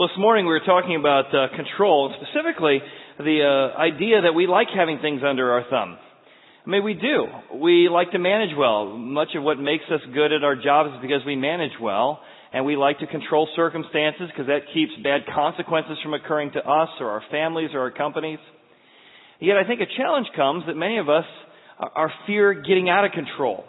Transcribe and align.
Well, 0.00 0.08
this 0.08 0.16
morning 0.16 0.46
we 0.46 0.52
were 0.52 0.64
talking 0.64 0.96
about 0.96 1.26
uh, 1.28 1.54
control, 1.54 2.10
specifically 2.16 2.78
the 3.18 3.44
uh, 3.44 3.78
idea 3.78 4.22
that 4.22 4.32
we 4.32 4.46
like 4.46 4.68
having 4.74 4.98
things 4.98 5.20
under 5.22 5.52
our 5.52 5.62
thumb. 5.68 5.98
I 6.66 6.70
mean, 6.70 6.84
we 6.84 6.94
do. 6.94 7.26
We 7.60 7.90
like 7.90 8.10
to 8.12 8.18
manage 8.18 8.56
well. 8.56 8.96
Much 8.96 9.28
of 9.36 9.42
what 9.42 9.58
makes 9.58 9.84
us 9.92 10.00
good 10.14 10.32
at 10.32 10.42
our 10.42 10.56
jobs 10.56 10.94
is 10.94 11.02
because 11.02 11.20
we 11.26 11.36
manage 11.36 11.72
well, 11.78 12.20
and 12.50 12.64
we 12.64 12.76
like 12.76 13.00
to 13.00 13.06
control 13.08 13.46
circumstances 13.54 14.30
because 14.32 14.46
that 14.46 14.72
keeps 14.72 14.92
bad 15.04 15.26
consequences 15.34 15.98
from 16.02 16.14
occurring 16.14 16.52
to 16.52 16.60
us 16.60 16.88
or 16.98 17.10
our 17.10 17.22
families 17.30 17.68
or 17.74 17.80
our 17.80 17.90
companies. 17.90 18.38
Yet 19.38 19.58
I 19.58 19.68
think 19.68 19.82
a 19.82 19.96
challenge 19.98 20.28
comes 20.34 20.64
that 20.66 20.76
many 20.76 20.96
of 20.96 21.10
us 21.10 21.26
are 21.78 22.10
fear 22.26 22.54
getting 22.54 22.88
out 22.88 23.04
of 23.04 23.12
control. 23.12 23.64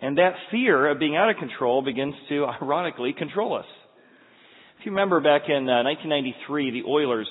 And 0.00 0.16
that 0.16 0.32
fear 0.50 0.88
of 0.88 0.98
being 0.98 1.14
out 1.14 1.28
of 1.28 1.36
control 1.36 1.82
begins 1.82 2.14
to 2.30 2.46
ironically 2.46 3.12
control 3.12 3.58
us. 3.58 3.66
If 4.84 4.88
you 4.88 4.92
remember 4.92 5.22
back 5.22 5.48
in 5.48 5.64
uh, 5.64 5.80
1993, 5.80 6.82
the 6.82 6.86
Oilers 6.86 7.26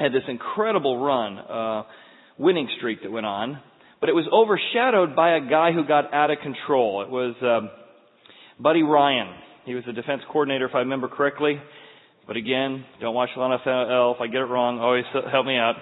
had 0.00 0.10
this 0.10 0.26
incredible 0.26 0.98
run, 0.98 1.38
uh, 1.38 1.84
winning 2.38 2.68
streak 2.76 3.04
that 3.04 3.12
went 3.12 3.24
on, 3.24 3.60
but 4.00 4.08
it 4.08 4.14
was 4.14 4.26
overshadowed 4.32 5.14
by 5.14 5.36
a 5.36 5.40
guy 5.46 5.70
who 5.70 5.86
got 5.86 6.12
out 6.12 6.32
of 6.32 6.38
control. 6.42 7.02
It 7.02 7.08
was 7.08 7.36
um, 7.40 7.70
Buddy 8.58 8.82
Ryan. 8.82 9.32
He 9.64 9.76
was 9.76 9.84
the 9.86 9.92
defense 9.92 10.22
coordinator, 10.26 10.66
if 10.66 10.74
I 10.74 10.78
remember 10.78 11.06
correctly. 11.06 11.62
But 12.26 12.34
again, 12.34 12.84
don't 13.00 13.14
watch 13.14 13.30
a 13.36 13.38
NFL. 13.38 14.16
If 14.16 14.20
I 14.20 14.26
get 14.26 14.40
it 14.40 14.50
wrong, 14.50 14.80
always 14.80 15.04
help 15.30 15.46
me 15.46 15.54
out. 15.54 15.76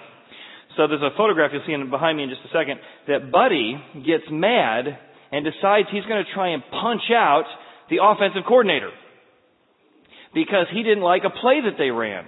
So 0.77 0.85
there's 0.85 1.01
a 1.01 1.17
photograph 1.17 1.49
you'll 1.51 1.65
see 1.65 1.89
behind 1.89 2.15
me 2.15 2.25
in 2.25 2.29
just 2.29 2.45
a 2.45 2.53
second 2.53 2.77
that 3.07 3.31
Buddy 3.31 3.73
gets 4.05 4.25
mad 4.29 4.85
and 5.31 5.43
decides 5.43 5.87
he's 5.89 6.05
going 6.05 6.23
to 6.23 6.31
try 6.35 6.53
and 6.53 6.61
punch 6.69 7.09
out 7.09 7.45
the 7.89 8.05
offensive 8.05 8.43
coordinator 8.47 8.91
because 10.33 10.67
he 10.71 10.83
didn't 10.83 11.03
like 11.03 11.23
a 11.25 11.29
play 11.29 11.61
that 11.61 11.77
they 11.77 11.89
ran. 11.89 12.25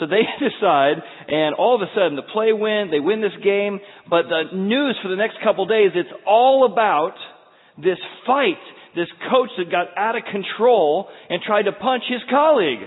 So 0.00 0.06
they 0.06 0.22
decide, 0.38 1.02
and 1.28 1.54
all 1.54 1.74
of 1.74 1.82
a 1.82 1.90
sudden 1.94 2.16
the 2.16 2.26
play 2.32 2.52
win, 2.52 2.88
they 2.90 3.00
win 3.00 3.20
this 3.20 3.36
game, 3.42 3.80
but 4.08 4.24
the 4.28 4.54
news 4.54 4.98
for 5.02 5.08
the 5.08 5.16
next 5.16 5.36
couple 5.42 5.66
days, 5.66 5.90
it's 5.94 6.10
all 6.26 6.70
about 6.70 7.14
this 7.76 7.98
fight, 8.26 8.60
this 8.94 9.08
coach 9.30 9.50
that 9.58 9.70
got 9.70 9.88
out 9.96 10.16
of 10.16 10.22
control 10.30 11.08
and 11.28 11.42
tried 11.42 11.62
to 11.62 11.72
punch 11.72 12.04
his 12.08 12.20
colleague. 12.30 12.86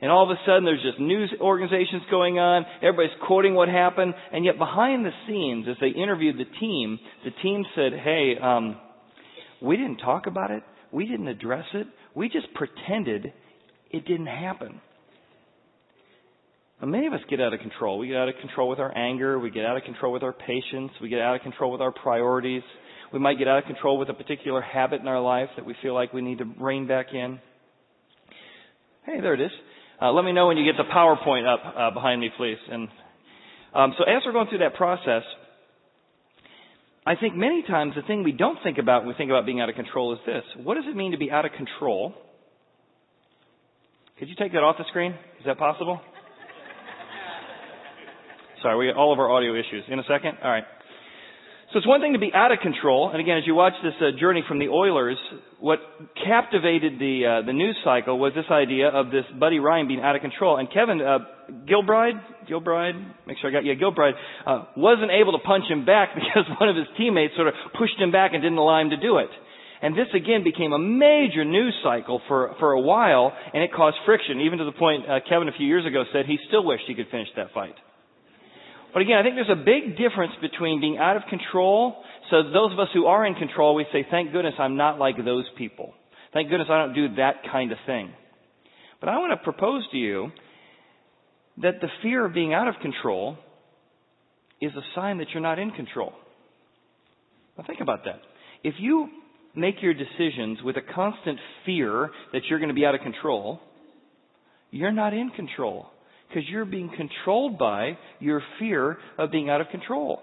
And 0.00 0.10
all 0.10 0.30
of 0.30 0.30
a 0.30 0.38
sudden 0.44 0.64
there's 0.64 0.82
just 0.82 1.00
news 1.00 1.32
organizations 1.40 2.02
going 2.10 2.38
on, 2.38 2.66
everybody's 2.82 3.16
quoting 3.26 3.54
what 3.54 3.68
happened, 3.68 4.14
and 4.32 4.44
yet 4.44 4.58
behind 4.58 5.04
the 5.04 5.10
scenes, 5.26 5.66
as 5.68 5.76
they 5.80 5.88
interviewed 5.88 6.36
the 6.36 6.58
team, 6.60 6.98
the 7.24 7.30
team 7.42 7.64
said, 7.74 7.92
hey, 7.92 8.34
um, 8.40 8.76
we 9.62 9.76
didn't 9.76 9.98
talk 9.98 10.26
about 10.26 10.50
it, 10.50 10.62
we 10.92 11.06
didn't 11.06 11.28
address 11.28 11.64
it, 11.72 11.86
we 12.14 12.28
just 12.28 12.46
pretended 12.54 13.32
it 13.90 14.06
didn't 14.06 14.26
happen. 14.26 14.80
Now, 16.80 16.88
many 16.88 17.06
of 17.06 17.12
us 17.14 17.20
get 17.30 17.40
out 17.40 17.54
of 17.54 17.60
control. 17.60 17.98
We 17.98 18.08
get 18.08 18.16
out 18.16 18.28
of 18.28 18.34
control 18.40 18.68
with 18.68 18.78
our 18.78 18.96
anger. 18.96 19.38
We 19.38 19.50
get 19.50 19.64
out 19.64 19.76
of 19.76 19.84
control 19.84 20.12
with 20.12 20.22
our 20.22 20.32
patience. 20.32 20.92
We 21.00 21.08
get 21.08 21.20
out 21.20 21.36
of 21.36 21.42
control 21.42 21.72
with 21.72 21.80
our 21.80 21.92
priorities. 21.92 22.62
We 23.12 23.18
might 23.18 23.38
get 23.38 23.48
out 23.48 23.58
of 23.58 23.64
control 23.64 23.98
with 23.98 24.10
a 24.10 24.14
particular 24.14 24.60
habit 24.60 25.00
in 25.00 25.08
our 25.08 25.20
life 25.20 25.48
that 25.56 25.64
we 25.64 25.74
feel 25.80 25.94
like 25.94 26.12
we 26.12 26.20
need 26.20 26.38
to 26.38 26.44
rein 26.60 26.86
back 26.86 27.06
in. 27.14 27.38
Hey, 29.06 29.20
there 29.20 29.34
it 29.34 29.40
is. 29.40 29.52
Uh, 30.02 30.12
let 30.12 30.24
me 30.24 30.32
know 30.32 30.48
when 30.48 30.58
you 30.58 30.70
get 30.70 30.76
the 30.76 30.92
PowerPoint 30.92 31.46
up 31.46 31.60
uh, 31.74 31.90
behind 31.92 32.20
me, 32.20 32.28
please. 32.36 32.58
And 32.70 32.88
um, 33.74 33.94
so, 33.96 34.04
as 34.04 34.22
we're 34.26 34.32
going 34.32 34.48
through 34.48 34.58
that 34.58 34.74
process, 34.74 35.22
I 37.06 37.14
think 37.14 37.36
many 37.36 37.62
times 37.62 37.94
the 37.94 38.02
thing 38.02 38.24
we 38.24 38.32
don't 38.32 38.58
think 38.62 38.78
about 38.78 39.02
when 39.02 39.08
we 39.08 39.14
think 39.14 39.30
about 39.30 39.46
being 39.46 39.60
out 39.60 39.70
of 39.70 39.76
control 39.76 40.12
is 40.12 40.18
this: 40.26 40.42
What 40.62 40.74
does 40.74 40.84
it 40.86 40.96
mean 40.96 41.12
to 41.12 41.18
be 41.18 41.30
out 41.30 41.46
of 41.46 41.52
control? 41.52 42.12
Could 44.18 44.28
you 44.30 44.34
take 44.34 44.52
that 44.52 44.64
off 44.64 44.76
the 44.78 44.84
screen? 44.88 45.12
Is 45.12 45.44
that 45.44 45.58
possible? 45.58 46.00
Sorry, 48.62 48.78
we 48.78 48.90
got 48.90 48.96
all 48.98 49.12
of 49.12 49.18
our 49.18 49.30
audio 49.30 49.52
issues. 49.52 49.84
In 49.88 49.98
a 49.98 50.04
second? 50.08 50.38
All 50.42 50.50
right. 50.50 50.64
So 51.72 51.78
it's 51.78 51.86
one 51.86 52.00
thing 52.00 52.14
to 52.14 52.18
be 52.18 52.30
out 52.32 52.50
of 52.50 52.60
control, 52.60 53.10
and 53.10 53.20
again, 53.20 53.36
as 53.36 53.44
you 53.44 53.54
watch 53.54 53.74
this 53.82 53.92
uh, 54.00 54.18
journey 54.18 54.42
from 54.48 54.58
the 54.58 54.68
Oilers, 54.68 55.18
what 55.60 55.80
captivated 56.24 56.98
the 56.98 57.42
uh, 57.42 57.46
the 57.46 57.52
news 57.52 57.76
cycle 57.84 58.18
was 58.18 58.32
this 58.34 58.46
idea 58.50 58.88
of 58.88 59.10
this 59.10 59.24
Buddy 59.38 59.58
Ryan 59.58 59.86
being 59.86 60.00
out 60.00 60.16
of 60.16 60.22
control. 60.22 60.56
And 60.56 60.72
Kevin 60.72 61.02
uh, 61.02 61.18
Gilbride, 61.68 62.16
Gilbride, 62.48 62.96
make 63.26 63.36
sure 63.42 63.50
I 63.50 63.52
got 63.52 63.66
yeah, 63.66 63.74
Gilbride, 63.74 64.14
uh, 64.46 64.64
wasn't 64.78 65.10
able 65.10 65.36
to 65.36 65.44
punch 65.44 65.64
him 65.68 65.84
back 65.84 66.14
because 66.14 66.48
one 66.58 66.70
of 66.70 66.76
his 66.76 66.86
teammates 66.96 67.34
sort 67.36 67.48
of 67.48 67.54
pushed 67.76 68.00
him 68.00 68.12
back 68.12 68.32
and 68.32 68.42
didn't 68.42 68.58
allow 68.58 68.80
him 68.80 68.90
to 68.90 68.96
do 68.96 69.18
it. 69.18 69.28
And 69.82 69.94
this 69.94 70.08
again 70.14 70.42
became 70.42 70.72
a 70.72 70.78
major 70.78 71.44
news 71.44 71.74
cycle 71.84 72.20
for, 72.28 72.54
for 72.58 72.72
a 72.72 72.80
while, 72.80 73.32
and 73.52 73.62
it 73.62 73.70
caused 73.74 73.96
friction, 74.06 74.40
even 74.40 74.58
to 74.58 74.64
the 74.64 74.72
point 74.72 75.04
uh, 75.08 75.20
Kevin 75.28 75.48
a 75.48 75.52
few 75.52 75.66
years 75.66 75.84
ago 75.86 76.04
said 76.12 76.26
he 76.26 76.38
still 76.48 76.64
wished 76.64 76.84
he 76.86 76.94
could 76.94 77.08
finish 77.10 77.28
that 77.36 77.52
fight. 77.52 77.74
But 78.92 79.02
again, 79.02 79.18
I 79.18 79.22
think 79.22 79.34
there's 79.34 79.50
a 79.50 79.62
big 79.62 79.98
difference 79.98 80.32
between 80.40 80.80
being 80.80 80.96
out 80.96 81.16
of 81.16 81.22
control. 81.28 82.02
So 82.30 82.44
those 82.44 82.72
of 82.72 82.78
us 82.78 82.88
who 82.94 83.04
are 83.04 83.26
in 83.26 83.34
control, 83.34 83.74
we 83.74 83.84
say, 83.92 84.06
thank 84.10 84.32
goodness 84.32 84.54
I'm 84.58 84.76
not 84.76 84.98
like 84.98 85.22
those 85.22 85.44
people. 85.58 85.92
Thank 86.32 86.48
goodness 86.48 86.68
I 86.70 86.78
don't 86.78 86.94
do 86.94 87.14
that 87.16 87.42
kind 87.52 87.72
of 87.72 87.78
thing. 87.84 88.10
But 89.00 89.10
I 89.10 89.18
want 89.18 89.38
to 89.38 89.44
propose 89.44 89.86
to 89.92 89.98
you 89.98 90.30
that 91.58 91.82
the 91.82 91.88
fear 92.02 92.24
of 92.24 92.32
being 92.32 92.54
out 92.54 92.68
of 92.68 92.74
control 92.80 93.36
is 94.60 94.72
a 94.74 94.82
sign 94.94 95.18
that 95.18 95.26
you're 95.34 95.42
not 95.42 95.58
in 95.58 95.70
control. 95.72 96.12
Now 97.58 97.64
think 97.66 97.80
about 97.80 98.04
that. 98.04 98.20
If 98.64 98.74
you 98.78 99.08
make 99.56 99.82
your 99.82 99.94
decisions 99.94 100.58
with 100.62 100.76
a 100.76 100.82
constant 100.94 101.38
fear 101.64 102.10
that 102.32 102.42
you're 102.48 102.58
going 102.58 102.68
to 102.68 102.74
be 102.74 102.84
out 102.84 102.94
of 102.94 103.00
control, 103.00 103.60
you're 104.70 104.92
not 104.92 105.14
in 105.14 105.30
control 105.30 105.86
because 106.28 106.48
you're 106.48 106.64
being 106.64 106.90
controlled 106.96 107.58
by 107.58 107.96
your 108.20 108.42
fear 108.58 108.98
of 109.18 109.30
being 109.30 109.48
out 109.48 109.60
of 109.60 109.68
control. 109.68 110.20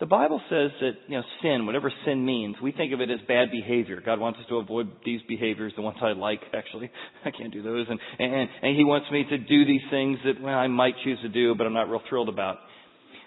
The 0.00 0.06
Bible 0.06 0.40
says 0.50 0.72
that, 0.80 0.92
you 1.06 1.16
know, 1.16 1.22
sin, 1.42 1.64
whatever 1.64 1.92
sin 2.04 2.26
means, 2.26 2.56
we 2.60 2.72
think 2.72 2.92
of 2.92 3.00
it 3.00 3.08
as 3.08 3.20
bad 3.28 3.52
behavior. 3.52 4.02
God 4.04 4.18
wants 4.18 4.40
us 4.40 4.46
to 4.48 4.56
avoid 4.56 4.90
these 5.04 5.20
behaviors, 5.28 5.72
the 5.76 5.82
ones 5.82 5.98
I 6.02 6.12
like, 6.12 6.40
actually. 6.52 6.90
I 7.24 7.30
can't 7.30 7.52
do 7.52 7.62
those. 7.62 7.86
And, 7.88 8.00
and, 8.18 8.48
and 8.62 8.76
He 8.76 8.82
wants 8.82 9.06
me 9.12 9.24
to 9.30 9.38
do 9.38 9.64
these 9.64 9.82
things 9.90 10.18
that 10.24 10.42
well, 10.42 10.58
I 10.58 10.66
might 10.66 10.94
choose 11.04 11.20
to 11.22 11.28
do, 11.28 11.54
but 11.54 11.68
I'm 11.68 11.72
not 11.72 11.88
real 11.88 12.02
thrilled 12.08 12.28
about. 12.28 12.56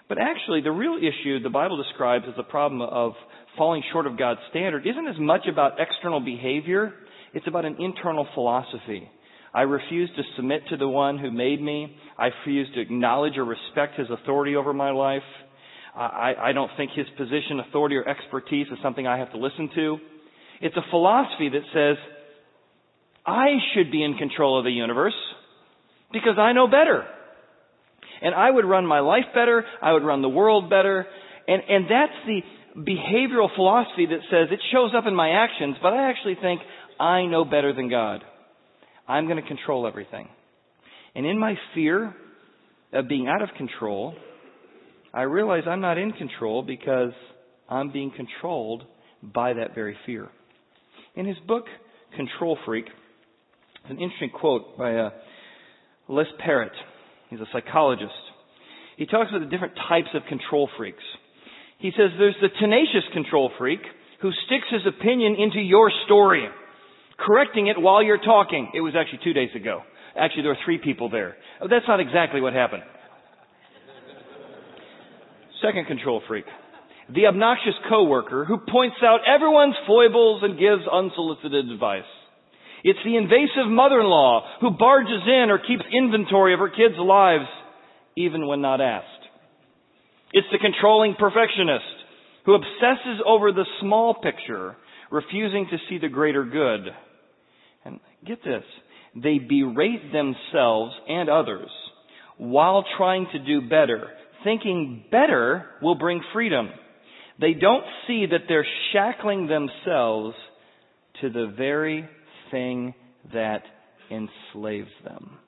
But 0.08 0.18
actually, 0.18 0.60
the 0.60 0.70
real 0.70 0.98
issue 0.98 1.40
the 1.42 1.48
Bible 1.48 1.82
describes 1.82 2.26
as 2.28 2.36
the 2.36 2.42
problem 2.42 2.82
of 2.82 3.14
falling 3.56 3.82
short 3.92 4.06
of 4.06 4.18
God's 4.18 4.40
standard 4.50 4.86
isn't 4.86 5.06
as 5.06 5.18
much 5.18 5.46
about 5.50 5.80
external 5.80 6.20
behavior, 6.20 6.92
it's 7.34 7.46
about 7.46 7.64
an 7.64 7.76
internal 7.80 8.26
philosophy. 8.34 9.08
I 9.54 9.62
refuse 9.62 10.10
to 10.16 10.22
submit 10.36 10.62
to 10.68 10.76
the 10.76 10.88
one 10.88 11.18
who 11.18 11.30
made 11.30 11.62
me. 11.62 11.96
I 12.18 12.26
refuse 12.26 12.68
to 12.74 12.80
acknowledge 12.80 13.38
or 13.38 13.44
respect 13.44 13.98
his 13.98 14.08
authority 14.10 14.54
over 14.54 14.72
my 14.72 14.90
life. 14.90 15.22
I, 15.94 16.34
I 16.38 16.52
don't 16.52 16.70
think 16.76 16.90
his 16.94 17.06
position, 17.16 17.60
authority, 17.66 17.96
or 17.96 18.06
expertise 18.06 18.66
is 18.70 18.78
something 18.82 19.06
I 19.06 19.18
have 19.18 19.32
to 19.32 19.38
listen 19.38 19.70
to. 19.74 19.98
It's 20.60 20.76
a 20.76 20.90
philosophy 20.90 21.48
that 21.48 21.62
says, 21.72 21.96
I 23.24 23.56
should 23.74 23.90
be 23.90 24.04
in 24.04 24.18
control 24.18 24.58
of 24.58 24.64
the 24.64 24.70
universe 24.70 25.14
because 26.12 26.38
I 26.38 26.52
know 26.52 26.66
better. 26.66 27.06
And 28.20 28.34
I 28.34 28.50
would 28.50 28.64
run 28.64 28.86
my 28.86 29.00
life 29.00 29.24
better. 29.34 29.64
I 29.82 29.92
would 29.92 30.04
run 30.04 30.20
the 30.20 30.28
world 30.28 30.68
better. 30.68 31.06
And, 31.48 31.62
and 31.68 31.84
that's 31.84 32.12
the 32.26 32.40
behavioral 32.76 33.54
philosophy 33.54 34.06
that 34.06 34.20
says 34.30 34.48
it 34.50 34.60
shows 34.72 34.92
up 34.96 35.06
in 35.06 35.14
my 35.14 35.30
actions, 35.30 35.76
but 35.82 35.92
I 35.92 36.10
actually 36.10 36.36
think 36.40 36.60
I 37.00 37.24
know 37.26 37.44
better 37.44 37.72
than 37.72 37.88
God. 37.88 38.22
I'm 39.08 39.26
going 39.26 39.40
to 39.40 39.48
control 39.48 39.86
everything. 39.86 40.28
And 41.14 41.24
in 41.24 41.38
my 41.38 41.54
fear 41.74 42.14
of 42.92 43.08
being 43.08 43.28
out 43.28 43.42
of 43.42 43.48
control, 43.56 44.14
I 45.14 45.22
realize 45.22 45.62
I'm 45.66 45.80
not 45.80 45.96
in 45.96 46.12
control 46.12 46.62
because 46.62 47.12
I'm 47.68 47.90
being 47.90 48.12
controlled 48.14 48.84
by 49.22 49.54
that 49.54 49.74
very 49.74 49.96
fear. 50.04 50.28
In 51.14 51.26
his 51.26 51.38
book, 51.46 51.64
Control 52.16 52.58
Freak, 52.66 52.86
an 53.88 53.98
interesting 53.98 54.30
quote 54.30 54.76
by 54.76 54.94
uh, 54.94 55.10
Les 56.08 56.26
Parrott. 56.38 56.72
He's 57.30 57.40
a 57.40 57.46
psychologist. 57.52 58.12
He 58.96 59.06
talks 59.06 59.30
about 59.30 59.40
the 59.40 59.50
different 59.50 59.74
types 59.88 60.08
of 60.14 60.22
control 60.28 60.68
freaks. 60.76 61.02
He 61.78 61.90
says 61.90 62.10
there's 62.18 62.36
the 62.40 62.48
tenacious 62.60 63.04
control 63.12 63.50
freak 63.58 63.80
who 64.22 64.30
sticks 64.46 64.66
his 64.70 64.82
opinion 64.86 65.36
into 65.38 65.60
your 65.60 65.90
story 66.06 66.48
correcting 67.18 67.66
it 67.66 67.80
while 67.80 68.02
you're 68.02 68.22
talking. 68.22 68.70
It 68.74 68.80
was 68.80 68.94
actually 68.98 69.20
two 69.24 69.32
days 69.32 69.50
ago. 69.54 69.80
Actually, 70.18 70.42
there 70.42 70.52
were 70.52 70.64
three 70.64 70.78
people 70.78 71.10
there. 71.10 71.36
Oh, 71.60 71.68
that's 71.68 71.84
not 71.88 72.00
exactly 72.00 72.40
what 72.40 72.52
happened. 72.52 72.82
Second 75.62 75.86
control 75.86 76.22
freak. 76.28 76.44
The 77.14 77.26
obnoxious 77.26 77.74
coworker 77.88 78.44
who 78.44 78.58
points 78.58 78.96
out 79.02 79.20
everyone's 79.26 79.76
foibles 79.86 80.42
and 80.42 80.58
gives 80.58 80.82
unsolicited 80.90 81.70
advice. 81.70 82.08
It's 82.84 82.98
the 83.04 83.16
invasive 83.16 83.68
mother-in-law 83.68 84.58
who 84.60 84.70
barges 84.72 85.22
in 85.26 85.50
or 85.50 85.58
keeps 85.58 85.84
inventory 85.92 86.52
of 86.52 86.60
her 86.60 86.68
kids' 86.68 86.98
lives 86.98 87.46
even 88.16 88.46
when 88.46 88.60
not 88.60 88.80
asked. 88.80 89.15
It's 90.36 90.46
the 90.52 90.58
controlling 90.58 91.14
perfectionist 91.18 91.82
who 92.44 92.56
obsesses 92.56 93.22
over 93.24 93.52
the 93.52 93.64
small 93.80 94.12
picture, 94.12 94.76
refusing 95.10 95.66
to 95.70 95.78
see 95.88 95.96
the 95.96 96.10
greater 96.10 96.44
good. 96.44 96.92
And 97.86 98.00
get 98.26 98.44
this. 98.44 98.62
they 99.14 99.38
berate 99.38 100.12
themselves 100.12 100.92
and 101.08 101.30
others 101.30 101.70
while 102.36 102.84
trying 102.98 103.26
to 103.32 103.38
do 103.38 103.66
better, 103.66 104.08
thinking 104.44 105.04
better 105.10 105.64
will 105.80 105.94
bring 105.94 106.20
freedom. 106.34 106.68
They 107.40 107.54
don't 107.54 107.84
see 108.06 108.26
that 108.30 108.42
they're 108.46 108.66
shackling 108.92 109.46
themselves 109.46 110.36
to 111.22 111.30
the 111.30 111.50
very 111.56 112.06
thing 112.50 112.92
that 113.32 113.62
enslaves 114.10 114.90
them. 115.02 115.38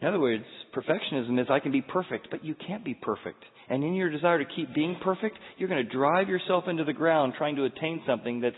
In 0.00 0.08
other 0.08 0.20
words, 0.20 0.44
perfectionism 0.74 1.40
is 1.40 1.46
I 1.48 1.60
can 1.60 1.72
be 1.72 1.82
perfect, 1.82 2.28
but 2.30 2.44
you 2.44 2.54
can't 2.66 2.84
be 2.84 2.94
perfect. 2.94 3.42
And 3.68 3.82
in 3.82 3.94
your 3.94 4.10
desire 4.10 4.38
to 4.38 4.44
keep 4.56 4.74
being 4.74 4.96
perfect, 5.02 5.38
you're 5.56 5.68
going 5.68 5.84
to 5.84 5.92
drive 5.92 6.28
yourself 6.28 6.64
into 6.68 6.84
the 6.84 6.92
ground 6.92 7.34
trying 7.38 7.56
to 7.56 7.64
attain 7.64 8.02
something 8.06 8.40
that's 8.40 8.56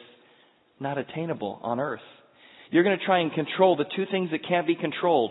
not 0.80 0.98
attainable 0.98 1.60
on 1.62 1.78
earth. 1.78 2.00
You're 2.70 2.82
going 2.82 2.98
to 2.98 3.04
try 3.04 3.20
and 3.20 3.32
control 3.32 3.76
the 3.76 3.84
two 3.94 4.04
things 4.10 4.30
that 4.32 4.46
can't 4.48 4.66
be 4.66 4.74
controlled 4.74 5.30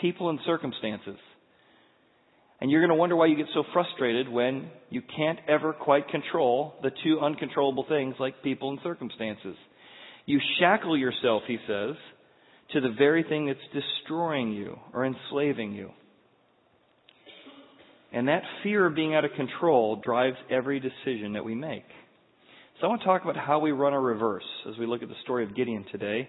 people 0.00 0.28
and 0.30 0.40
circumstances. 0.44 1.16
And 2.60 2.70
you're 2.70 2.80
going 2.80 2.90
to 2.90 2.96
wonder 2.96 3.16
why 3.16 3.26
you 3.26 3.36
get 3.36 3.46
so 3.54 3.64
frustrated 3.72 4.28
when 4.28 4.70
you 4.90 5.02
can't 5.16 5.38
ever 5.48 5.72
quite 5.72 6.08
control 6.08 6.74
the 6.82 6.90
two 7.04 7.20
uncontrollable 7.20 7.84
things 7.88 8.14
like 8.18 8.42
people 8.42 8.70
and 8.70 8.78
circumstances. 8.82 9.56
You 10.26 10.40
shackle 10.58 10.96
yourself, 10.96 11.42
he 11.46 11.58
says, 11.66 11.96
to 12.72 12.80
the 12.80 12.90
very 12.96 13.22
thing 13.22 13.46
that's 13.46 13.84
destroying 13.84 14.52
you 14.52 14.78
or 14.92 15.04
enslaving 15.04 15.72
you. 15.72 15.90
And 18.12 18.28
that 18.28 18.42
fear 18.62 18.86
of 18.86 18.94
being 18.94 19.14
out 19.14 19.24
of 19.24 19.32
control 19.32 19.96
drives 19.96 20.36
every 20.50 20.80
decision 20.80 21.32
that 21.32 21.44
we 21.44 21.54
make. 21.54 21.84
So 22.80 22.86
I 22.86 22.90
want 22.90 23.02
to 23.02 23.06
talk 23.06 23.22
about 23.22 23.36
how 23.36 23.58
we 23.58 23.72
run 23.72 23.92
a 23.92 24.00
reverse 24.00 24.44
as 24.68 24.78
we 24.78 24.86
look 24.86 25.02
at 25.02 25.08
the 25.08 25.14
story 25.22 25.44
of 25.44 25.54
Gideon 25.54 25.84
today. 25.90 26.28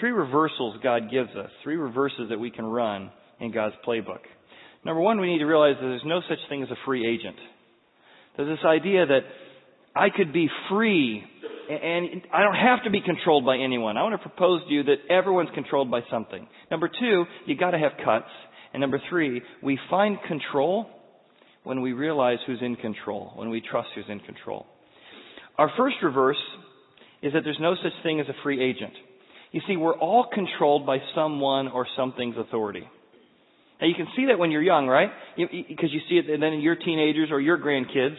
Three 0.00 0.10
reversals 0.10 0.76
God 0.82 1.10
gives 1.10 1.30
us, 1.30 1.50
three 1.62 1.76
reverses 1.76 2.28
that 2.30 2.38
we 2.38 2.50
can 2.50 2.64
run 2.64 3.10
in 3.40 3.52
God's 3.52 3.74
playbook. 3.86 4.20
Number 4.84 5.00
one, 5.00 5.20
we 5.20 5.32
need 5.32 5.38
to 5.38 5.46
realize 5.46 5.76
that 5.80 5.86
there's 5.86 6.02
no 6.04 6.20
such 6.28 6.38
thing 6.48 6.62
as 6.62 6.70
a 6.70 6.76
free 6.84 7.06
agent. 7.06 7.36
There's 8.36 8.58
this 8.58 8.64
idea 8.66 9.06
that 9.06 9.20
I 9.94 10.08
could 10.10 10.32
be 10.32 10.48
free 10.70 11.24
and 11.70 12.22
I 12.32 12.42
don't 12.42 12.54
have 12.54 12.84
to 12.84 12.90
be 12.90 13.00
controlled 13.00 13.44
by 13.44 13.58
anyone. 13.58 13.96
I 13.96 14.02
want 14.02 14.20
to 14.20 14.28
propose 14.28 14.62
to 14.66 14.72
you 14.72 14.82
that 14.84 14.96
everyone's 15.10 15.50
controlled 15.54 15.90
by 15.90 16.00
something. 16.10 16.46
Number 16.70 16.88
two, 16.88 17.24
you 17.46 17.56
gotta 17.56 17.78
have 17.78 17.92
cuts. 18.04 18.30
And 18.72 18.80
number 18.80 19.00
three, 19.10 19.42
we 19.62 19.78
find 19.90 20.18
control 20.26 20.86
when 21.64 21.82
we 21.82 21.92
realize 21.92 22.38
who's 22.46 22.60
in 22.62 22.76
control, 22.76 23.32
when 23.36 23.50
we 23.50 23.60
trust 23.60 23.88
who's 23.94 24.06
in 24.08 24.20
control. 24.20 24.66
Our 25.58 25.70
first 25.76 25.96
reverse 26.02 26.40
is 27.22 27.32
that 27.34 27.42
there's 27.44 27.58
no 27.60 27.74
such 27.82 27.92
thing 28.02 28.20
as 28.20 28.26
a 28.28 28.42
free 28.42 28.62
agent. 28.62 28.94
You 29.52 29.60
see, 29.66 29.76
we're 29.76 29.96
all 29.96 30.26
controlled 30.32 30.86
by 30.86 30.98
someone 31.14 31.68
or 31.68 31.86
something's 31.96 32.36
authority. 32.38 32.88
Now 33.80 33.86
you 33.86 33.94
can 33.94 34.06
see 34.16 34.26
that 34.26 34.38
when 34.38 34.50
you're 34.50 34.62
young, 34.62 34.86
right? 34.86 35.10
Because 35.36 35.90
you, 35.92 36.00
you 36.00 36.00
see 36.08 36.16
it 36.16 36.40
then 36.40 36.52
in 36.52 36.60
your 36.60 36.76
teenagers 36.76 37.28
or 37.30 37.40
your 37.40 37.58
grandkids. 37.58 38.16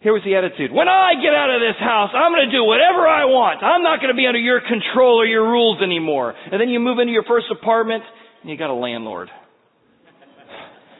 Here 0.00 0.14
was 0.14 0.22
the 0.22 0.38
attitude. 0.38 0.70
When 0.70 0.86
I 0.86 1.18
get 1.18 1.34
out 1.34 1.50
of 1.50 1.58
this 1.58 1.74
house, 1.82 2.14
I'm 2.14 2.30
going 2.30 2.46
to 2.46 2.54
do 2.54 2.62
whatever 2.62 3.02
I 3.02 3.26
want. 3.26 3.66
I'm 3.66 3.82
not 3.82 3.98
going 3.98 4.14
to 4.14 4.18
be 4.18 4.30
under 4.30 4.38
your 4.38 4.62
control 4.62 5.18
or 5.18 5.26
your 5.26 5.42
rules 5.42 5.82
anymore. 5.82 6.34
And 6.38 6.60
then 6.60 6.70
you 6.70 6.78
move 6.78 7.02
into 7.02 7.10
your 7.10 7.26
first 7.26 7.46
apartment 7.50 8.04
and 8.42 8.50
you 8.50 8.56
got 8.56 8.70
a 8.70 8.78
landlord. 8.78 9.26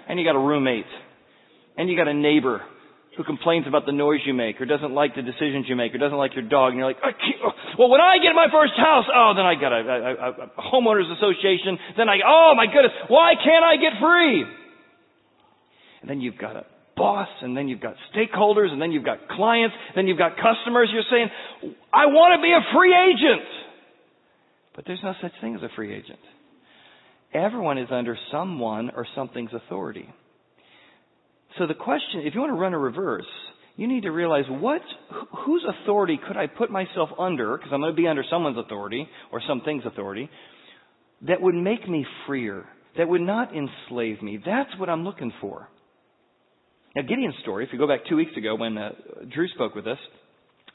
And 0.09 0.19
you 0.19 0.27
got 0.27 0.35
a 0.35 0.43
roommate. 0.43 0.91
And 1.77 1.89
you 1.89 1.95
got 1.95 2.09
a 2.09 2.15
neighbor 2.15 2.63
who 3.15 3.23
complains 3.23 3.67
about 3.69 3.87
the 3.87 3.95
noise 3.95 4.19
you 4.27 4.35
make 4.35 4.61
or 4.61 4.67
doesn't 4.67 4.91
like 4.91 5.15
the 5.15 5.23
decisions 5.23 5.67
you 5.71 5.77
make 5.77 5.95
or 5.95 5.99
doesn't 5.99 6.19
like 6.19 6.35
your 6.35 6.47
dog 6.47 6.75
and 6.75 6.79
you're 6.79 6.87
like, 6.87 6.99
oh, 7.03 7.51
well, 7.79 7.91
when 7.91 8.01
I 8.01 8.19
get 8.19 8.35
my 8.35 8.47
first 8.51 8.75
house, 8.75 9.07
oh, 9.15 9.35
then 9.39 9.47
I 9.47 9.55
got 9.55 9.71
a, 9.71 9.83
a, 9.87 10.31
a 10.59 10.63
homeowners 10.75 11.07
association. 11.07 11.79
Then 11.97 12.09
I, 12.09 12.19
oh 12.27 12.55
my 12.57 12.67
goodness, 12.67 12.95
why 13.07 13.35
can't 13.39 13.63
I 13.63 13.79
get 13.79 13.95
free? 14.03 14.43
And 16.03 16.11
then 16.11 16.21
you've 16.21 16.39
got 16.39 16.57
a 16.57 16.67
boss 16.99 17.29
and 17.41 17.57
then 17.57 17.69
you've 17.69 17.81
got 17.81 17.95
stakeholders 18.15 18.71
and 18.71 18.83
then 18.83 18.93
you've 18.93 19.05
got 19.05 19.29
clients, 19.29 19.75
then 19.95 20.07
you've 20.07 20.19
got 20.19 20.33
customers. 20.37 20.91
You're 20.93 21.03
saying, 21.11 21.29
I 21.93 22.07
want 22.07 22.39
to 22.39 22.43
be 22.43 22.53
a 22.53 22.77
free 22.77 22.95
agent. 22.95 23.49
But 24.75 24.85
there's 24.87 25.01
no 25.03 25.15
such 25.23 25.33
thing 25.41 25.55
as 25.55 25.63
a 25.63 25.69
free 25.75 25.95
agent. 25.95 26.19
Everyone 27.33 27.79
is 27.79 27.89
under 27.91 28.17
someone 28.31 28.91
or 28.95 29.07
something's 29.15 29.51
authority. 29.53 30.09
So 31.59 31.67
the 31.67 31.75
question, 31.75 32.21
if 32.25 32.35
you 32.35 32.41
want 32.41 32.51
to 32.51 32.61
run 32.61 32.75
a 32.75 32.79
reverse, 32.79 33.27
you 33.77 33.87
need 33.87 34.03
to 34.03 34.11
realize 34.11 34.45
what, 34.49 34.83
whose 35.47 35.65
authority 35.83 36.19
could 36.27 36.37
I 36.37 36.47
put 36.47 36.71
myself 36.71 37.11
under, 37.19 37.57
because 37.57 37.71
I'm 37.73 37.81
going 37.81 37.95
to 37.95 38.01
be 38.01 38.09
under 38.09 38.25
someone's 38.29 38.59
authority 38.59 39.09
or 39.33 39.41
something's 39.47 39.85
authority, 39.87 40.29
that 41.27 41.41
would 41.41 41.55
make 41.55 41.89
me 41.89 42.07
freer, 42.27 42.65
that 42.97 43.09
would 43.09 43.21
not 43.21 43.51
enslave 43.55 44.23
me. 44.23 44.41
That's 44.45 44.71
what 44.79 44.89
I'm 44.89 45.05
looking 45.05 45.33
for. 45.41 45.69
Now, 46.97 47.03
Gideon's 47.03 47.35
story, 47.43 47.65
if 47.65 47.71
you 47.73 47.79
go 47.79 47.87
back 47.87 48.01
two 48.09 48.17
weeks 48.17 48.37
ago 48.37 48.55
when 48.55 48.79
uh, 48.79 48.91
Drew 49.33 49.49
spoke 49.49 49.75
with 49.75 49.87
us, 49.87 49.99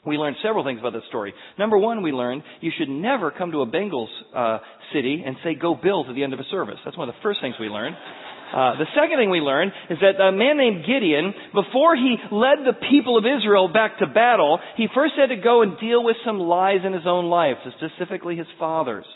we 0.06 0.16
learned 0.16 0.36
several 0.42 0.64
things 0.64 0.80
about 0.80 0.92
this 0.92 1.02
story. 1.08 1.32
Number 1.58 1.78
one, 1.78 2.02
we 2.02 2.12
learned 2.12 2.42
you 2.60 2.70
should 2.78 2.88
never 2.88 3.30
come 3.30 3.52
to 3.52 3.62
a 3.62 3.66
Bengals 3.66 4.08
uh, 4.34 4.58
city 4.92 5.22
and 5.24 5.36
say 5.42 5.54
"Go 5.54 5.74
Bills" 5.74 6.06
at 6.08 6.14
the 6.14 6.22
end 6.22 6.34
of 6.34 6.40
a 6.40 6.48
service. 6.50 6.76
That's 6.84 6.96
one 6.96 7.08
of 7.08 7.14
the 7.14 7.20
first 7.22 7.40
things 7.40 7.54
we 7.58 7.68
learned. 7.68 7.96
Uh, 7.96 8.78
the 8.78 8.86
second 8.94 9.18
thing 9.18 9.30
we 9.30 9.40
learned 9.40 9.72
is 9.90 9.98
that 10.00 10.22
a 10.22 10.30
man 10.30 10.56
named 10.58 10.84
Gideon, 10.86 11.34
before 11.52 11.96
he 11.96 12.16
led 12.30 12.62
the 12.64 12.78
people 12.88 13.18
of 13.18 13.24
Israel 13.24 13.68
back 13.72 13.98
to 13.98 14.06
battle, 14.06 14.60
he 14.76 14.86
first 14.94 15.14
had 15.16 15.34
to 15.34 15.42
go 15.42 15.62
and 15.62 15.80
deal 15.80 16.04
with 16.04 16.16
some 16.24 16.38
lies 16.38 16.80
in 16.84 16.92
his 16.92 17.02
own 17.06 17.26
life, 17.26 17.56
specifically 17.80 18.36
his 18.36 18.46
father's. 18.58 19.06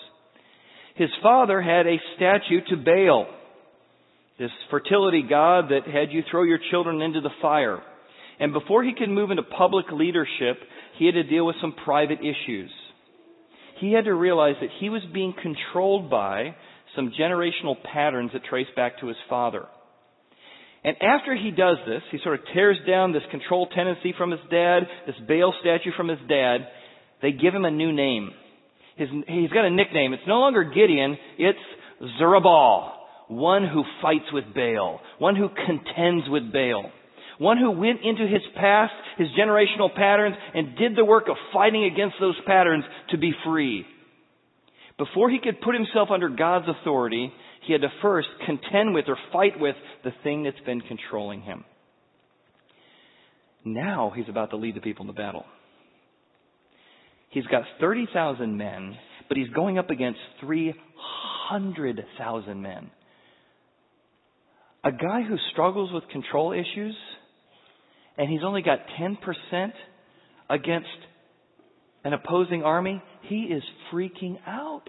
His 0.97 1.11
father 1.23 1.63
had 1.63 1.87
a 1.87 2.01
statue 2.17 2.63
to 2.71 2.77
Baal, 2.77 3.29
this 4.39 4.51
fertility 4.71 5.23
god 5.29 5.71
that 5.71 5.87
had 5.87 6.13
you 6.13 6.23
throw 6.31 6.45
your 6.45 6.61
children 6.71 7.03
into 7.03 7.21
the 7.21 7.31
fire. 7.43 7.83
And 8.41 8.53
before 8.53 8.85
he 8.85 8.95
could 8.95 9.09
move 9.09 9.31
into 9.31 9.43
public 9.43 9.87
leadership, 9.91 10.59
he 10.97 11.07
had 11.07 11.15
to 11.15 11.25
deal 11.25 11.45
with 11.45 11.57
some 11.61 11.75
private 11.85 12.21
issues. 12.21 12.71
He 13.81 13.93
had 13.93 14.05
to 14.05 14.15
realize 14.15 14.55
that 14.61 14.71
he 14.81 14.91
was 14.91 15.03
being 15.13 15.35
controlled 15.41 16.11
by 16.11 16.57
some 16.95 17.13
generational 17.19 17.77
patterns 17.83 18.31
that 18.33 18.45
trace 18.45 18.67
back 18.77 19.01
to 19.01 19.07
his 19.07 19.17
father. 19.29 19.67
And 20.85 20.97
after 21.03 21.35
he 21.35 21.51
does 21.51 21.79
this, 21.87 22.03
he 22.11 22.19
sort 22.23 22.39
of 22.39 22.47
tears 22.55 22.79
down 22.87 23.13
this 23.13 23.23
control 23.31 23.67
tendency 23.67 24.15
from 24.17 24.31
his 24.31 24.41
dad, 24.51 24.81
this 25.07 25.17
Baal 25.27 25.53
statue 25.61 25.91
from 25.97 26.09
his 26.09 26.19
dad. 26.29 26.69
They 27.21 27.33
give 27.33 27.55
him 27.55 27.65
a 27.65 27.71
new 27.71 27.93
name. 27.93 28.31
His, 28.97 29.09
he's 29.27 29.51
got 29.51 29.65
a 29.65 29.71
nickname. 29.71 30.13
It's 30.13 30.23
no 30.27 30.39
longer 30.39 30.65
Gideon, 30.65 31.17
it's 31.37 31.59
Jerubbaal, 32.21 32.93
one 33.29 33.67
who 33.67 33.85
fights 34.03 34.31
with 34.33 34.45
Baal, 34.55 35.01
one 35.19 35.37
who 35.37 35.49
contends 35.49 36.29
with 36.29 36.53
Baal, 36.53 36.91
one 37.39 37.59
who 37.59 37.71
went 37.71 38.01
into 38.03 38.27
his 38.27 38.43
past, 38.57 38.93
his 39.17 39.29
generational 39.39 39.95
patterns, 39.95 40.37
and 40.55 40.77
did 40.77 40.97
the 40.97 41.05
work 41.05 41.29
of 41.29 41.37
fighting 41.53 41.85
against 41.85 42.17
those 42.21 42.37
patterns 42.47 42.85
to 43.11 43.19
be 43.19 43.33
free. 43.45 43.87
Before 44.99 45.31
he 45.31 45.39
could 45.39 45.61
put 45.61 45.75
himself 45.75 46.09
under 46.11 46.29
God's 46.29 46.67
authority, 46.69 47.33
he 47.67 47.73
had 47.73 47.83
to 47.83 47.89
first 48.03 48.29
contend 48.45 48.95
with 48.95 49.05
or 49.09 49.17
fight 49.33 49.61
with 49.61 49.77
the 50.03 50.11
thing 50.25 50.43
that's 50.43 50.59
been 50.67 50.81
controlling 50.81 51.43
him. 51.43 51.65
Now 53.65 54.13
he's 54.15 54.29
about 54.29 54.51
to 54.51 54.57
lead 54.57 54.75
the 54.75 54.81
people 54.81 55.03
in 55.03 55.07
the 55.07 55.13
battle. 55.13 55.45
He's 57.31 57.47
got 57.47 57.63
30,000 57.81 58.57
men, 58.57 58.97
but 59.29 59.37
he's 59.37 59.51
going 59.51 59.79
up 59.79 59.91
against 59.91 60.19
300,000 60.41 62.63
men. 62.63 62.91
A 64.89 64.93
guy 64.93 65.21
who 65.21 65.37
struggles 65.53 65.93
with 65.93 66.09
control 66.09 66.53
issues, 66.53 66.97
and 68.17 68.27
he's 68.31 68.41
only 68.43 68.63
got 68.63 68.79
10% 68.99 69.19
against 70.49 70.89
an 72.05 72.15
opposing 72.15 72.63
army, 72.63 73.03
he 73.29 73.53
is 73.53 73.63
freaking 73.93 74.39
out. 74.47 74.89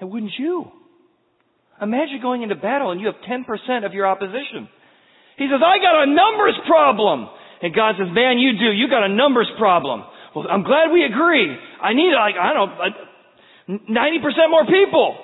And 0.00 0.10
wouldn't 0.10 0.32
you? 0.38 0.72
Imagine 1.82 2.20
going 2.22 2.40
into 2.42 2.54
battle 2.54 2.92
and 2.92 3.00
you 3.00 3.08
have 3.08 3.16
10% 3.28 3.84
of 3.84 3.92
your 3.92 4.06
opposition. 4.06 4.66
He 5.36 5.48
says, 5.52 5.60
I 5.60 5.76
got 5.76 6.04
a 6.04 6.06
numbers 6.06 6.56
problem. 6.66 7.28
And 7.60 7.74
God 7.74 7.96
says, 7.98 8.08
man, 8.08 8.38
you 8.38 8.52
do. 8.58 8.72
You 8.72 8.88
got 8.88 9.04
a 9.04 9.12
numbers 9.12 9.50
problem. 9.58 10.02
Well, 10.34 10.46
I'm 10.48 10.62
glad 10.62 10.90
we 10.90 11.04
agree. 11.04 11.54
I 11.82 11.92
need 11.92 12.14
like, 12.16 12.36
I 12.40 12.54
don't 12.54 13.84
know, 13.84 14.00
90% 14.00 14.48
more 14.48 14.64
people. 14.64 15.18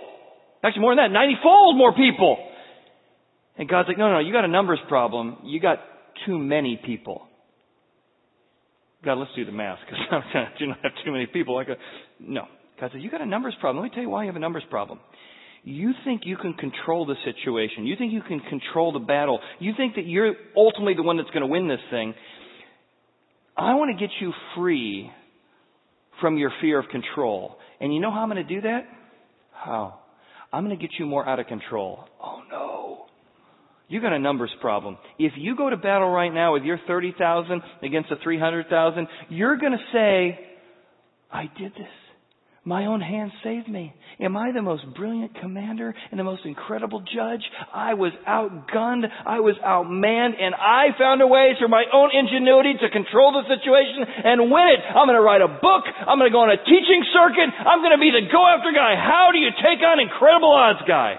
Actually, 0.63 0.83
more 0.83 0.95
than 0.95 1.11
that, 1.11 1.13
90 1.17 1.37
fold 1.43 1.79
more 1.79 1.95
people. 1.95 2.37
And 3.59 3.69
God's 3.69 3.89
like, 3.89 3.99
no, 3.99 4.11
no, 4.13 4.21
you 4.21 4.33
got 4.33 4.45
a 4.45 4.49
numbers 4.49 4.79
problem. 4.89 5.39
You 5.45 5.61
got 5.61 5.79
too 6.25 6.39
many 6.39 6.81
people. 6.83 7.23
God, 9.05 9.15
let's 9.19 9.31
do 9.37 9.45
the 9.45 9.53
math 9.53 9.79
because 9.85 10.01
I 10.35 10.59
do 10.59 10.67
not 10.67 10.79
have 10.83 10.93
too 11.05 11.13
many 11.13 11.27
people. 11.27 11.55
Like 11.55 11.69
no. 12.21 12.47
God 12.81 12.91
says, 12.93 13.03
you 13.03 13.11
got 13.11 13.21
a 13.21 13.27
numbers 13.27 13.55
problem. 13.61 13.83
Let 13.83 13.91
me 13.91 13.95
tell 13.95 14.03
you 14.03 14.11
why 14.11 14.23
you 14.23 14.29
have 14.29 14.37
a 14.37 14.41
numbers 14.41 14.63
problem. 14.71 15.01
You 15.65 15.93
think 16.05 16.23
you 16.25 16.37
can 16.37 16.55
control 16.55 17.05
the 17.05 17.17
situation. 17.25 17.85
You 17.85 17.97
think 17.97 18.13
you 18.13 18.23
can 18.23 18.41
control 18.41 18.93
the 18.93 19.01
battle. 19.01 19.41
You 19.59 19.73
think 19.77 19.97
that 19.97 20.07
you're 20.07 20.35
ultimately 20.57 20.95
the 20.95 21.03
one 21.03 21.17
that's 21.17 21.31
going 21.31 21.43
to 21.43 21.49
win 21.49 21.67
this 21.69 21.81
thing. 21.91 22.15
I 23.57 23.75
want 23.75 23.97
to 23.97 24.01
get 24.01 24.13
you 24.21 24.33
free 24.55 25.11
from 26.21 26.39
your 26.39 26.53
fear 26.61 26.79
of 26.79 26.89
control. 26.89 27.57
And 27.81 27.93
you 27.93 28.01
know 28.01 28.13
how 28.13 28.21
I'm 28.21 28.31
going 28.31 28.47
to 28.47 28.55
do 28.55 28.61
that? 28.63 28.83
How? 29.53 29.99
I'm 30.53 30.65
going 30.65 30.77
to 30.77 30.81
get 30.81 30.93
you 30.99 31.07
more 31.07 31.29
out 31.29 31.41
of 31.41 31.47
control. 31.47 32.05
Oh 32.23 32.41
no. 32.51 32.68
You 33.89 34.03
got 34.03 34.13
a 34.13 34.19
numbers 34.19 34.51
problem. 34.61 34.99
If 35.19 35.33
you 35.37 35.57
go 35.57 35.71
to 35.71 35.77
battle 35.77 36.11
right 36.11 36.33
now 36.33 36.53
with 36.53 36.63
your 36.63 36.79
30,000 36.87 37.63
against 37.83 38.11
the 38.11 38.17
300,000, 38.23 39.09
you're 39.31 39.57
going 39.57 39.73
to 39.73 39.85
say, 39.93 40.39
I 41.33 41.45
did 41.59 41.73
this. 41.73 41.89
My 42.69 42.85
own 42.85 43.01
hand 43.01 43.33
saved 43.43 43.67
me. 43.67 43.97
Am 44.21 44.37
I 44.37 44.53
the 44.53 44.61
most 44.61 44.85
brilliant 44.93 45.41
commander 45.41 45.95
and 46.11 46.21
the 46.21 46.25
most 46.25 46.45
incredible 46.45 47.01
judge? 47.01 47.41
I 47.73 47.95
was 47.95 48.13
outgunned. 48.29 49.09
I 49.25 49.41
was 49.41 49.57
outmanned 49.65 50.37
and 50.37 50.53
I 50.53 50.93
found 51.01 51.25
a 51.25 51.27
way 51.27 51.57
through 51.57 51.73
my 51.73 51.89
own 51.89 52.13
ingenuity 52.13 52.77
to 52.77 52.93
control 52.93 53.33
the 53.33 53.49
situation 53.49 54.05
and 54.05 54.53
win 54.53 54.69
it. 54.69 54.85
I'm 54.85 55.09
going 55.09 55.17
to 55.17 55.25
write 55.25 55.41
a 55.41 55.49
book. 55.49 55.89
I'm 56.05 56.21
going 56.21 56.29
to 56.29 56.35
go 56.35 56.45
on 56.45 56.53
a 56.53 56.61
teaching 56.61 57.09
circuit. 57.17 57.49
I'm 57.57 57.81
going 57.81 57.97
to 57.97 58.03
be 58.05 58.13
the 58.13 58.29
go 58.29 58.45
after 58.45 58.69
guy. 58.69 59.01
How 59.01 59.33
do 59.33 59.41
you 59.41 59.49
take 59.65 59.81
on 59.81 59.97
incredible 59.97 60.53
odds 60.53 60.85
guy? 60.85 61.17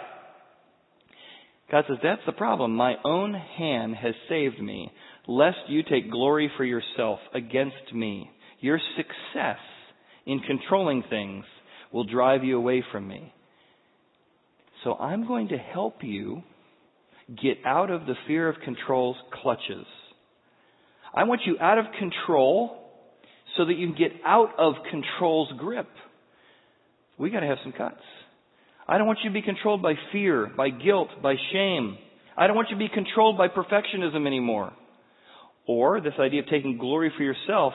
God 1.71 1.85
says, 1.87 1.97
that's 2.01 2.21
the 2.25 2.31
problem. 2.31 2.75
My 2.75 2.95
own 3.03 3.33
hand 3.33 3.95
has 3.95 4.13
saved 4.27 4.59
me, 4.59 4.91
lest 5.27 5.57
you 5.67 5.83
take 5.83 6.11
glory 6.11 6.51
for 6.57 6.63
yourself 6.63 7.19
against 7.33 7.93
me. 7.93 8.29
Your 8.59 8.79
success 8.97 9.59
in 10.25 10.39
controlling 10.39 11.03
things 11.09 11.45
will 11.91 12.05
drive 12.05 12.43
you 12.43 12.57
away 12.57 12.83
from 12.91 13.07
me. 13.07 13.33
So 14.83 14.95
I'm 14.95 15.27
going 15.27 15.49
to 15.49 15.57
help 15.57 16.03
you 16.03 16.41
get 17.41 17.57
out 17.65 17.91
of 17.91 18.05
the 18.05 18.15
fear 18.27 18.49
of 18.49 18.55
control's 18.63 19.17
clutches. 19.41 19.85
I 21.13 21.23
want 21.25 21.41
you 21.45 21.57
out 21.59 21.77
of 21.77 21.85
control 21.97 22.77
so 23.57 23.65
that 23.65 23.73
you 23.73 23.87
can 23.87 23.97
get 23.97 24.11
out 24.25 24.51
of 24.57 24.75
control's 24.89 25.51
grip. 25.57 25.89
We 27.17 27.29
got 27.29 27.41
to 27.41 27.47
have 27.47 27.57
some 27.63 27.73
cuts. 27.73 28.01
I 28.89 28.97
don't 28.97 29.05
want 29.05 29.19
you 29.23 29.29
to 29.29 29.33
be 29.33 29.43
controlled 29.43 29.83
by 29.83 29.93
fear, 30.11 30.51
by 30.57 30.71
guilt, 30.71 31.09
by 31.21 31.35
shame. 31.53 31.95
I 32.35 32.47
don't 32.47 32.55
want 32.55 32.69
you 32.71 32.75
to 32.75 32.79
be 32.79 32.89
controlled 32.91 33.37
by 33.37 33.47
perfectionism 33.47 34.25
anymore. 34.25 34.73
Or 35.67 36.01
this 36.01 36.15
idea 36.19 36.39
of 36.41 36.47
taking 36.47 36.79
glory 36.79 37.11
for 37.15 37.21
yourself, 37.21 37.73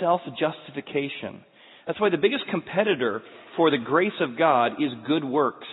self 0.00 0.20
justification. 0.36 1.44
That's 1.86 2.00
why 2.00 2.10
the 2.10 2.16
biggest 2.16 2.42
competitor 2.50 3.22
for 3.56 3.70
the 3.70 3.78
grace 3.78 4.20
of 4.20 4.36
God 4.36 4.82
is 4.82 4.90
good 5.06 5.22
works. 5.22 5.68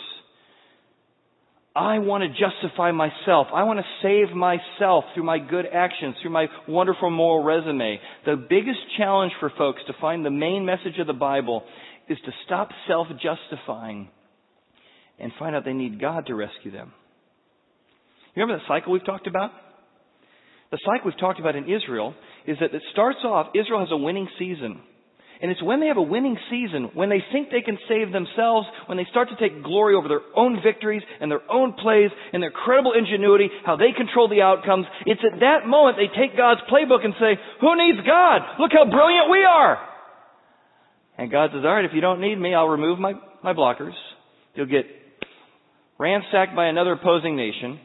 I 1.75 1.97
want 1.97 2.23
to 2.23 2.29
justify 2.29 2.91
myself. 2.91 3.47
I 3.55 3.63
want 3.63 3.79
to 3.79 3.85
save 4.03 4.35
myself 4.35 5.05
through 5.15 5.23
my 5.23 5.39
good 5.39 5.65
actions, 5.65 6.15
through 6.21 6.31
my 6.31 6.45
wonderful 6.67 7.09
moral 7.09 7.43
resume. 7.43 7.99
The 8.27 8.35
biggest 8.35 8.79
challenge 8.99 9.31
for 9.39 9.51
folks 9.57 9.81
to 9.87 9.93
find 9.99 10.23
the 10.23 10.29
main 10.29 10.63
message 10.63 10.99
of 10.99 11.07
the 11.07 11.13
Bible 11.13 11.63
is 12.07 12.19
to 12.23 12.31
stop 12.45 12.69
self-justifying 12.87 14.09
and 15.19 15.31
find 15.39 15.55
out 15.55 15.65
they 15.65 15.73
need 15.73 15.99
God 15.99 16.27
to 16.27 16.35
rescue 16.35 16.71
them. 16.71 16.93
You 18.35 18.43
remember 18.43 18.61
the 18.61 18.67
cycle 18.73 18.91
we've 18.91 19.05
talked 19.05 19.27
about? 19.27 19.51
The 20.71 20.79
cycle 20.85 21.09
we've 21.09 21.19
talked 21.19 21.39
about 21.39 21.55
in 21.55 21.65
Israel 21.65 22.13
is 22.45 22.57
that 22.59 22.73
it 22.73 22.81
starts 22.91 23.19
off, 23.23 23.55
Israel 23.55 23.79
has 23.79 23.91
a 23.91 23.97
winning 23.97 24.27
season. 24.37 24.81
And 25.41 25.51
it's 25.51 25.61
when 25.61 25.81
they 25.81 25.87
have 25.87 25.97
a 25.97 26.01
winning 26.01 26.37
season, 26.49 26.91
when 26.93 27.09
they 27.09 27.23
think 27.31 27.49
they 27.51 27.61
can 27.61 27.77
save 27.89 28.11
themselves, 28.11 28.67
when 28.87 28.97
they 28.97 29.05
start 29.11 29.27
to 29.29 29.35
take 29.35 29.63
glory 29.63 29.93
over 29.95 30.07
their 30.07 30.23
own 30.35 30.59
victories 30.63 31.03
and 31.19 31.29
their 31.29 31.43
own 31.51 31.73
plays 31.73 32.09
and 32.31 32.41
their 32.41 32.51
credible 32.51 32.93
ingenuity, 32.93 33.49
how 33.65 33.75
they 33.75 33.91
control 33.95 34.29
the 34.29 34.41
outcomes. 34.41 34.85
It's 35.05 35.21
at 35.21 35.39
that 35.41 35.67
moment 35.67 35.97
they 35.97 36.07
take 36.07 36.37
God's 36.37 36.61
playbook 36.71 37.03
and 37.03 37.13
say, 37.19 37.35
who 37.59 37.75
needs 37.75 37.99
God? 38.07 38.41
Look 38.59 38.71
how 38.71 38.89
brilliant 38.89 39.29
we 39.29 39.43
are. 39.43 39.77
And 41.17 41.31
God 41.31 41.51
says, 41.53 41.63
alright, 41.63 41.85
if 41.85 41.91
you 41.93 42.01
don't 42.01 42.21
need 42.21 42.35
me, 42.35 42.53
I'll 42.53 42.67
remove 42.67 42.99
my, 42.99 43.13
my 43.43 43.53
blockers. 43.53 43.95
You'll 44.55 44.67
get 44.67 44.85
ransacked 45.97 46.55
by 46.55 46.67
another 46.67 46.93
opposing 46.93 47.35
nation. 47.35 47.79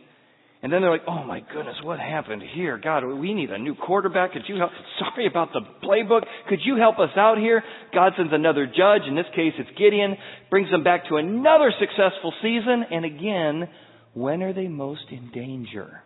And 0.63 0.71
then 0.71 0.83
they're 0.83 0.91
like, 0.91 1.09
oh 1.09 1.25
my 1.25 1.41
goodness, 1.41 1.77
what 1.83 1.99
happened 1.99 2.43
here? 2.55 2.79
God, 2.83 3.05
we 3.05 3.33
need 3.33 3.51
a 3.51 3.59
new 3.59 3.75
quarterback. 3.75 4.33
Could 4.33 4.43
you 4.47 4.57
help? 4.57 4.71
Sorry 4.99 5.27
about 5.27 5.49
the 5.55 5.61
playbook. 5.83 6.23
Could 6.49 6.59
you 6.65 6.77
help 6.77 6.99
us 6.99 7.11
out 7.17 7.39
here? 7.39 7.63
God 7.95 8.13
sends 8.17 8.33
another 8.35 8.67
judge. 8.67 9.03
In 9.09 9.15
this 9.15 9.27
case, 9.35 9.55
it's 9.59 9.71
Gideon. 9.79 10.17
Brings 10.51 10.71
them 10.71 10.85
back 10.85 11.09
to 11.09 11.17
another 11.17 11.73
successful 11.79 12.35
season. 12.43 12.85
And 12.91 13.07
again, 13.07 13.69
when 14.13 14.43
are 14.43 14.53
they 14.53 14.69
most 14.69 15.05
in 15.11 15.31
danger? 15.33 16.03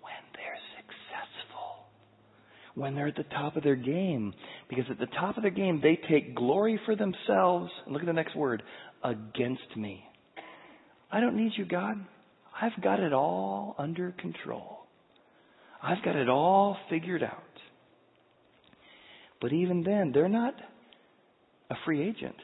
When 0.00 0.22
they're 0.32 0.60
successful. 0.78 1.84
When 2.76 2.94
they're 2.94 3.08
at 3.08 3.16
the 3.16 3.24
top 3.24 3.56
of 3.56 3.62
their 3.62 3.76
game. 3.76 4.32
Because 4.70 4.86
at 4.90 4.98
the 4.98 5.06
top 5.06 5.36
of 5.36 5.42
their 5.42 5.50
game, 5.50 5.80
they 5.82 6.00
take 6.08 6.34
glory 6.34 6.80
for 6.86 6.96
themselves. 6.96 7.70
Look 7.86 8.00
at 8.00 8.06
the 8.06 8.14
next 8.14 8.34
word. 8.34 8.62
Against 9.04 9.76
me. 9.76 10.02
I 11.12 11.20
don't 11.20 11.36
need 11.36 11.52
you, 11.56 11.64
God. 11.64 11.96
I've 12.60 12.82
got 12.82 13.00
it 13.00 13.12
all 13.12 13.74
under 13.78 14.12
control. 14.12 14.78
I've 15.82 16.04
got 16.04 16.16
it 16.16 16.28
all 16.28 16.76
figured 16.88 17.22
out. 17.22 17.42
But 19.40 19.52
even 19.52 19.82
then, 19.82 20.12
they're 20.12 20.28
not 20.28 20.54
a 21.70 21.74
free 21.84 22.06
agent. 22.06 22.36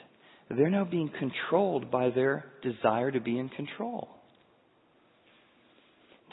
They're 0.48 0.70
now 0.70 0.84
being 0.84 1.10
controlled 1.18 1.90
by 1.90 2.10
their 2.10 2.46
desire 2.62 3.10
to 3.10 3.20
be 3.20 3.38
in 3.38 3.48
control. 3.50 4.08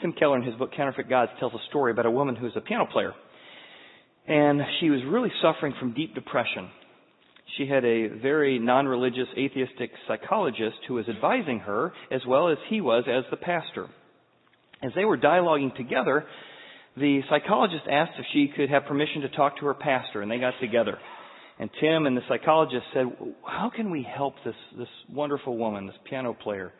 Tim 0.00 0.12
Keller, 0.12 0.38
in 0.38 0.42
his 0.44 0.54
book 0.54 0.70
Counterfeit 0.76 1.08
Gods, 1.08 1.32
tells 1.38 1.52
a 1.52 1.58
story 1.68 1.92
about 1.92 2.06
a 2.06 2.10
woman 2.10 2.36
who's 2.36 2.52
a 2.56 2.60
piano 2.60 2.86
player. 2.90 3.12
And 4.26 4.60
she 4.80 4.90
was 4.90 5.00
really 5.06 5.30
suffering 5.42 5.74
from 5.78 5.92
deep 5.94 6.14
depression. 6.14 6.70
She 7.56 7.66
had 7.66 7.84
a 7.84 8.08
very 8.08 8.58
non-religious 8.58 9.28
atheistic 9.38 9.90
psychologist 10.08 10.76
who 10.88 10.94
was 10.94 11.08
advising 11.08 11.60
her 11.60 11.92
as 12.10 12.20
well 12.26 12.48
as 12.48 12.58
he 12.68 12.80
was 12.80 13.04
as 13.06 13.24
the 13.30 13.36
pastor. 13.36 13.86
As 14.82 14.90
they 14.96 15.04
were 15.04 15.16
dialoguing 15.16 15.74
together, 15.76 16.24
the 16.96 17.20
psychologist 17.30 17.84
asked 17.90 18.18
if 18.18 18.26
she 18.32 18.48
could 18.54 18.70
have 18.70 18.86
permission 18.86 19.22
to 19.22 19.28
talk 19.28 19.58
to 19.58 19.66
her 19.66 19.74
pastor 19.74 20.20
and 20.20 20.30
they 20.30 20.38
got 20.38 20.54
together. 20.60 20.98
And 21.58 21.70
Tim 21.80 22.06
and 22.06 22.16
the 22.16 22.22
psychologist 22.28 22.84
said, 22.92 23.06
how 23.46 23.70
can 23.74 23.90
we 23.90 24.02
help 24.02 24.34
this, 24.44 24.56
this 24.76 24.88
wonderful 25.12 25.56
woman, 25.56 25.86
this 25.86 25.96
piano 26.08 26.34
player? 26.34 26.72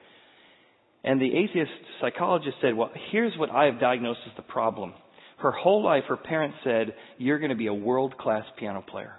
And 1.05 1.21
the 1.21 1.37
atheist 1.37 1.71
psychologist 2.01 2.57
said, 2.61 2.75
well, 2.75 2.91
here's 3.13 3.37
what 3.39 3.51
I 3.51 3.67
have 3.67 3.79
diagnosed 3.79 4.21
as 4.27 4.33
the 4.37 4.43
problem. 4.43 4.95
Her 5.39 5.53
whole 5.53 5.85
life, 5.85 6.05
her 6.09 6.17
parents 6.17 6.57
said, 6.65 6.95
you're 7.19 7.39
going 7.39 7.51
to 7.51 7.57
be 7.57 7.67
a 7.67 7.75
world-class 7.75 8.45
piano 8.59 8.83
player. 8.89 9.15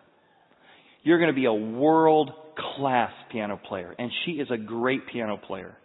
You're 1.05 1.19
going 1.19 1.29
to 1.29 1.35
be 1.35 1.45
a 1.45 1.53
world 1.53 2.31
class 2.75 3.11
piano 3.31 3.59
player. 3.69 3.95
And 3.97 4.11
she 4.25 4.33
is 4.33 4.47
a 4.51 4.57
great 4.57 5.07
piano 5.07 5.37
player. 5.37 5.77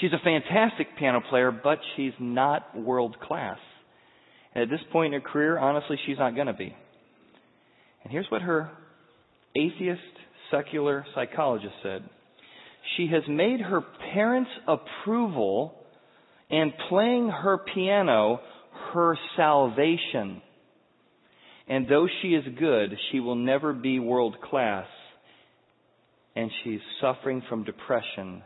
She's 0.00 0.12
a 0.12 0.24
fantastic 0.24 0.96
piano 0.98 1.20
player, 1.28 1.52
but 1.52 1.78
she's 1.94 2.14
not 2.18 2.74
world 2.74 3.18
class. 3.20 3.58
And 4.54 4.62
at 4.62 4.70
this 4.70 4.80
point 4.92 5.14
in 5.14 5.20
her 5.20 5.28
career, 5.28 5.58
honestly, 5.58 5.98
she's 6.06 6.16
not 6.18 6.34
going 6.34 6.46
to 6.46 6.54
be. 6.54 6.74
And 8.02 8.10
here's 8.10 8.26
what 8.30 8.40
her 8.40 8.70
atheist 9.54 10.00
secular 10.50 11.04
psychologist 11.14 11.74
said. 11.82 12.02
She 12.96 13.08
has 13.12 13.22
made 13.28 13.60
her 13.60 13.82
parents' 14.14 14.50
approval 14.66 15.74
and 16.48 16.72
playing 16.88 17.28
her 17.28 17.58
piano 17.74 18.40
her 18.94 19.18
salvation. 19.36 20.40
And 21.68 21.86
though 21.88 22.08
she 22.20 22.28
is 22.28 22.44
good, 22.58 22.90
she 23.10 23.20
will 23.20 23.36
never 23.36 23.72
be 23.72 23.98
world 23.98 24.36
class. 24.40 24.86
And 26.36 26.50
she's 26.62 26.80
suffering 27.00 27.42
from 27.48 27.64
depression 27.64 28.42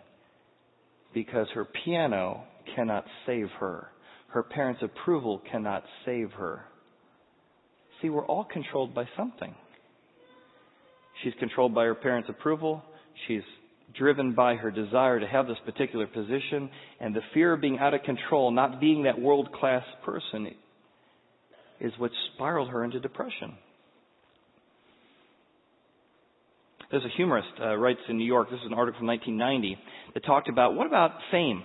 because 1.13 1.47
her 1.55 1.65
piano 1.65 2.45
cannot 2.75 3.05
save 3.27 3.49
her. 3.61 3.89
Her 4.29 4.43
parents' 4.43 4.83
approval 4.83 5.41
cannot 5.51 5.85
save 6.05 6.33
her. 6.33 6.65
See, 8.03 8.09
we're 8.09 8.27
all 8.27 8.45
controlled 8.45 8.95
by 8.95 9.05
something. 9.17 9.55
She's 11.23 11.35
controlled 11.39 11.75
by 11.75 11.85
her 11.85 11.95
parents' 11.95 12.29
approval. 12.29 12.83
She's 13.29 13.43
driven 13.97 14.35
by 14.35 14.57
her 14.57 14.71
desire 14.71 15.21
to 15.21 15.27
have 15.27 15.47
this 15.47 15.59
particular 15.65 16.07
position 16.07 16.69
and 17.01 17.15
the 17.15 17.21
fear 17.33 17.53
of 17.53 17.61
being 17.61 17.79
out 17.79 17.95
of 17.95 18.03
control, 18.03 18.51
not 18.51 18.81
being 18.81 19.05
that 19.05 19.21
world 19.21 19.53
class 19.53 19.85
person 20.05 20.49
is 21.81 21.93
what 21.99 22.11
spiraled 22.35 22.71
her 22.71 22.85
into 22.85 23.01
depression. 23.01 23.55
There's 26.91 27.05
a 27.05 27.17
humorist 27.17 27.49
uh, 27.61 27.77
writes 27.77 28.01
in 28.09 28.19
New 28.19 28.27
York. 28.27 28.51
This 28.51 28.61
is 28.61 28.67
an 28.67 28.75
article 28.75 29.01
from 29.01 29.09
1990 29.09 29.77
that 30.15 30.25
talked 30.25 30.49
about 30.49 30.75
what 30.75 30.87
about 30.87 31.13
fame? 31.31 31.63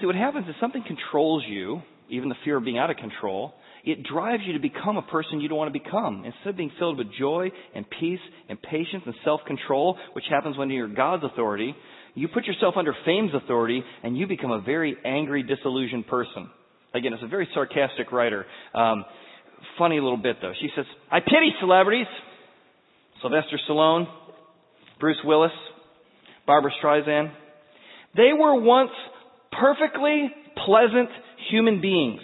See, 0.00 0.06
what 0.06 0.14
happens 0.14 0.46
is 0.48 0.54
something 0.60 0.84
controls 0.86 1.42
you, 1.48 1.82
even 2.08 2.28
the 2.28 2.36
fear 2.44 2.58
of 2.58 2.64
being 2.64 2.78
out 2.78 2.90
of 2.90 2.96
control. 2.96 3.54
It 3.84 4.02
drives 4.04 4.42
you 4.46 4.52
to 4.52 4.60
become 4.60 4.98
a 4.98 5.02
person 5.02 5.40
you 5.40 5.48
don't 5.48 5.58
want 5.58 5.72
to 5.72 5.78
become. 5.78 6.24
Instead 6.24 6.50
of 6.50 6.56
being 6.56 6.70
filled 6.78 6.98
with 6.98 7.08
joy 7.18 7.50
and 7.74 7.84
peace 7.98 8.20
and 8.48 8.60
patience 8.60 9.02
and 9.06 9.14
self-control, 9.24 9.96
which 10.12 10.24
happens 10.30 10.56
when 10.56 10.70
you're 10.70 10.88
God's 10.88 11.24
authority, 11.24 11.74
you 12.14 12.28
put 12.28 12.44
yourself 12.44 12.74
under 12.76 12.94
fame's 13.04 13.32
authority 13.34 13.82
and 14.02 14.16
you 14.16 14.26
become 14.26 14.50
a 14.50 14.60
very 14.60 14.96
angry, 15.04 15.42
disillusioned 15.42 16.06
person. 16.06 16.50
Again, 16.94 17.12
it's 17.12 17.22
a 17.22 17.28
very 17.28 17.48
sarcastic 17.54 18.12
writer. 18.12 18.46
Um, 18.74 19.04
funny 19.78 20.00
little 20.00 20.16
bit 20.16 20.36
though. 20.42 20.52
She 20.60 20.68
says, 20.74 20.86
I 21.10 21.20
pity 21.20 21.52
celebrities. 21.60 22.06
Sylvester 23.22 23.58
Stallone, 23.68 24.06
Bruce 24.98 25.18
Willis, 25.24 25.52
Barbara 26.46 26.72
Streisand. 26.82 27.32
They 28.16 28.30
were 28.36 28.58
once 28.60 28.90
perfectly 29.52 30.30
pleasant 30.64 31.10
human 31.50 31.80
beings. 31.80 32.20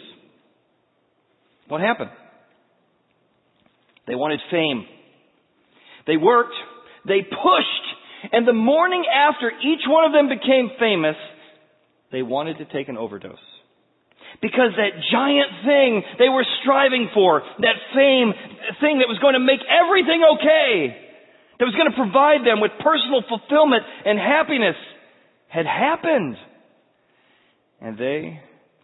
What 1.68 1.80
happened? 1.80 2.10
They 4.06 4.14
wanted 4.14 4.40
fame. 4.50 4.86
They 6.06 6.16
worked. 6.16 6.54
They 7.06 7.20
pushed. 7.22 8.32
And 8.32 8.46
the 8.46 8.52
morning 8.52 9.04
after 9.12 9.50
each 9.50 9.82
one 9.86 10.04
of 10.04 10.12
them 10.12 10.28
became 10.28 10.70
famous, 10.78 11.16
they 12.12 12.22
wanted 12.22 12.58
to 12.58 12.64
take 12.64 12.88
an 12.88 12.96
overdose. 12.96 13.36
Because 14.42 14.76
that 14.76 15.00
giant 15.10 15.50
thing 15.64 16.02
they 16.18 16.28
were 16.28 16.44
striving 16.62 17.08
for, 17.14 17.42
that 17.60 17.78
fame, 17.94 18.32
thing 18.80 18.98
that 19.00 19.08
was 19.08 19.18
going 19.20 19.34
to 19.34 19.40
make 19.40 19.60
everything 19.64 20.22
okay, 20.36 20.94
that 21.58 21.64
was 21.64 21.74
going 21.74 21.90
to 21.90 21.96
provide 21.96 22.44
them 22.44 22.60
with 22.60 22.72
personal 22.80 23.24
fulfillment 23.28 23.82
and 24.04 24.18
happiness, 24.18 24.76
had 25.48 25.66
happened. 25.66 26.36
And 27.80 27.96
they 27.98 28.40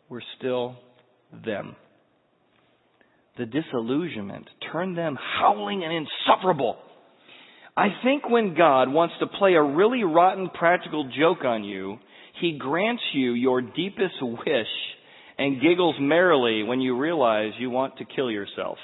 were 0.09 0.23
still 0.38 0.76
them. 1.44 1.76
The 3.38 3.47
disillusionment 3.47 4.49
turned 4.73 4.97
them 4.97 5.16
howling 5.40 5.85
and 5.85 5.92
insufferable. 5.92 6.76
I 7.76 7.88
think 8.04 8.28
when 8.28 8.54
God 8.54 8.92
wants 8.92 9.14
to 9.21 9.26
play 9.26 9.54
a 9.54 9.62
really 9.62 10.04
rotten 10.04 10.50
practical 10.50 11.11
joke 11.18 11.44
on 11.44 11.64
you, 11.64 11.99
He 12.40 12.59
grants 12.59 13.02
you 13.14 13.32
your 13.32 13.62
deepest 13.62 14.16
wish 14.21 14.66
and 15.42 15.61
giggles 15.61 15.96
merrily 15.99 16.62
when 16.62 16.80
you 16.80 16.96
realize 16.96 17.50
you 17.58 17.68
want 17.68 17.99
to 17.99 18.04
kill 18.04 18.30
yourself. 18.30 18.78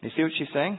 You 0.00 0.10
see 0.16 0.22
what 0.22 0.32
she's 0.38 0.48
saying? 0.54 0.78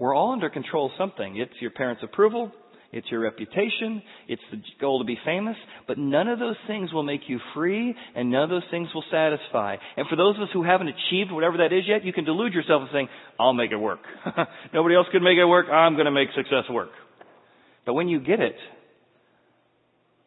We're 0.00 0.14
all 0.14 0.32
under 0.32 0.48
control 0.48 0.86
of 0.86 0.92
something. 0.96 1.36
It's 1.36 1.52
your 1.60 1.72
parents' 1.72 2.02
approval. 2.02 2.52
It's 2.90 3.06
your 3.10 3.20
reputation. 3.20 4.02
It's 4.28 4.40
the 4.50 4.62
goal 4.80 5.00
to 5.00 5.04
be 5.04 5.18
famous. 5.26 5.56
But 5.86 5.98
none 5.98 6.26
of 6.28 6.38
those 6.38 6.56
things 6.66 6.90
will 6.90 7.02
make 7.02 7.22
you 7.28 7.38
free 7.54 7.94
and 8.14 8.30
none 8.30 8.44
of 8.44 8.48
those 8.48 8.62
things 8.70 8.88
will 8.94 9.04
satisfy. 9.10 9.76
And 9.98 10.06
for 10.08 10.16
those 10.16 10.36
of 10.36 10.42
us 10.42 10.48
who 10.54 10.62
haven't 10.62 10.88
achieved 10.88 11.32
whatever 11.32 11.58
that 11.58 11.72
is 11.74 11.84
yet, 11.86 12.02
you 12.02 12.14
can 12.14 12.24
delude 12.24 12.54
yourself 12.54 12.80
and 12.80 12.90
saying, 12.94 13.08
I'll 13.38 13.52
make 13.52 13.72
it 13.72 13.76
work. 13.76 14.00
Nobody 14.72 14.94
else 14.94 15.06
can 15.12 15.22
make 15.22 15.36
it 15.36 15.44
work. 15.44 15.66
I'm 15.68 15.94
going 15.94 16.06
to 16.06 16.10
make 16.10 16.28
success 16.34 16.64
work. 16.70 16.90
But 17.84 17.92
when 17.92 18.08
you 18.08 18.20
get 18.20 18.40
it, 18.40 18.56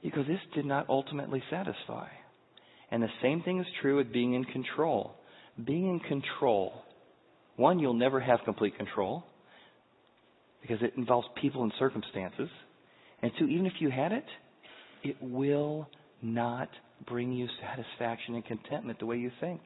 go, 0.03 0.23
this 0.23 0.39
did 0.55 0.65
not 0.65 0.87
ultimately 0.89 1.43
satisfy. 1.49 2.07
And 2.91 3.03
the 3.03 3.09
same 3.21 3.41
thing 3.41 3.59
is 3.59 3.65
true 3.81 3.97
with 3.97 4.11
being 4.11 4.33
in 4.33 4.45
control. 4.45 5.15
Being 5.63 5.89
in 5.89 5.99
control. 5.99 6.73
One, 7.57 7.79
you'll 7.79 7.93
never 7.93 8.19
have 8.19 8.39
complete 8.45 8.77
control 8.77 9.25
because 10.61 10.77
it 10.81 10.93
involves 10.97 11.27
people 11.41 11.63
and 11.63 11.73
circumstances. 11.77 12.49
And 13.21 13.31
two, 13.37 13.45
even 13.45 13.65
if 13.65 13.73
you 13.79 13.89
had 13.89 14.11
it, 14.11 14.25
it 15.03 15.17
will 15.21 15.87
not 16.21 16.69
bring 17.07 17.31
you 17.31 17.47
satisfaction 17.61 18.35
and 18.35 18.45
contentment 18.45 18.99
the 18.99 19.05
way 19.05 19.17
you 19.17 19.31
think. 19.39 19.61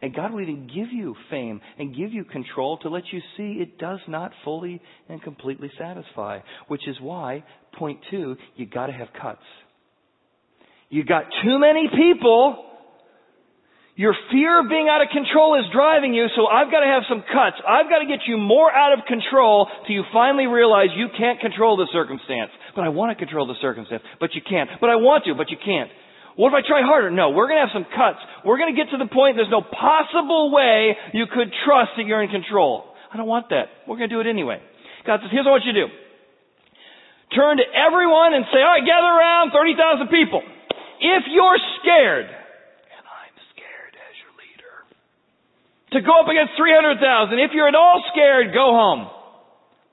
And 0.00 0.14
God 0.14 0.32
will 0.32 0.40
even 0.40 0.68
give 0.68 0.92
you 0.92 1.16
fame 1.30 1.60
and 1.78 1.96
give 1.96 2.12
you 2.12 2.24
control 2.24 2.78
to 2.78 2.88
let 2.88 3.04
you 3.12 3.20
see 3.36 3.58
it 3.60 3.78
does 3.78 3.98
not 4.06 4.32
fully 4.44 4.80
and 5.08 5.22
completely 5.22 5.70
satisfy. 5.78 6.40
Which 6.68 6.86
is 6.86 6.96
why, 7.00 7.44
point 7.74 8.00
two, 8.10 8.36
you 8.56 8.66
gotta 8.66 8.92
have 8.92 9.08
cuts. 9.20 9.42
You 10.88 11.04
got 11.04 11.24
too 11.42 11.58
many 11.58 11.88
people 11.88 12.64
your 13.98 14.14
fear 14.30 14.62
of 14.62 14.70
being 14.70 14.86
out 14.86 15.02
of 15.02 15.10
control 15.10 15.58
is 15.58 15.66
driving 15.74 16.14
you, 16.14 16.30
so 16.38 16.46
I've 16.46 16.70
got 16.70 16.86
to 16.86 16.86
have 16.86 17.02
some 17.10 17.18
cuts. 17.18 17.58
I've 17.66 17.90
got 17.90 17.98
to 17.98 18.06
get 18.06 18.30
you 18.30 18.38
more 18.38 18.70
out 18.70 18.94
of 18.94 19.04
control 19.10 19.66
till 19.84 19.96
you 19.96 20.04
finally 20.14 20.46
realize 20.46 20.94
you 20.94 21.08
can't 21.18 21.40
control 21.40 21.76
the 21.76 21.90
circumstance. 21.92 22.54
But 22.78 22.86
I 22.86 22.90
want 22.90 23.10
to 23.10 23.18
control 23.18 23.48
the 23.48 23.58
circumstance, 23.60 24.04
but 24.22 24.38
you 24.38 24.40
can't. 24.48 24.70
But 24.80 24.88
I 24.88 25.02
want 25.02 25.24
to, 25.26 25.34
but 25.34 25.50
you 25.50 25.58
can't. 25.58 25.90
What 26.38 26.54
if 26.54 26.62
I 26.62 26.62
try 26.62 26.86
harder? 26.86 27.10
No, 27.10 27.34
we're 27.34 27.50
going 27.50 27.58
to 27.58 27.66
have 27.66 27.74
some 27.74 27.82
cuts. 27.82 28.22
We're 28.46 28.62
going 28.62 28.70
to 28.70 28.78
get 28.78 28.94
to 28.94 28.98
the 29.02 29.10
point 29.10 29.34
there's 29.34 29.50
no 29.50 29.58
possible 29.58 30.54
way 30.54 30.94
you 31.10 31.26
could 31.26 31.50
trust 31.66 31.98
that 31.98 32.06
you're 32.06 32.22
in 32.22 32.30
control. 32.30 32.94
I 33.10 33.18
don't 33.18 33.26
want 33.26 33.50
that. 33.50 33.74
We're 33.90 33.98
going 33.98 34.06
to 34.06 34.14
do 34.14 34.22
it 34.22 34.30
anyway. 34.30 34.62
God 35.02 35.18
says, 35.18 35.34
here's 35.34 35.50
what 35.50 35.66
you 35.66 35.74
do. 35.74 35.90
Turn 37.34 37.58
to 37.58 37.66
everyone 37.66 38.38
and 38.38 38.46
say, 38.54 38.62
all 38.62 38.70
right, 38.70 38.86
gather 38.86 39.10
around 39.10 39.50
30,000 39.50 40.14
people. 40.14 40.38
If 41.02 41.26
you're 41.26 41.58
scared, 41.82 42.30
and 42.30 43.02
I'm 43.02 43.34
scared 43.50 43.98
as 43.98 44.14
your 44.22 44.30
leader, 44.38 44.86
to 45.98 46.06
go 46.06 46.22
up 46.22 46.30
against 46.30 46.54
300,000. 46.54 47.02
If 47.34 47.50
you're 47.50 47.66
at 47.66 47.74
all 47.74 47.98
scared, 48.14 48.54
go 48.54 48.78
home. 48.78 49.10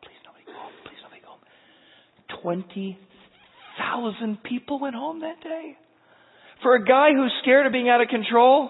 Please 0.06 0.22
nobody 0.22 0.46
go 0.46 0.54
home. 0.54 0.78
Please 0.86 1.02
nobody 1.02 1.26
go 1.26 1.42
home. 1.42 3.02
20,000 3.02 4.46
people 4.46 4.78
went 4.78 4.94
home 4.94 5.26
that 5.26 5.42
day. 5.42 5.82
For 6.62 6.76
a 6.76 6.84
guy 6.84 7.10
who's 7.14 7.34
scared 7.42 7.66
of 7.66 7.74
being 7.74 7.90
out 7.90 8.02
of 8.02 8.08
control, 8.08 8.70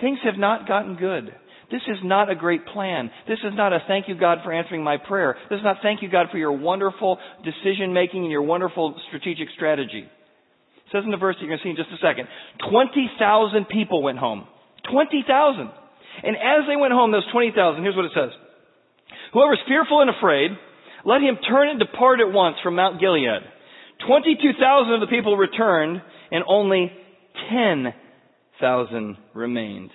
things 0.00 0.18
have 0.24 0.38
not 0.38 0.66
gotten 0.66 0.96
good. 0.96 1.32
This 1.70 1.82
is 1.86 1.98
not 2.02 2.30
a 2.30 2.34
great 2.34 2.66
plan. 2.66 3.10
This 3.28 3.38
is 3.44 3.52
not 3.54 3.72
a 3.72 3.78
thank 3.86 4.08
you 4.08 4.18
God 4.18 4.38
for 4.42 4.52
answering 4.52 4.82
my 4.82 4.96
prayer. 4.96 5.36
This 5.48 5.58
is 5.58 5.64
not 5.64 5.76
thank 5.82 6.02
you 6.02 6.10
God 6.10 6.26
for 6.32 6.38
your 6.38 6.52
wonderful 6.52 7.18
decision 7.44 7.92
making 7.92 8.22
and 8.22 8.32
your 8.32 8.42
wonderful 8.42 8.96
strategic 9.08 9.48
strategy. 9.54 10.02
It 10.02 10.90
says 10.90 11.04
in 11.04 11.12
the 11.12 11.16
verse 11.16 11.36
that 11.38 11.46
you're 11.46 11.54
going 11.54 11.60
to 11.60 11.64
see 11.64 11.70
in 11.70 11.76
just 11.76 11.94
a 11.94 12.02
second, 12.02 12.26
20,000 12.68 13.68
people 13.70 14.02
went 14.02 14.18
home. 14.18 14.48
20,000. 14.90 15.70
And 16.22 16.34
as 16.34 16.66
they 16.66 16.74
went 16.74 16.92
home, 16.92 17.12
those 17.12 17.26
20,000, 17.30 17.54
here's 17.82 17.94
what 17.94 18.04
it 18.04 18.18
says. 18.18 18.34
Whoever 19.32 19.54
is 19.54 19.62
fearful 19.68 20.00
and 20.00 20.10
afraid, 20.10 20.50
let 21.04 21.22
him 21.22 21.38
turn 21.46 21.70
and 21.70 21.78
depart 21.78 22.18
at 22.18 22.32
once 22.32 22.56
from 22.64 22.74
Mount 22.74 22.98
Gilead. 22.98 23.46
22,000 24.06 24.94
of 24.94 25.00
the 25.00 25.06
people 25.06 25.36
returned, 25.36 26.02
and 26.30 26.44
only 26.48 26.90
10,000 27.50 29.16
remained. 29.34 29.90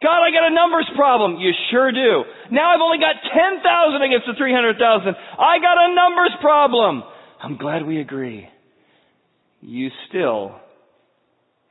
God, 0.00 0.22
I 0.22 0.30
got 0.30 0.50
a 0.50 0.54
numbers 0.54 0.88
problem. 0.94 1.40
You 1.40 1.50
sure 1.70 1.90
do. 1.90 2.22
Now 2.52 2.72
I've 2.72 2.80
only 2.80 2.98
got 2.98 3.16
10,000 3.34 4.02
against 4.02 4.26
the 4.26 4.34
300,000. 4.38 5.14
I 5.38 5.58
got 5.58 5.76
a 5.76 5.94
numbers 5.94 6.32
problem. 6.40 7.02
I'm 7.42 7.56
glad 7.56 7.84
we 7.84 8.00
agree. 8.00 8.46
You 9.60 9.88
still 10.08 10.54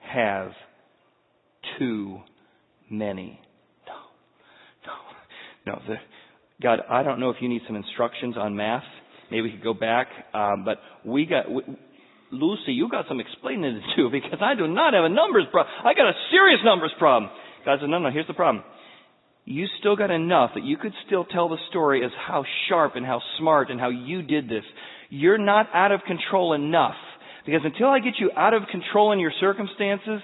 have 0.01 0.51
too 1.79 2.19
many. 2.89 3.39
No, 3.87 4.91
no, 5.65 5.73
no. 5.73 5.81
The, 5.87 5.95
God, 6.61 6.79
I 6.89 7.03
don't 7.03 7.19
know 7.19 7.29
if 7.29 7.37
you 7.39 7.47
need 7.47 7.61
some 7.65 7.77
instructions 7.77 8.35
on 8.37 8.55
math. 8.55 8.83
Maybe 9.31 9.43
we 9.43 9.51
could 9.51 9.63
go 9.63 9.73
back. 9.73 10.07
Um, 10.33 10.65
but 10.65 10.79
we 11.05 11.25
got, 11.25 11.45
Lucy, 12.31 12.73
you 12.73 12.89
got 12.89 13.05
some 13.07 13.19
explaining 13.19 13.81
to 13.81 13.95
do 13.95 14.09
because 14.11 14.39
I 14.41 14.55
do 14.55 14.67
not 14.67 14.93
have 14.93 15.05
a 15.05 15.09
numbers 15.09 15.45
problem. 15.51 15.73
I 15.83 15.93
got 15.93 16.09
a 16.09 16.13
serious 16.31 16.59
numbers 16.63 16.91
problem. 16.97 17.31
God 17.65 17.79
said, 17.81 17.89
no, 17.89 17.99
no, 17.99 18.11
here's 18.11 18.27
the 18.27 18.33
problem. 18.33 18.63
You 19.45 19.65
still 19.79 19.95
got 19.95 20.11
enough 20.11 20.51
that 20.55 20.63
you 20.63 20.77
could 20.77 20.93
still 21.05 21.23
tell 21.23 21.47
the 21.47 21.57
story 21.69 22.03
as 22.03 22.11
how 22.27 22.43
sharp 22.67 22.95
and 22.95 23.05
how 23.05 23.21
smart 23.39 23.69
and 23.69 23.79
how 23.79 23.89
you 23.89 24.21
did 24.21 24.49
this. 24.49 24.63
You're 25.09 25.37
not 25.37 25.67
out 25.73 25.93
of 25.93 26.01
control 26.05 26.53
enough. 26.53 26.95
Because 27.45 27.61
until 27.63 27.87
I 27.87 27.99
get 27.99 28.15
you 28.19 28.29
out 28.35 28.53
of 28.53 28.63
control 28.69 29.13
in 29.13 29.19
your 29.19 29.31
circumstances, 29.39 30.19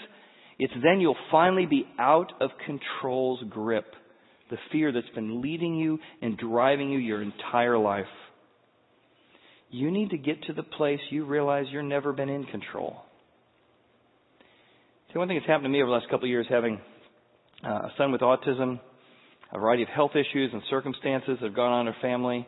it's 0.59 0.73
then 0.83 0.99
you'll 0.99 1.15
finally 1.31 1.65
be 1.65 1.87
out 1.97 2.33
of 2.41 2.49
control's 2.65 3.41
grip. 3.49 3.85
The 4.51 4.57
fear 4.73 4.91
that's 4.91 5.09
been 5.15 5.41
leading 5.41 5.75
you 5.75 5.99
and 6.21 6.37
driving 6.37 6.89
you 6.89 6.99
your 6.99 7.21
entire 7.21 7.77
life. 7.77 8.05
You 9.73 9.89
need 9.89 10.11
to 10.11 10.17
get 10.17 10.43
to 10.43 10.53
the 10.53 10.61
place 10.61 10.99
you 11.09 11.25
realize 11.25 11.65
you've 11.71 11.83
never 11.83 12.13
been 12.13 12.29
in 12.29 12.43
control. 12.43 12.97
See, 15.11 15.17
one 15.17 15.27
thing 15.27 15.37
that's 15.37 15.47
happened 15.47 15.65
to 15.65 15.69
me 15.69 15.81
over 15.81 15.89
the 15.89 15.95
last 15.95 16.09
couple 16.11 16.25
of 16.25 16.29
years, 16.29 16.45
having 16.47 16.79
uh, 17.65 17.69
a 17.69 17.91
son 17.97 18.11
with 18.11 18.21
autism, 18.21 18.79
a 19.51 19.57
variety 19.57 19.81
of 19.81 19.89
health 19.89 20.11
issues 20.11 20.51
and 20.53 20.61
circumstances 20.69 21.37
that 21.41 21.47
have 21.47 21.55
gone 21.55 21.71
on 21.71 21.87
in 21.87 21.93
our 21.93 21.99
family, 22.03 22.47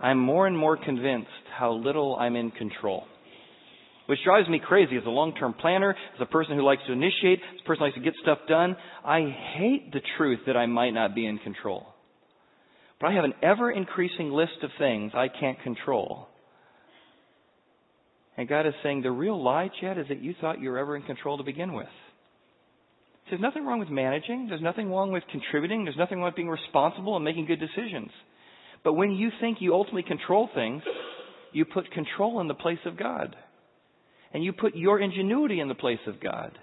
I'm 0.00 0.20
more 0.20 0.46
and 0.46 0.56
more 0.56 0.76
convinced 0.76 1.28
how 1.58 1.72
little 1.72 2.14
I'm 2.14 2.36
in 2.36 2.52
control 2.52 3.02
which 4.06 4.20
drives 4.24 4.48
me 4.48 4.58
crazy 4.58 4.96
as 4.96 5.02
a 5.04 5.10
long-term 5.10 5.52
planner, 5.60 5.90
as 5.90 6.20
a 6.20 6.24
person 6.24 6.56
who 6.56 6.62
likes 6.62 6.80
to 6.86 6.92
initiate, 6.94 7.40
as 7.40 7.60
a 7.62 7.66
person 7.66 7.80
who 7.80 7.84
likes 7.84 7.96
to 7.96 8.00
get 8.00 8.14
stuff 8.22 8.38
done. 8.48 8.74
I 9.04 9.20
hate 9.58 9.92
the 9.92 10.00
truth 10.16 10.38
that 10.46 10.56
I 10.56 10.64
might 10.64 10.92
not 10.92 11.14
be 11.14 11.26
in 11.26 11.36
control. 11.36 11.84
But 13.00 13.08
I 13.08 13.14
have 13.14 13.24
an 13.24 13.34
ever 13.42 13.70
increasing 13.70 14.30
list 14.30 14.62
of 14.62 14.70
things 14.78 15.12
I 15.14 15.28
can't 15.28 15.60
control. 15.62 16.28
And 18.36 18.48
God 18.48 18.66
is 18.66 18.74
saying 18.82 19.02
the 19.02 19.10
real 19.10 19.42
lie, 19.42 19.70
Chad, 19.80 19.98
is 19.98 20.06
that 20.08 20.22
you 20.22 20.34
thought 20.40 20.60
you 20.60 20.70
were 20.70 20.78
ever 20.78 20.96
in 20.96 21.02
control 21.02 21.38
to 21.38 21.44
begin 21.44 21.72
with. 21.72 21.86
There's 23.28 23.40
nothing 23.40 23.66
wrong 23.66 23.78
with 23.78 23.90
managing. 23.90 24.46
There's 24.48 24.62
nothing 24.62 24.90
wrong 24.90 25.12
with 25.12 25.22
contributing. 25.30 25.84
There's 25.84 25.96
nothing 25.96 26.18
wrong 26.18 26.26
with 26.26 26.36
being 26.36 26.48
responsible 26.48 27.16
and 27.16 27.24
making 27.24 27.46
good 27.46 27.60
decisions. 27.60 28.10
But 28.84 28.94
when 28.94 29.12
you 29.12 29.30
think 29.40 29.58
you 29.60 29.74
ultimately 29.74 30.04
control 30.04 30.48
things, 30.54 30.82
you 31.52 31.64
put 31.64 31.90
control 31.90 32.40
in 32.40 32.48
the 32.48 32.54
place 32.54 32.78
of 32.86 32.96
God 32.96 33.36
and 34.32 34.44
you 34.44 34.52
put 34.52 34.76
your 34.76 35.00
ingenuity 35.00 35.60
in 35.60 35.68
the 35.68 35.74
place 35.74 35.98
of 36.06 36.20
God. 36.20 36.56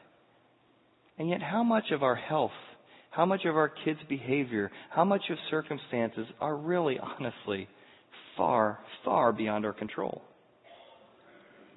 And 1.17 1.29
yet, 1.29 1.41
how 1.41 1.63
much 1.63 1.91
of 1.91 2.03
our 2.03 2.15
health, 2.15 2.51
How 3.15 3.25
much 3.25 3.45
of 3.45 3.55
our 3.55 3.69
kids' 3.69 3.99
behavior, 4.09 4.69
how 4.89 5.05
much 5.05 5.21
of 5.29 5.37
circumstances 5.49 6.27
are 6.41 6.55
really, 6.55 6.99
honestly, 7.19 7.69
far, 8.35 8.79
far 9.05 9.31
beyond 9.31 9.65
our 9.65 9.71
control? 9.71 10.21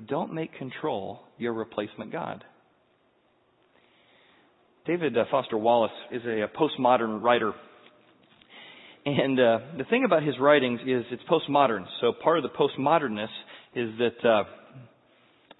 Don't 0.09 0.35
make 0.35 0.53
control 0.59 1.21
your 1.39 1.53
replacement 1.53 2.11
God. 2.11 2.43
David 4.85 5.17
uh, 5.17 5.25
Foster 5.31 5.57
Wallace 5.57 5.93
is 6.11 6.23
a, 6.25 6.47
postmodern 6.59 7.23
writer. 7.23 7.53
And 9.07 9.39
uh, 9.39 9.59
the 9.77 9.85
thing 9.85 10.05
about 10.05 10.25
his 10.25 10.35
writings 10.41 10.81
is 10.87 11.05
it's 11.13 11.23
postmodern. 11.31 11.85
So 12.01 12.13
part 12.13 12.39
of 12.39 12.43
the 12.43 12.51
postmodernness 12.51 13.29
is 13.77 13.91
that 13.99 14.29
uh, 14.29 14.45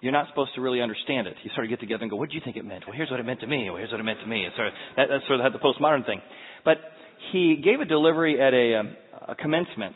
you're 0.01 0.11
not 0.11 0.27
supposed 0.29 0.51
to 0.55 0.61
really 0.61 0.81
understand 0.81 1.27
it. 1.27 1.35
You 1.43 1.51
sort 1.55 1.65
of 1.65 1.69
get 1.69 1.79
together 1.79 2.03
and 2.03 2.11
go, 2.11 2.17
"What 2.17 2.29
do 2.29 2.35
you 2.35 2.41
think 2.43 2.55
it 2.55 2.65
meant?" 2.65 2.85
Well, 2.87 2.95
here's 2.95 3.11
what 3.11 3.19
it 3.19 3.25
meant 3.25 3.41
to 3.41 3.47
me. 3.47 3.69
Well, 3.69 3.77
here's 3.77 3.91
what 3.91 3.99
it 3.99 4.03
meant 4.03 4.19
to 4.21 4.27
me. 4.27 4.45
It's 4.45 4.55
sort 4.55 4.67
of, 4.67 4.73
that, 4.95 5.07
that's 5.09 5.27
sort 5.27 5.41
of 5.41 5.53
the 5.53 5.59
postmodern 5.59 6.05
thing. 6.05 6.21
But 6.63 6.77
he 7.31 7.61
gave 7.63 7.79
a 7.79 7.85
delivery 7.85 8.41
at 8.41 8.53
a, 8.53 8.79
um, 8.79 8.95
a 9.27 9.35
commencement 9.35 9.95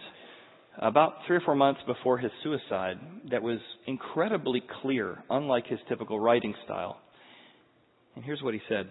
about 0.77 1.13
three 1.27 1.37
or 1.37 1.41
four 1.41 1.55
months 1.55 1.81
before 1.85 2.17
his 2.17 2.31
suicide 2.43 2.97
that 3.29 3.41
was 3.41 3.59
incredibly 3.87 4.61
clear, 4.81 5.23
unlike 5.29 5.67
his 5.67 5.79
typical 5.87 6.19
writing 6.19 6.53
style. 6.65 6.97
And 8.15 8.25
here's 8.25 8.41
what 8.41 8.53
he 8.53 8.61
said. 8.67 8.89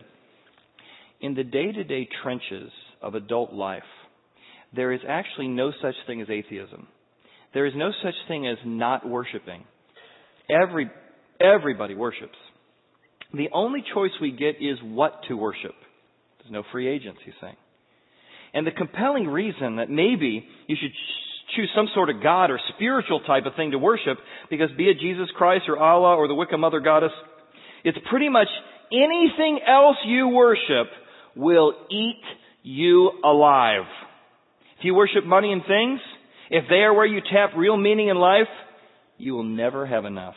In 1.20 1.34
the 1.34 1.44
day-to-day 1.44 2.08
trenches 2.22 2.70
of 3.00 3.14
adult 3.14 3.52
life, 3.52 3.82
there 4.74 4.92
is 4.92 5.00
actually 5.06 5.48
no 5.48 5.72
such 5.82 5.94
thing 6.06 6.20
as 6.22 6.30
atheism. 6.30 6.86
There 7.52 7.66
is 7.66 7.74
no 7.76 7.90
such 8.02 8.14
thing 8.28 8.46
as 8.46 8.56
not 8.64 9.06
worshiping. 9.06 9.64
Every, 10.50 10.90
everybody 11.42 11.94
worships. 11.94 12.36
The 13.34 13.48
only 13.52 13.82
choice 13.94 14.10
we 14.20 14.30
get 14.30 14.56
is 14.60 14.78
what 14.82 15.22
to 15.28 15.34
worship. 15.34 15.74
There's 16.38 16.52
no 16.52 16.64
free 16.70 16.88
agents, 16.88 17.20
he's 17.24 17.34
saying. 17.40 17.56
And 18.54 18.66
the 18.66 18.70
compelling 18.72 19.26
reason 19.26 19.76
that 19.76 19.88
maybe 19.88 20.46
you 20.66 20.76
should 20.80 20.92
choose 21.56 21.70
some 21.74 21.88
sort 21.94 22.10
of 22.10 22.22
God 22.22 22.50
or 22.50 22.60
spiritual 22.74 23.20
type 23.20 23.46
of 23.46 23.54
thing 23.54 23.70
to 23.70 23.78
worship, 23.78 24.18
because 24.50 24.68
be 24.76 24.88
it 24.88 24.98
Jesus 25.00 25.28
Christ 25.36 25.64
or 25.68 25.78
Allah 25.78 26.16
or 26.16 26.28
the 26.28 26.34
Wicca 26.34 26.58
Mother 26.58 26.80
Goddess, 26.80 27.12
it's 27.84 27.98
pretty 28.10 28.28
much 28.28 28.48
anything 28.90 29.60
else 29.66 29.96
you 30.06 30.28
worship 30.28 30.88
will 31.34 31.74
eat 31.90 32.22
you 32.62 33.10
alive. 33.24 33.86
If 34.78 34.84
you 34.84 34.94
worship 34.94 35.24
money 35.24 35.52
and 35.52 35.62
things, 35.66 36.00
if 36.50 36.64
they 36.68 36.76
are 36.76 36.92
where 36.92 37.06
you 37.06 37.20
tap 37.20 37.50
real 37.56 37.76
meaning 37.76 38.08
in 38.08 38.16
life, 38.16 38.48
you 39.16 39.32
will 39.32 39.44
never 39.44 39.86
have 39.86 40.04
enough. 40.04 40.34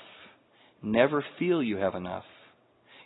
Never 0.85 1.25
feel 1.39 1.63
you 1.63 1.77
have 1.77 1.95
enough. 1.95 2.23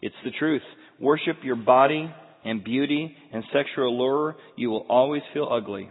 It's 0.02 0.16
the 0.26 0.32
truth. 0.38 0.62
Worship 1.00 1.38
your 1.44 1.56
body 1.56 2.14
and 2.44 2.64
beauty 2.64 3.16
and 3.32 3.44
sexual 3.54 3.88
allure, 3.88 4.36
you 4.58 4.70
will 4.70 4.86
always 4.90 5.22
feel 5.34 5.48
ugly. 5.50 5.90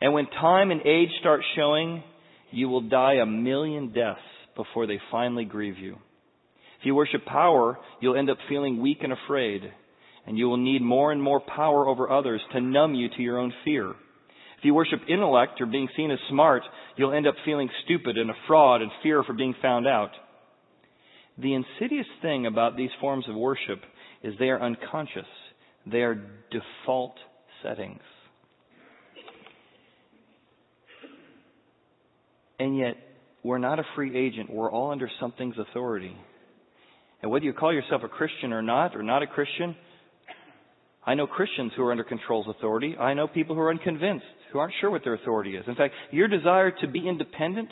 And 0.00 0.12
when 0.12 0.26
time 0.26 0.70
and 0.70 0.80
age 0.86 1.10
start 1.20 1.40
showing, 1.56 2.04
you 2.52 2.68
will 2.68 2.88
die 2.88 3.14
a 3.14 3.26
million 3.26 3.92
deaths 3.92 4.20
before 4.56 4.86
they 4.86 5.00
finally 5.10 5.44
grieve 5.44 5.76
you. 5.76 5.94
If 6.80 6.86
you 6.86 6.94
worship 6.94 7.24
power, 7.24 7.78
you'll 8.00 8.16
end 8.16 8.30
up 8.30 8.38
feeling 8.48 8.80
weak 8.80 8.98
and 9.02 9.12
afraid, 9.12 9.62
and 10.24 10.38
you 10.38 10.46
will 10.48 10.56
need 10.56 10.82
more 10.82 11.10
and 11.10 11.20
more 11.20 11.40
power 11.40 11.88
over 11.88 12.10
others 12.10 12.40
to 12.52 12.60
numb 12.60 12.94
you 12.94 13.08
to 13.08 13.22
your 13.22 13.38
own 13.38 13.52
fear. 13.64 13.90
If 13.90 14.64
you 14.64 14.74
worship 14.74 15.00
intellect 15.08 15.60
or 15.60 15.66
being 15.66 15.88
seen 15.96 16.12
as 16.12 16.18
smart, 16.30 16.62
you'll 16.96 17.12
end 17.12 17.26
up 17.26 17.34
feeling 17.44 17.68
stupid 17.84 18.16
and 18.18 18.30
a 18.30 18.34
fraud 18.46 18.82
and 18.82 18.90
fear 19.02 19.24
for 19.24 19.32
being 19.32 19.54
found 19.60 19.88
out. 19.88 20.10
The 21.40 21.54
insidious 21.54 22.06
thing 22.20 22.46
about 22.46 22.76
these 22.76 22.90
forms 23.00 23.24
of 23.28 23.36
worship 23.36 23.80
is 24.22 24.34
they 24.38 24.50
are 24.50 24.60
unconscious. 24.60 25.26
They 25.86 25.98
are 25.98 26.20
default 26.50 27.14
settings. 27.62 28.00
And 32.58 32.76
yet, 32.76 32.96
we're 33.44 33.58
not 33.58 33.78
a 33.78 33.84
free 33.94 34.18
agent. 34.18 34.50
We're 34.50 34.70
all 34.70 34.90
under 34.90 35.08
something's 35.20 35.54
authority. 35.58 36.16
And 37.22 37.30
whether 37.30 37.44
you 37.44 37.52
call 37.52 37.72
yourself 37.72 38.02
a 38.04 38.08
Christian 38.08 38.52
or 38.52 38.62
not, 38.62 38.96
or 38.96 39.02
not 39.04 39.22
a 39.22 39.26
Christian, 39.28 39.76
I 41.06 41.14
know 41.14 41.26
Christians 41.26 41.72
who 41.76 41.84
are 41.84 41.92
under 41.92 42.04
control's 42.04 42.46
authority. 42.48 42.96
I 42.96 43.14
know 43.14 43.28
people 43.28 43.54
who 43.54 43.60
are 43.60 43.70
unconvinced, 43.70 44.26
who 44.52 44.58
aren't 44.58 44.74
sure 44.80 44.90
what 44.90 45.04
their 45.04 45.14
authority 45.14 45.56
is. 45.56 45.64
In 45.68 45.76
fact, 45.76 45.94
your 46.10 46.26
desire 46.26 46.72
to 46.80 46.88
be 46.88 47.08
independent 47.08 47.68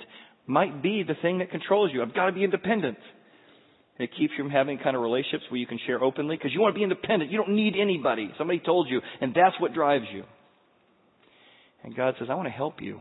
might 0.46 0.82
be 0.82 1.02
the 1.02 1.16
thing 1.20 1.38
that 1.38 1.50
controls 1.50 1.90
you. 1.92 2.02
I've 2.02 2.14
got 2.14 2.26
to 2.26 2.32
be 2.32 2.44
independent. 2.44 2.96
It 3.98 4.10
keeps 4.18 4.32
you 4.36 4.44
from 4.44 4.50
having 4.50 4.78
kind 4.78 4.94
of 4.94 5.02
relationships 5.02 5.44
where 5.50 5.58
you 5.58 5.66
can 5.66 5.78
share 5.86 6.02
openly 6.02 6.36
because 6.36 6.52
you 6.52 6.60
want 6.60 6.74
to 6.74 6.78
be 6.78 6.82
independent. 6.82 7.30
You 7.30 7.38
don't 7.38 7.56
need 7.56 7.74
anybody. 7.80 8.30
Somebody 8.36 8.60
told 8.60 8.88
you, 8.90 9.00
and 9.20 9.32
that's 9.34 9.58
what 9.58 9.72
drives 9.72 10.04
you. 10.12 10.24
And 11.82 11.96
God 11.96 12.14
says, 12.18 12.28
I 12.30 12.34
want 12.34 12.46
to 12.46 12.52
help 12.52 12.82
you. 12.82 13.00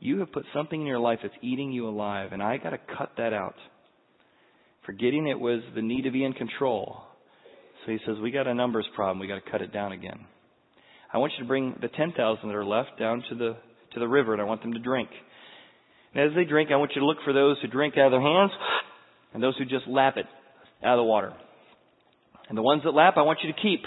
You 0.00 0.20
have 0.20 0.32
put 0.32 0.44
something 0.54 0.80
in 0.80 0.86
your 0.86 0.98
life 0.98 1.18
that's 1.22 1.34
eating 1.42 1.72
you 1.72 1.88
alive, 1.88 2.32
and 2.32 2.42
I 2.42 2.56
got 2.56 2.70
to 2.70 2.78
cut 2.96 3.12
that 3.18 3.32
out. 3.32 3.54
Forgetting 4.86 5.28
it 5.28 5.38
was 5.38 5.60
the 5.74 5.82
need 5.82 6.02
to 6.02 6.10
be 6.10 6.24
in 6.24 6.32
control. 6.32 7.02
So 7.84 7.92
he 7.92 7.98
says, 8.06 8.16
We 8.20 8.30
got 8.30 8.46
a 8.46 8.54
numbers 8.54 8.86
problem. 8.94 9.20
We 9.20 9.28
got 9.28 9.44
to 9.44 9.50
cut 9.50 9.62
it 9.62 9.72
down 9.72 9.92
again. 9.92 10.26
I 11.12 11.18
want 11.18 11.32
you 11.36 11.44
to 11.44 11.48
bring 11.48 11.76
the 11.80 11.88
10,000 11.88 12.16
that 12.48 12.54
are 12.54 12.64
left 12.64 12.98
down 12.98 13.22
to 13.28 13.34
the, 13.34 13.56
to 13.92 14.00
the 14.00 14.08
river, 14.08 14.32
and 14.32 14.40
I 14.40 14.44
want 14.44 14.62
them 14.62 14.72
to 14.72 14.80
drink. 14.80 15.10
And 16.14 16.30
as 16.30 16.34
they 16.34 16.44
drink, 16.44 16.70
I 16.72 16.76
want 16.76 16.92
you 16.94 17.00
to 17.00 17.06
look 17.06 17.18
for 17.24 17.32
those 17.32 17.58
who 17.60 17.68
drink 17.68 17.94
out 17.98 18.06
of 18.06 18.12
their 18.12 18.20
hands 18.20 18.50
and 19.32 19.42
those 19.42 19.56
who 19.56 19.64
just 19.64 19.86
lap 19.86 20.16
it 20.16 20.26
out 20.84 20.98
of 20.98 20.98
the 20.98 21.04
water. 21.04 21.32
And 22.48 22.58
the 22.58 22.62
ones 22.62 22.82
that 22.84 22.92
lap, 22.92 23.14
I 23.16 23.22
want 23.22 23.38
you 23.42 23.52
to 23.52 23.60
keep. 23.60 23.84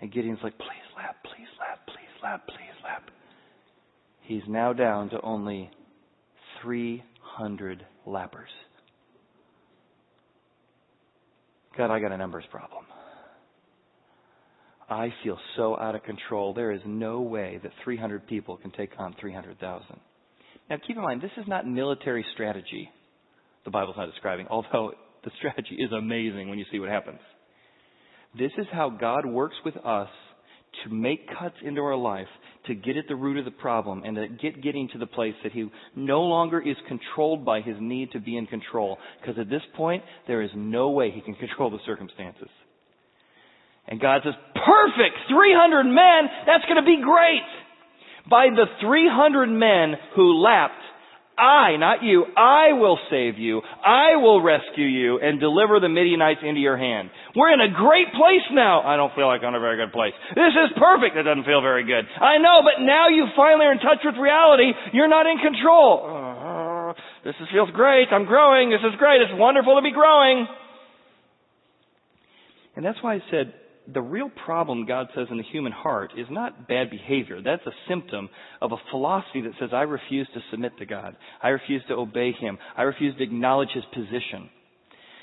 And 0.00 0.12
Gideon's 0.12 0.38
like, 0.42 0.56
please 0.56 0.96
lap, 0.96 1.16
please 1.24 1.48
lap, 1.58 1.80
please 1.86 2.22
lap, 2.22 2.46
please 2.46 2.84
lap. 2.84 3.02
He's 4.22 4.42
now 4.46 4.72
down 4.72 5.10
to 5.10 5.20
only 5.20 5.70
300 6.62 7.84
lappers. 8.06 8.52
God, 11.76 11.90
I 11.90 12.00
got 12.00 12.12
a 12.12 12.16
numbers 12.16 12.44
problem. 12.50 12.84
I 14.90 15.12
feel 15.22 15.38
so 15.56 15.78
out 15.78 15.94
of 15.94 16.02
control. 16.02 16.54
There 16.54 16.72
is 16.72 16.80
no 16.86 17.20
way 17.20 17.60
that 17.62 17.72
300 17.84 18.26
people 18.26 18.56
can 18.56 18.70
take 18.70 18.90
on 18.98 19.14
300,000. 19.20 19.86
Now, 20.70 20.76
keep 20.86 20.96
in 20.96 21.02
mind, 21.02 21.20
this 21.20 21.30
is 21.36 21.46
not 21.46 21.66
military 21.66 22.24
strategy. 22.32 22.90
The 23.64 23.70
Bible's 23.70 23.96
not 23.96 24.10
describing, 24.10 24.46
although 24.48 24.92
the 25.24 25.30
strategy 25.38 25.76
is 25.78 25.92
amazing 25.92 26.48
when 26.48 26.58
you 26.58 26.64
see 26.70 26.78
what 26.78 26.88
happens. 26.88 27.20
This 28.38 28.52
is 28.58 28.66
how 28.72 28.90
God 28.90 29.26
works 29.26 29.56
with 29.64 29.76
us 29.78 30.08
to 30.84 30.94
make 30.94 31.26
cuts 31.38 31.56
into 31.64 31.80
our 31.80 31.96
life, 31.96 32.28
to 32.66 32.74
get 32.74 32.96
at 32.96 33.08
the 33.08 33.16
root 33.16 33.38
of 33.38 33.44
the 33.44 33.50
problem, 33.50 34.02
and 34.04 34.16
to 34.16 34.28
get 34.28 34.62
getting 34.62 34.88
to 34.92 34.98
the 34.98 35.06
place 35.06 35.34
that 35.42 35.52
he 35.52 35.68
no 35.96 36.22
longer 36.22 36.60
is 36.60 36.76
controlled 36.86 37.44
by 37.44 37.60
his 37.60 37.76
need 37.80 38.12
to 38.12 38.20
be 38.20 38.36
in 38.36 38.46
control. 38.46 38.98
Because 39.20 39.38
at 39.40 39.48
this 39.48 39.62
point, 39.76 40.02
there 40.26 40.42
is 40.42 40.50
no 40.54 40.90
way 40.90 41.10
he 41.10 41.20
can 41.20 41.34
control 41.34 41.70
the 41.70 41.78
circumstances. 41.86 42.48
And 43.88 44.00
God 44.00 44.20
says, 44.22 44.34
perfect! 44.54 45.16
300 45.30 45.84
men! 45.84 46.28
That's 46.46 46.64
gonna 46.68 46.84
be 46.84 47.00
great! 47.02 47.48
By 48.28 48.48
the 48.54 48.66
300 48.82 49.46
men 49.46 49.94
who 50.14 50.42
lapped, 50.42 50.77
I, 51.38 51.76
not 51.78 52.02
you, 52.02 52.26
I 52.36 52.72
will 52.74 52.98
save 53.10 53.38
you. 53.38 53.62
I 53.62 54.16
will 54.16 54.42
rescue 54.42 54.86
you 54.86 55.18
and 55.18 55.40
deliver 55.40 55.80
the 55.80 55.88
Midianites 55.88 56.40
into 56.42 56.60
your 56.60 56.76
hand. 56.76 57.10
We're 57.34 57.54
in 57.54 57.60
a 57.60 57.72
great 57.72 58.10
place 58.12 58.44
now. 58.52 58.82
I 58.82 58.96
don't 58.96 59.14
feel 59.14 59.26
like 59.26 59.42
I'm 59.42 59.54
in 59.54 59.54
a 59.54 59.60
very 59.60 59.78
good 59.78 59.92
place. 59.92 60.12
This 60.34 60.52
is 60.52 60.74
perfect. 60.76 61.16
It 61.16 61.22
doesn't 61.22 61.44
feel 61.44 61.62
very 61.62 61.86
good. 61.86 62.04
I 62.20 62.38
know, 62.38 62.60
but 62.66 62.82
now 62.82 63.08
you 63.08 63.26
finally 63.36 63.66
are 63.66 63.72
in 63.72 63.78
touch 63.78 64.02
with 64.04 64.16
reality. 64.18 64.72
You're 64.92 65.08
not 65.08 65.26
in 65.26 65.38
control. 65.38 66.02
Uh, 66.02 66.92
this 67.24 67.34
is, 67.40 67.48
feels 67.52 67.70
great. 67.70 68.08
I'm 68.10 68.26
growing. 68.26 68.70
This 68.70 68.82
is 68.82 68.98
great. 68.98 69.22
It's 69.22 69.34
wonderful 69.34 69.76
to 69.76 69.82
be 69.82 69.92
growing. 69.92 70.46
And 72.76 72.84
that's 72.84 72.98
why 73.02 73.14
I 73.14 73.20
said 73.30 73.54
the 73.92 74.02
real 74.02 74.30
problem, 74.44 74.84
God 74.86 75.08
says, 75.14 75.28
in 75.30 75.38
the 75.38 75.44
human 75.44 75.72
heart 75.72 76.12
is 76.16 76.26
not 76.30 76.68
bad 76.68 76.90
behavior. 76.90 77.40
That's 77.42 77.66
a 77.66 77.72
symptom 77.88 78.28
of 78.60 78.72
a 78.72 78.76
philosophy 78.90 79.40
that 79.42 79.52
says, 79.58 79.70
I 79.72 79.82
refuse 79.82 80.28
to 80.34 80.40
submit 80.50 80.78
to 80.78 80.86
God. 80.86 81.16
I 81.42 81.48
refuse 81.48 81.82
to 81.88 81.94
obey 81.94 82.32
Him. 82.32 82.58
I 82.76 82.82
refuse 82.82 83.16
to 83.16 83.22
acknowledge 83.22 83.70
His 83.74 83.84
position. 83.94 84.50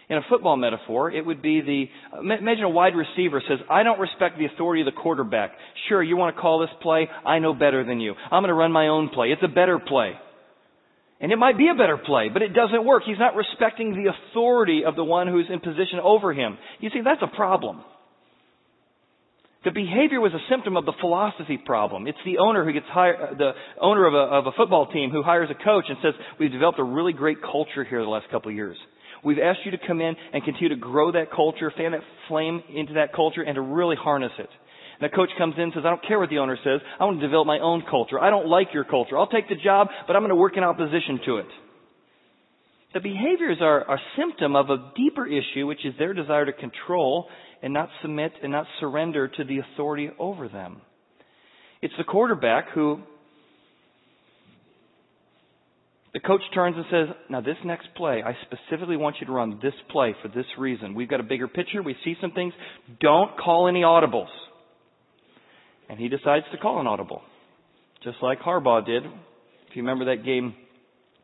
In 0.09 0.17
a 0.17 0.21
football 0.29 0.55
metaphor, 0.55 1.11
it 1.11 1.25
would 1.25 1.41
be 1.41 1.61
the, 1.61 1.85
imagine 2.19 2.63
a 2.63 2.69
wide 2.69 2.93
receiver 2.95 3.41
says, 3.47 3.59
I 3.69 3.83
don't 3.83 3.99
respect 3.99 4.37
the 4.37 4.45
authority 4.45 4.81
of 4.81 4.85
the 4.85 4.99
quarterback. 4.99 5.53
Sure, 5.89 6.01
you 6.01 6.15
want 6.15 6.35
to 6.35 6.41
call 6.41 6.59
this 6.59 6.69
play? 6.81 7.07
I 7.25 7.39
know 7.39 7.53
better 7.53 7.83
than 7.83 7.99
you. 7.99 8.13
I'm 8.31 8.41
going 8.41 8.49
to 8.49 8.53
run 8.53 8.71
my 8.71 8.87
own 8.87 9.09
play. 9.09 9.29
It's 9.29 9.43
a 9.43 9.47
better 9.47 9.79
play. 9.79 10.13
And 11.19 11.31
it 11.31 11.37
might 11.37 11.57
be 11.57 11.69
a 11.69 11.75
better 11.77 11.97
play, 11.97 12.29
but 12.31 12.41
it 12.41 12.53
doesn't 12.53 12.85
work. 12.85 13.03
He's 13.05 13.17
not 13.17 13.35
respecting 13.35 13.93
the 13.93 14.11
authority 14.11 14.83
of 14.85 14.95
the 14.95 15.03
one 15.03 15.27
who's 15.27 15.47
in 15.49 15.59
position 15.59 15.99
over 16.03 16.33
him. 16.33 16.57
You 16.79 16.89
see, 16.91 17.01
that's 17.03 17.21
a 17.23 17.35
problem. 17.35 17.83
The 19.65 19.71
behavior 19.71 20.21
was 20.21 20.31
a 20.31 20.45
symptom 20.47 20.77
of 20.77 20.85
the 20.85 20.93
philosophy 21.01 21.57
problem. 21.57 22.05
It's 22.05 22.21
the 22.23 22.37
owner 22.37 22.63
who 22.63 22.71
gets 22.71 22.85
hired, 22.85 23.17
uh, 23.19 23.33
the 23.33 23.51
owner 23.81 24.05
of 24.05 24.13
a, 24.13 24.17
of 24.17 24.45
a 24.45 24.51
football 24.55 24.85
team 24.93 25.09
who 25.09 25.23
hires 25.23 25.49
a 25.49 25.63
coach 25.63 25.85
and 25.89 25.97
says, 26.03 26.13
we've 26.39 26.51
developed 26.51 26.77
a 26.77 26.83
really 26.83 27.13
great 27.13 27.41
culture 27.41 27.83
here 27.83 27.99
the 28.03 28.07
last 28.07 28.29
couple 28.29 28.49
of 28.49 28.55
years. 28.55 28.77
We've 29.23 29.39
asked 29.39 29.61
you 29.65 29.71
to 29.71 29.79
come 29.79 30.01
in 30.01 30.15
and 30.33 30.43
continue 30.43 30.69
to 30.69 30.75
grow 30.75 31.11
that 31.13 31.31
culture, 31.31 31.73
fan 31.75 31.93
that 31.93 32.01
flame 32.27 32.61
into 32.69 32.93
that 32.93 33.11
culture, 33.15 33.41
and 33.41 33.55
to 33.55 33.61
really 33.61 33.95
harness 33.95 34.33
it. 34.37 34.49
And 35.01 35.11
the 35.11 35.15
coach 35.15 35.29
comes 35.35 35.55
in 35.57 35.63
and 35.63 35.73
says, 35.73 35.83
I 35.83 35.89
don't 35.89 36.05
care 36.07 36.19
what 36.19 36.29
the 36.29 36.37
owner 36.37 36.57
says. 36.63 36.79
I 36.99 37.05
want 37.05 37.19
to 37.19 37.25
develop 37.25 37.47
my 37.47 37.57
own 37.57 37.83
culture. 37.89 38.21
I 38.21 38.29
don't 38.29 38.47
like 38.47 38.67
your 38.71 38.83
culture. 38.83 39.17
I'll 39.17 39.27
take 39.27 39.49
the 39.49 39.55
job, 39.55 39.87
but 40.05 40.15
I'm 40.15 40.21
going 40.21 40.29
to 40.29 40.35
work 40.35 40.57
in 40.57 40.63
opposition 40.63 41.19
to 41.25 41.37
it. 41.37 41.47
The 42.95 43.01
behaviors 43.01 43.57
are 43.59 43.81
a 43.81 43.97
symptom 44.17 44.55
of 44.55 44.69
a 44.69 44.93
deeper 44.95 45.27
issue, 45.27 45.67
which 45.67 45.85
is 45.85 45.93
their 45.99 46.13
desire 46.13 46.45
to 46.45 46.53
control 46.53 47.27
and 47.61 47.73
not 47.73 47.89
submit 48.01 48.31
and 48.41 48.53
not 48.53 48.67
surrender 48.79 49.27
to 49.27 49.43
the 49.43 49.59
authority 49.59 50.11
over 50.17 50.47
them. 50.47 50.79
It's 51.81 51.93
the 51.97 52.05
quarterback 52.05 52.69
who 52.73 53.01
the 56.13 56.21
coach 56.21 56.39
turns 56.53 56.77
and 56.77 56.85
says, 56.89 57.15
Now, 57.29 57.41
this 57.41 57.57
next 57.65 57.87
play, 57.97 58.23
I 58.25 58.33
specifically 58.45 58.95
want 58.95 59.17
you 59.19 59.27
to 59.27 59.33
run 59.33 59.59
this 59.61 59.73
play 59.91 60.15
for 60.21 60.29
this 60.29 60.45
reason. 60.57 60.95
We've 60.95 61.09
got 61.09 61.19
a 61.19 61.23
bigger 61.23 61.49
picture. 61.49 61.83
We 61.83 61.97
see 62.05 62.15
some 62.21 62.31
things. 62.31 62.53
Don't 63.01 63.37
call 63.37 63.67
any 63.67 63.81
audibles. 63.81 64.31
And 65.89 65.99
he 65.99 66.07
decides 66.07 66.45
to 66.53 66.57
call 66.57 66.79
an 66.79 66.87
audible, 66.87 67.23
just 68.05 68.19
like 68.21 68.39
Harbaugh 68.39 68.85
did. 68.85 69.03
If 69.03 69.75
you 69.75 69.81
remember 69.81 70.15
that 70.15 70.23
game 70.23 70.55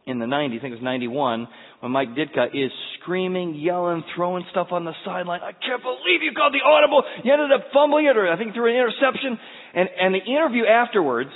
in 0.06 0.20
the 0.20 0.26
90s, 0.26 0.58
I 0.58 0.62
think 0.62 0.74
it 0.74 0.82
was 0.82 0.84
91, 0.84 1.48
when 1.80 1.92
Mike 1.92 2.10
Ditka 2.10 2.50
is 2.54 2.72
screaming, 3.00 3.56
yelling, 3.56 4.04
throwing 4.16 4.44
stuff 4.50 4.68
on 4.72 4.84
the 4.86 4.94
sideline. 5.06 5.42
I 5.42 5.52
can't 5.52 5.82
believe 5.82 6.24
you 6.24 6.34
called 6.36 6.54
the 6.54 6.66
audible. 6.66 7.04
You 7.24 7.32
ended 7.32 7.52
up 7.52 7.68
fumbling 7.74 8.06
it, 8.06 8.18
or 8.18 8.32
I 8.32 8.38
think 8.38 8.54
through 8.54 8.70
an 8.70 8.76
interception. 8.76 9.38
And, 9.74 9.90
and 10.00 10.16
the 10.16 10.26
interview 10.26 10.66
afterwards, 10.66 11.30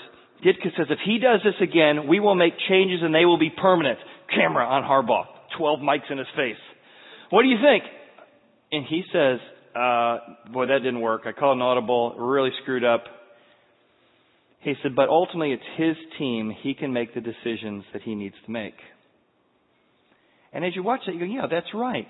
Ditka 0.43 0.75
says, 0.77 0.87
if 0.89 0.99
he 1.05 1.19
does 1.19 1.41
this 1.43 1.55
again, 1.61 2.07
we 2.07 2.19
will 2.19 2.35
make 2.35 2.53
changes 2.67 2.99
and 3.01 3.13
they 3.13 3.25
will 3.25 3.39
be 3.39 3.49
permanent. 3.49 3.99
Camera 4.33 4.65
on 4.65 4.83
Harbaugh. 4.83 5.25
12 5.57 5.79
mics 5.79 6.11
in 6.11 6.17
his 6.17 6.27
face. 6.35 6.59
What 7.29 7.43
do 7.43 7.47
you 7.47 7.57
think? 7.61 7.83
And 8.71 8.85
he 8.85 9.03
says, 9.13 9.39
uh, 9.75 10.51
boy, 10.51 10.67
that 10.67 10.79
didn't 10.79 11.01
work. 11.01 11.23
I 11.25 11.31
called 11.31 11.57
an 11.57 11.61
audible, 11.61 12.15
really 12.17 12.51
screwed 12.61 12.83
up. 12.83 13.03
He 14.65 14.73
said, 14.81 14.95
but 14.95 15.09
ultimately 15.09 15.53
it's 15.53 15.63
his 15.77 15.95
team. 16.17 16.51
He 16.63 16.73
can 16.73 16.91
make 16.91 17.13
the 17.13 17.21
decisions 17.21 17.83
that 17.93 18.01
he 18.01 18.15
needs 18.15 18.33
to 18.45 18.51
make. 18.51 18.73
And 20.51 20.65
as 20.65 20.75
you 20.75 20.81
watch 20.81 21.01
that, 21.05 21.13
you 21.13 21.19
go, 21.19 21.25
yeah, 21.25 21.45
that's 21.49 21.71
right. 21.71 22.07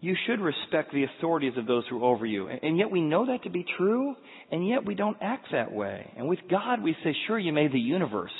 You 0.00 0.16
should 0.26 0.40
respect 0.40 0.94
the 0.94 1.04
authorities 1.04 1.52
of 1.58 1.66
those 1.66 1.84
who 1.90 2.02
are 2.02 2.14
over 2.14 2.24
you. 2.24 2.48
And 2.48 2.78
yet 2.78 2.90
we 2.90 3.02
know 3.02 3.26
that 3.26 3.42
to 3.42 3.50
be 3.50 3.66
true, 3.76 4.14
and 4.50 4.66
yet 4.66 4.86
we 4.86 4.94
don't 4.94 5.18
act 5.20 5.48
that 5.52 5.70
way. 5.70 6.10
And 6.16 6.28
with 6.28 6.38
God, 6.50 6.82
we 6.82 6.96
say, 7.04 7.14
sure, 7.26 7.38
you 7.38 7.52
made 7.52 7.72
the 7.72 7.78
universe. 7.78 8.32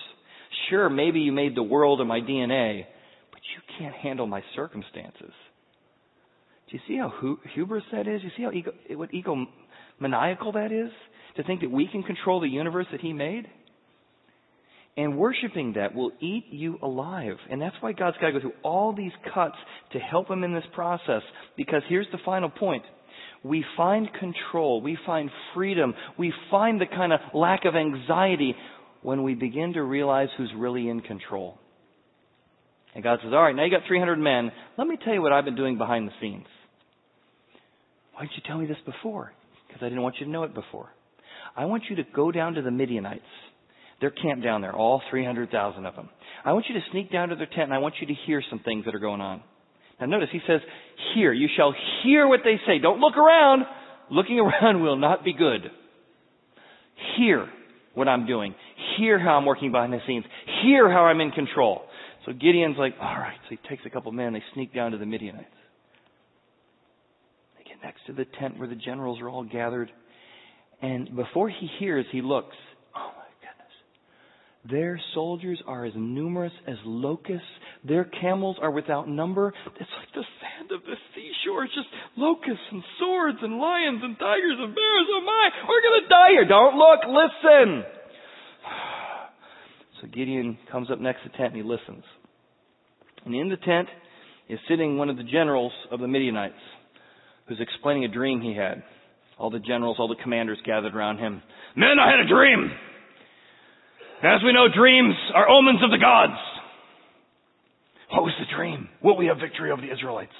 Sure, 0.70 0.88
maybe 0.88 1.20
you 1.20 1.32
made 1.32 1.54
the 1.54 1.62
world 1.62 2.00
and 2.00 2.08
my 2.08 2.20
DNA, 2.20 2.84
but 3.32 3.40
you 3.54 3.76
can't 3.78 3.94
handle 3.94 4.26
my 4.26 4.42
circumstances. 4.56 5.32
Do 6.70 6.76
you 6.76 6.80
see 6.88 6.96
how 6.96 7.12
hubris 7.54 7.84
that 7.92 8.08
is? 8.08 8.22
You 8.22 8.30
see 8.34 8.44
how 8.44 8.52
ego, 8.52 8.72
what 8.92 9.12
egomaniacal 10.00 10.54
that 10.54 10.72
is? 10.72 10.90
to 11.38 11.44
think 11.44 11.60
that 11.60 11.70
we 11.70 11.86
can 11.86 12.02
control 12.02 12.40
the 12.40 12.48
universe 12.48 12.86
that 12.92 13.00
He 13.00 13.12
made? 13.12 13.46
And 14.96 15.16
worshiping 15.16 15.74
that 15.74 15.94
will 15.94 16.10
eat 16.20 16.46
you 16.50 16.78
alive. 16.82 17.36
And 17.48 17.62
that's 17.62 17.76
why 17.80 17.92
God's 17.92 18.16
got 18.20 18.26
to 18.26 18.32
go 18.32 18.40
through 18.40 18.52
all 18.64 18.92
these 18.92 19.12
cuts 19.32 19.54
to 19.92 20.00
help 20.00 20.28
Him 20.28 20.42
in 20.42 20.52
this 20.52 20.64
process. 20.74 21.22
Because 21.56 21.82
here's 21.88 22.08
the 22.10 22.18
final 22.24 22.50
point. 22.50 22.82
We 23.44 23.64
find 23.76 24.08
control. 24.18 24.82
We 24.82 24.98
find 25.06 25.30
freedom. 25.54 25.94
We 26.18 26.32
find 26.50 26.80
the 26.80 26.86
kind 26.86 27.12
of 27.12 27.20
lack 27.32 27.64
of 27.64 27.76
anxiety 27.76 28.56
when 29.02 29.22
we 29.22 29.34
begin 29.34 29.74
to 29.74 29.82
realize 29.82 30.28
who's 30.36 30.52
really 30.56 30.88
in 30.88 31.00
control. 31.00 31.56
And 32.96 33.04
God 33.04 33.20
says, 33.22 33.32
all 33.32 33.42
right, 33.42 33.54
now 33.54 33.64
you 33.64 33.70
got 33.70 33.86
300 33.86 34.18
men. 34.18 34.50
Let 34.76 34.88
me 34.88 34.98
tell 35.04 35.14
you 35.14 35.22
what 35.22 35.32
I've 35.32 35.44
been 35.44 35.54
doing 35.54 35.78
behind 35.78 36.08
the 36.08 36.12
scenes. 36.20 36.46
Why 38.14 38.22
didn't 38.22 38.32
you 38.34 38.42
tell 38.44 38.58
me 38.58 38.66
this 38.66 38.78
before? 38.84 39.32
Because 39.78 39.86
I 39.86 39.90
didn't 39.90 40.02
want 40.02 40.16
you 40.18 40.26
to 40.26 40.32
know 40.32 40.42
it 40.42 40.54
before. 40.54 40.88
I 41.56 41.66
want 41.66 41.84
you 41.88 41.96
to 41.96 42.02
go 42.14 42.32
down 42.32 42.54
to 42.54 42.62
the 42.62 42.70
Midianites. 42.70 43.22
They're 44.00 44.10
camped 44.10 44.42
down 44.42 44.60
there, 44.60 44.74
all 44.74 45.00
300,000 45.08 45.86
of 45.86 45.94
them. 45.94 46.08
I 46.44 46.52
want 46.52 46.66
you 46.68 46.74
to 46.74 46.80
sneak 46.90 47.12
down 47.12 47.28
to 47.28 47.36
their 47.36 47.46
tent 47.46 47.62
and 47.62 47.74
I 47.74 47.78
want 47.78 47.94
you 48.00 48.08
to 48.08 48.14
hear 48.26 48.42
some 48.50 48.58
things 48.60 48.84
that 48.86 48.94
are 48.94 49.00
going 49.00 49.20
on. 49.20 49.40
Now 50.00 50.06
notice 50.06 50.28
he 50.32 50.40
says, 50.48 50.60
hear. 51.14 51.32
You 51.32 51.48
shall 51.56 51.74
hear 52.02 52.26
what 52.26 52.40
they 52.42 52.56
say. 52.66 52.78
Don't 52.80 52.98
look 52.98 53.16
around. 53.16 53.62
Looking 54.10 54.40
around 54.62 54.82
will 54.82 54.96
not 54.96 55.24
be 55.24 55.32
good. 55.32 55.70
Hear 57.16 57.48
what 57.94 58.08
I'm 58.08 58.26
doing. 58.26 58.54
Hear 58.98 59.18
how 59.18 59.36
I'm 59.36 59.46
working 59.46 59.70
behind 59.70 59.92
the 59.92 60.00
scenes. 60.06 60.24
Hear 60.64 60.90
how 60.90 61.04
I'm 61.04 61.20
in 61.20 61.30
control. 61.30 61.82
So 62.26 62.32
Gideon's 62.32 62.76
like, 62.78 62.94
all 63.00 63.06
right. 63.06 63.38
So 63.48 63.56
he 63.60 63.68
takes 63.68 63.82
a 63.86 63.90
couple 63.90 64.10
men. 64.10 64.32
They 64.32 64.42
sneak 64.54 64.74
down 64.74 64.90
to 64.92 64.98
the 64.98 65.06
Midianites. 65.06 65.46
To 68.08 68.14
the 68.14 68.24
tent 68.40 68.58
where 68.58 68.66
the 68.66 68.74
generals 68.74 69.20
are 69.20 69.28
all 69.28 69.44
gathered. 69.44 69.90
And 70.80 71.14
before 71.14 71.50
he 71.50 71.68
hears, 71.78 72.06
he 72.10 72.22
looks. 72.22 72.56
Oh 72.96 73.12
my 73.14 73.28
goodness. 73.44 73.74
Their 74.70 74.98
soldiers 75.12 75.60
are 75.66 75.84
as 75.84 75.92
numerous 75.94 76.54
as 76.66 76.76
locusts. 76.86 77.44
Their 77.84 78.04
camels 78.04 78.56
are 78.62 78.70
without 78.70 79.10
number. 79.10 79.52
It's 79.78 79.90
like 79.98 80.08
the 80.14 80.24
sand 80.40 80.72
of 80.72 80.80
the 80.86 80.94
seashore. 81.14 81.64
It's 81.64 81.74
just 81.74 81.88
locusts 82.16 82.64
and 82.72 82.82
swords 82.98 83.38
and 83.42 83.58
lions 83.58 84.00
and 84.02 84.18
tigers 84.18 84.56
and 84.56 84.74
bears. 84.74 85.06
Oh 85.10 85.22
my, 85.26 85.50
we're 85.68 85.82
going 85.82 86.02
to 86.02 86.08
die 86.08 86.30
here. 86.30 86.48
Don't 86.48 86.78
look, 86.78 87.00
listen. 87.06 87.84
So 90.00 90.06
Gideon 90.06 90.56
comes 90.70 90.92
up 90.92 91.00
next 91.00 91.24
to 91.24 91.28
the 91.28 91.36
tent 91.36 91.54
and 91.54 91.56
he 91.56 91.68
listens. 91.68 92.04
And 93.26 93.34
in 93.34 93.48
the 93.48 93.56
tent 93.56 93.88
is 94.48 94.60
sitting 94.68 94.96
one 94.96 95.10
of 95.10 95.16
the 95.16 95.24
generals 95.24 95.72
of 95.90 95.98
the 95.98 96.06
Midianites 96.06 96.54
who's 97.48 97.60
explaining 97.60 98.04
a 98.04 98.08
dream 98.08 98.40
he 98.40 98.54
had. 98.54 98.82
All 99.38 99.50
the 99.50 99.58
generals, 99.58 99.96
all 99.98 100.08
the 100.08 100.20
commanders 100.22 100.58
gathered 100.64 100.94
around 100.94 101.18
him. 101.18 101.42
Men, 101.76 101.98
I 102.00 102.10
had 102.10 102.20
a 102.20 102.28
dream. 102.28 102.70
As 104.22 104.42
we 104.44 104.52
know, 104.52 104.66
dreams 104.66 105.14
are 105.34 105.48
omens 105.48 105.82
of 105.82 105.90
the 105.90 105.98
gods. 105.98 106.36
What 108.10 108.24
was 108.24 108.34
the 108.40 108.50
dream? 108.54 108.88
Will 109.02 109.16
we 109.16 109.26
have 109.26 109.38
victory 109.38 109.70
over 109.70 109.80
the 109.80 109.92
Israelites? 109.92 110.34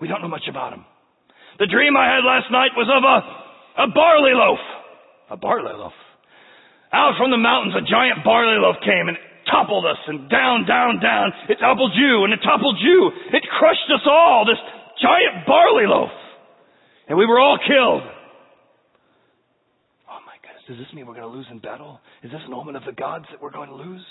We 0.00 0.08
don't 0.08 0.20
know 0.20 0.28
much 0.28 0.48
about 0.48 0.70
them. 0.70 0.84
The 1.58 1.68
dream 1.68 1.96
I 1.96 2.08
had 2.10 2.24
last 2.26 2.50
night 2.50 2.72
was 2.74 2.88
of 2.88 3.04
a, 3.04 3.18
a 3.84 3.94
barley 3.94 4.34
loaf. 4.34 4.58
A 5.30 5.36
barley 5.36 5.72
loaf. 5.76 5.92
Out 6.92 7.14
from 7.16 7.30
the 7.30 7.38
mountains, 7.38 7.76
a 7.78 7.86
giant 7.86 8.24
barley 8.24 8.58
loaf 8.58 8.82
came 8.82 9.06
and 9.06 9.16
toppled 9.46 9.86
us 9.86 10.00
and 10.08 10.28
down, 10.28 10.66
down, 10.66 10.98
down. 10.98 11.30
It 11.48 11.62
toppled 11.62 11.92
you 11.94 12.24
and 12.24 12.32
it 12.32 12.42
toppled 12.42 12.82
you. 12.82 13.12
It 13.30 13.44
crushed 13.46 13.88
us 13.94 14.02
all, 14.10 14.42
this 14.42 14.58
giant 14.98 15.46
barley 15.46 15.86
loaf. 15.86 16.10
And 17.10 17.18
we 17.18 17.26
were 17.26 17.40
all 17.40 17.58
killed. 17.58 18.02
Oh 20.08 20.20
my 20.24 20.36
goodness, 20.42 20.62
does 20.68 20.78
this 20.78 20.94
mean 20.94 21.06
we're 21.06 21.16
going 21.16 21.28
to 21.28 21.36
lose 21.36 21.46
in 21.50 21.58
battle? 21.58 21.98
Is 22.22 22.30
this 22.30 22.40
an 22.46 22.54
omen 22.54 22.76
of 22.76 22.84
the 22.86 22.92
gods 22.92 23.24
that 23.32 23.42
we're 23.42 23.50
going 23.50 23.68
to 23.68 23.74
lose? 23.74 24.04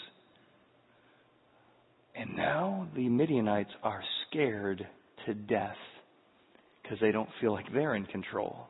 And 2.13 2.35
now 2.35 2.89
the 2.97 3.07
Midianites 3.07 3.69
are 3.83 4.03
scared 4.27 4.85
to 5.25 5.33
death 5.33 5.77
because 6.83 6.97
they 6.99 7.13
don't 7.13 7.29
feel 7.39 7.53
like 7.53 7.71
they're 7.71 7.95
in 7.95 8.03
control. 8.05 8.67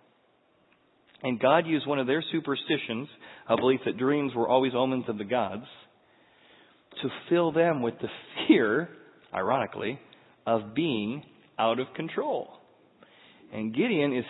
And 1.24 1.40
God 1.40 1.66
used 1.66 1.88
one 1.88 1.98
of 1.98 2.06
their 2.06 2.24
superstitions, 2.32 3.08
a 3.50 3.58
belief 3.58 3.80
that 3.88 3.98
dreams 3.98 4.34
were 4.36 4.48
always 4.48 4.74
omens 4.76 5.06
of 5.08 5.18
the 5.18 5.24
gods, 5.24 5.66
to 7.02 7.10
fill 7.30 7.52
them 7.52 7.82
with 7.82 7.96
the 8.00 8.10
fear, 8.48 8.90
ironically, 9.34 10.00
of 10.46 10.76
being 10.76 11.24
out 11.58 11.80
of 11.80 11.88
control. 11.96 12.59
And 13.54 13.74
Gideon 13.74 14.16
is 14.16 14.26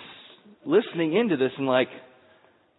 listening 0.65 1.15
into 1.15 1.37
this 1.37 1.51
and 1.57 1.67
like, 1.67 1.89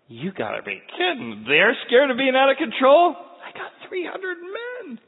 you 0.08 0.32
gotta 0.32 0.62
be 0.62 0.80
kidding. 0.96 1.44
They're 1.46 1.76
scared 1.86 2.10
of 2.10 2.16
being 2.16 2.34
out 2.34 2.50
of 2.50 2.56
control? 2.56 3.14
I 3.14 3.56
got 3.56 3.88
300 3.88 4.36
men. 4.38 4.98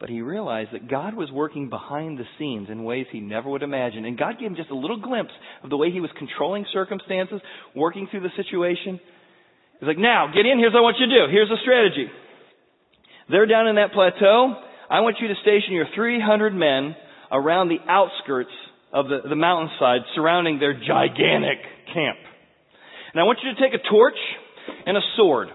But 0.00 0.08
he 0.08 0.20
realized 0.20 0.72
that 0.72 0.88
God 0.88 1.14
was 1.14 1.30
working 1.30 1.70
behind 1.70 2.18
the 2.18 2.24
scenes 2.38 2.68
in 2.70 2.84
ways 2.84 3.06
he 3.10 3.20
never 3.20 3.48
would 3.48 3.62
imagine. 3.62 4.04
And 4.04 4.18
God 4.18 4.38
gave 4.38 4.50
him 4.50 4.56
just 4.56 4.70
a 4.70 4.74
little 4.74 5.00
glimpse 5.00 5.32
of 5.62 5.70
the 5.70 5.76
way 5.76 5.90
he 5.90 6.00
was 6.00 6.10
controlling 6.18 6.66
circumstances, 6.72 7.40
working 7.74 8.08
through 8.10 8.20
the 8.20 8.34
situation. 8.36 9.00
He's 9.80 9.86
like, 9.86 9.98
now, 9.98 10.26
in, 10.26 10.58
here's 10.58 10.72
what 10.72 10.80
I 10.80 10.82
want 10.82 10.96
you 10.98 11.06
to 11.06 11.14
do. 11.14 11.30
Here's 11.30 11.48
the 11.48 11.58
strategy. 11.62 12.08
They're 13.30 13.46
down 13.46 13.68
in 13.68 13.76
that 13.76 13.92
plateau. 13.92 14.60
I 14.90 15.00
want 15.00 15.16
you 15.20 15.28
to 15.28 15.34
station 15.42 15.72
your 15.72 15.86
300 15.94 16.54
men 16.54 16.96
around 17.30 17.68
the 17.68 17.78
outskirts 17.88 18.50
of 18.94 19.10
the, 19.10 19.28
the 19.28 19.34
mountainside 19.34 20.06
surrounding 20.14 20.62
their 20.62 20.72
gigantic 20.72 21.58
camp. 21.92 22.16
And 23.12 23.18
I 23.18 23.26
want 23.26 23.42
you 23.42 23.50
to 23.50 23.58
take 23.58 23.74
a 23.74 23.82
torch 23.90 24.18
and 24.86 24.96
a 24.96 25.02
sword 25.18 25.48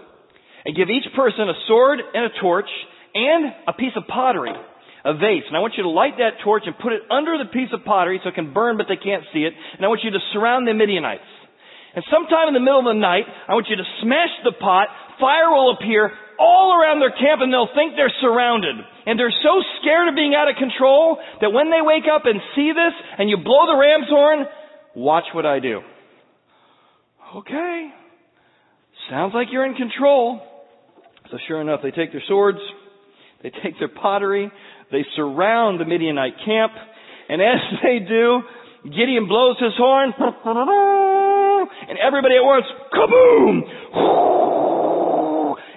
and 0.64 0.76
give 0.76 0.92
each 0.92 1.08
person 1.16 1.48
a 1.48 1.56
sword 1.66 2.00
and 2.00 2.28
a 2.28 2.32
torch 2.40 2.68
and 3.14 3.52
a 3.66 3.72
piece 3.72 3.96
of 3.96 4.04
pottery, 4.06 4.52
a 4.52 5.14
vase. 5.16 5.48
And 5.48 5.56
I 5.56 5.60
want 5.64 5.74
you 5.80 5.82
to 5.82 5.90
light 5.90 6.20
that 6.20 6.44
torch 6.44 6.64
and 6.68 6.76
put 6.76 6.92
it 6.92 7.00
under 7.10 7.40
the 7.40 7.48
piece 7.48 7.72
of 7.72 7.82
pottery 7.82 8.20
so 8.22 8.28
it 8.28 8.36
can 8.36 8.52
burn 8.52 8.76
but 8.76 8.86
they 8.92 9.00
can't 9.00 9.24
see 9.32 9.48
it. 9.48 9.56
And 9.56 9.84
I 9.84 9.88
want 9.88 10.04
you 10.04 10.12
to 10.12 10.20
surround 10.36 10.68
the 10.68 10.76
Midianites. 10.76 11.24
And 11.96 12.04
sometime 12.12 12.46
in 12.46 12.54
the 12.54 12.62
middle 12.62 12.78
of 12.78 12.92
the 12.92 13.00
night, 13.00 13.24
I 13.48 13.56
want 13.56 13.66
you 13.66 13.76
to 13.76 13.88
smash 14.04 14.30
the 14.44 14.52
pot. 14.52 14.88
Fire 15.18 15.50
will 15.50 15.74
appear. 15.74 16.12
All 16.40 16.72
around 16.72 17.00
their 17.00 17.12
camp 17.12 17.44
and 17.44 17.52
they'll 17.52 17.68
think 17.76 17.94
they're 17.94 18.12
surrounded. 18.24 18.74
And 19.04 19.18
they're 19.18 19.34
so 19.44 19.60
scared 19.80 20.08
of 20.08 20.14
being 20.16 20.34
out 20.34 20.48
of 20.48 20.56
control 20.56 21.18
that 21.40 21.52
when 21.52 21.70
they 21.70 21.84
wake 21.84 22.08
up 22.08 22.24
and 22.24 22.40
see 22.56 22.72
this 22.72 22.96
and 23.18 23.28
you 23.28 23.36
blow 23.36 23.68
the 23.68 23.76
ram's 23.76 24.08
horn, 24.08 24.46
watch 24.96 25.24
what 25.34 25.44
I 25.44 25.60
do. 25.60 25.80
Okay. 27.36 27.90
Sounds 29.10 29.34
like 29.34 29.48
you're 29.52 29.66
in 29.66 29.74
control. 29.74 30.40
So 31.30 31.38
sure 31.46 31.60
enough, 31.60 31.80
they 31.82 31.90
take 31.92 32.10
their 32.10 32.22
swords, 32.26 32.58
they 33.42 33.50
take 33.62 33.78
their 33.78 33.88
pottery, 33.88 34.50
they 34.90 35.04
surround 35.14 35.78
the 35.78 35.84
Midianite 35.84 36.34
camp, 36.44 36.72
and 37.28 37.40
as 37.40 37.60
they 37.82 38.00
do, 38.00 38.40
Gideon 38.84 39.28
blows 39.28 39.56
his 39.60 39.72
horn, 39.76 40.12
and 40.18 41.98
everybody 41.98 42.36
at 42.36 42.42
once, 42.42 42.64
kaboom! 42.92 44.39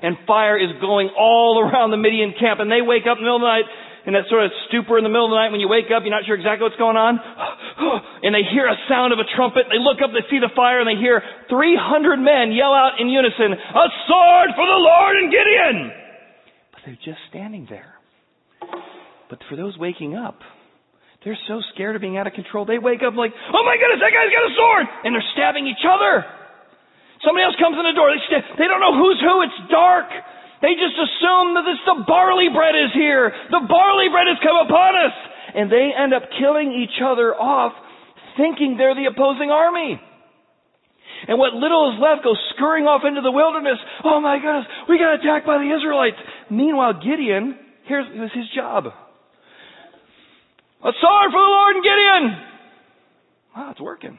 And 0.04 0.20
fire 0.28 0.60
is 0.60 0.70
going 0.84 1.10
all 1.18 1.64
around 1.64 1.92
the 1.92 1.98
Midian 1.98 2.36
camp, 2.38 2.60
and 2.60 2.70
they 2.70 2.84
wake 2.84 3.08
up 3.08 3.18
in 3.18 3.24
the 3.24 3.32
middle 3.32 3.40
of 3.40 3.48
the 3.48 3.56
night, 3.56 3.68
in 4.06 4.12
that 4.14 4.28
sort 4.28 4.44
of 4.44 4.52
stupor 4.68 5.00
in 5.00 5.04
the 5.08 5.12
middle 5.12 5.32
of 5.32 5.32
the 5.32 5.40
night 5.40 5.56
when 5.56 5.64
you 5.64 5.72
wake 5.72 5.88
up, 5.88 6.04
you're 6.04 6.12
not 6.12 6.28
sure 6.28 6.36
exactly 6.36 6.68
what's 6.68 6.80
going 6.80 7.00
on. 7.00 7.20
And 8.24 8.32
they 8.32 8.48
hear 8.48 8.64
a 8.68 8.80
sound 8.88 9.12
of 9.12 9.20
a 9.20 9.28
trumpet. 9.36 9.68
They 9.68 9.80
look 9.80 10.00
up, 10.00 10.16
they 10.16 10.24
see 10.32 10.40
the 10.40 10.52
fire, 10.56 10.80
and 10.80 10.88
they 10.88 10.96
hear 10.96 11.20
300 11.52 12.16
men 12.24 12.56
yell 12.56 12.72
out 12.72 12.96
in 12.96 13.12
unison, 13.12 13.52
A 13.52 13.86
sword 14.08 14.50
for 14.56 14.64
the 14.64 14.80
Lord 14.80 15.16
and 15.20 15.28
Gideon! 15.28 15.92
But 16.72 16.82
they're 16.88 17.04
just 17.04 17.20
standing 17.28 17.68
there. 17.68 18.00
But 19.28 19.44
for 19.50 19.58
those 19.60 19.76
waking 19.76 20.16
up, 20.16 20.40
they're 21.26 21.40
so 21.48 21.60
scared 21.74 21.96
of 21.96 22.02
being 22.02 22.16
out 22.16 22.28
of 22.28 22.32
control, 22.32 22.64
they 22.64 22.80
wake 22.80 23.04
up 23.04 23.16
like, 23.16 23.36
Oh 23.52 23.64
my 23.68 23.76
goodness, 23.76 24.00
that 24.00 24.16
guy's 24.16 24.32
got 24.32 24.48
a 24.48 24.54
sword! 24.56 24.86
And 25.04 25.16
they're 25.16 25.32
stabbing 25.36 25.68
each 25.68 25.84
other. 25.84 26.24
Somebody 27.24 27.48
else 27.48 27.56
comes 27.58 27.80
in 27.80 27.86
the 27.88 27.96
door. 27.96 28.12
They, 28.12 28.20
they 28.60 28.68
don't 28.68 28.84
know 28.84 28.96
who's 28.96 29.20
who. 29.24 29.36
It's 29.48 29.62
dark. 29.72 30.12
They 30.60 30.76
just 30.80 30.96
assume 30.96 31.56
that 31.56 31.68
the 31.68 32.04
barley 32.08 32.48
bread 32.52 32.76
is 32.76 32.92
here. 32.96 33.32
The 33.52 33.64
barley 33.68 34.08
bread 34.12 34.28
has 34.28 34.40
come 34.44 34.60
upon 34.60 34.96
us. 34.96 35.16
And 35.56 35.72
they 35.72 35.92
end 35.92 36.14
up 36.14 36.24
killing 36.40 36.72
each 36.72 37.02
other 37.04 37.36
off 37.36 37.74
thinking 38.38 38.78
they're 38.78 38.96
the 38.96 39.08
opposing 39.12 39.52
army. 39.52 40.00
And 41.28 41.38
what 41.40 41.54
little 41.54 41.94
is 41.94 42.00
left 42.02 42.24
goes 42.24 42.38
scurrying 42.56 42.86
off 42.86 43.04
into 43.08 43.22
the 43.22 43.32
wilderness. 43.32 43.80
Oh 44.04 44.20
my 44.20 44.40
goodness, 44.40 44.66
we 44.90 45.00
got 45.00 45.14
attacked 45.16 45.46
by 45.46 45.58
the 45.58 45.72
Israelites. 45.72 46.18
Meanwhile, 46.50 47.00
Gideon, 47.00 47.58
here's 47.88 48.08
his 48.34 48.50
job. 48.56 48.88
A 48.88 50.92
sword 51.00 51.32
for 51.32 51.40
the 51.40 51.54
Lord 51.54 51.76
and 51.76 51.84
Gideon. 51.84 52.38
Wow, 53.56 53.72
it's 53.72 53.80
working. 53.80 54.18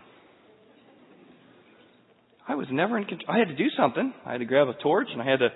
I 2.47 2.55
was 2.55 2.67
never 2.71 2.99
in 2.99 3.05
control. 3.05 3.35
I 3.35 3.39
had 3.39 3.49
to 3.49 3.57
do 3.57 3.69
something. 3.77 4.13
I 4.27 4.33
had 4.33 4.39
to 4.39 4.45
grab 4.45 4.69
a 4.69 4.75
torch 4.83 5.09
and 5.13 5.23
I 5.23 5.25
had 5.25 5.39
to 5.39 5.49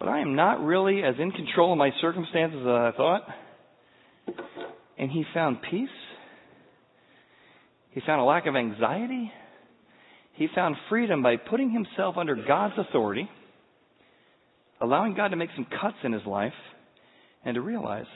but 0.00 0.08
I 0.08 0.20
am 0.20 0.34
not 0.34 0.64
really 0.64 1.02
as 1.02 1.14
in 1.18 1.30
control 1.30 1.72
of 1.72 1.78
my 1.78 1.90
circumstances 2.00 2.60
as 2.62 2.66
I 2.66 2.90
thought. 2.96 3.22
And 4.98 5.10
he 5.10 5.24
found 5.34 5.58
peace. 5.70 5.88
He 7.90 8.00
found 8.06 8.22
a 8.22 8.24
lack 8.24 8.46
of 8.46 8.56
anxiety. 8.56 9.30
He 10.34 10.48
found 10.54 10.76
freedom 10.88 11.22
by 11.22 11.36
putting 11.36 11.70
himself 11.70 12.16
under 12.16 12.34
God's 12.34 12.74
authority, 12.78 13.28
allowing 14.80 15.14
God 15.14 15.28
to 15.28 15.36
make 15.36 15.50
some 15.54 15.66
cuts 15.66 15.98
in 16.02 16.14
his 16.14 16.24
life, 16.24 16.54
and 17.44 17.56
to 17.56 17.60
realize 17.60 18.06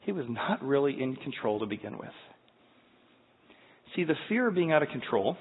he 0.00 0.10
was 0.10 0.26
not 0.28 0.64
really 0.64 1.00
in 1.00 1.14
control 1.14 1.60
to 1.60 1.66
begin 1.66 1.96
with. 1.96 2.08
See, 3.94 4.02
the 4.02 4.14
fear 4.28 4.48
of 4.48 4.54
being 4.56 4.72
out 4.72 4.82
of 4.82 4.88
control 4.88 5.36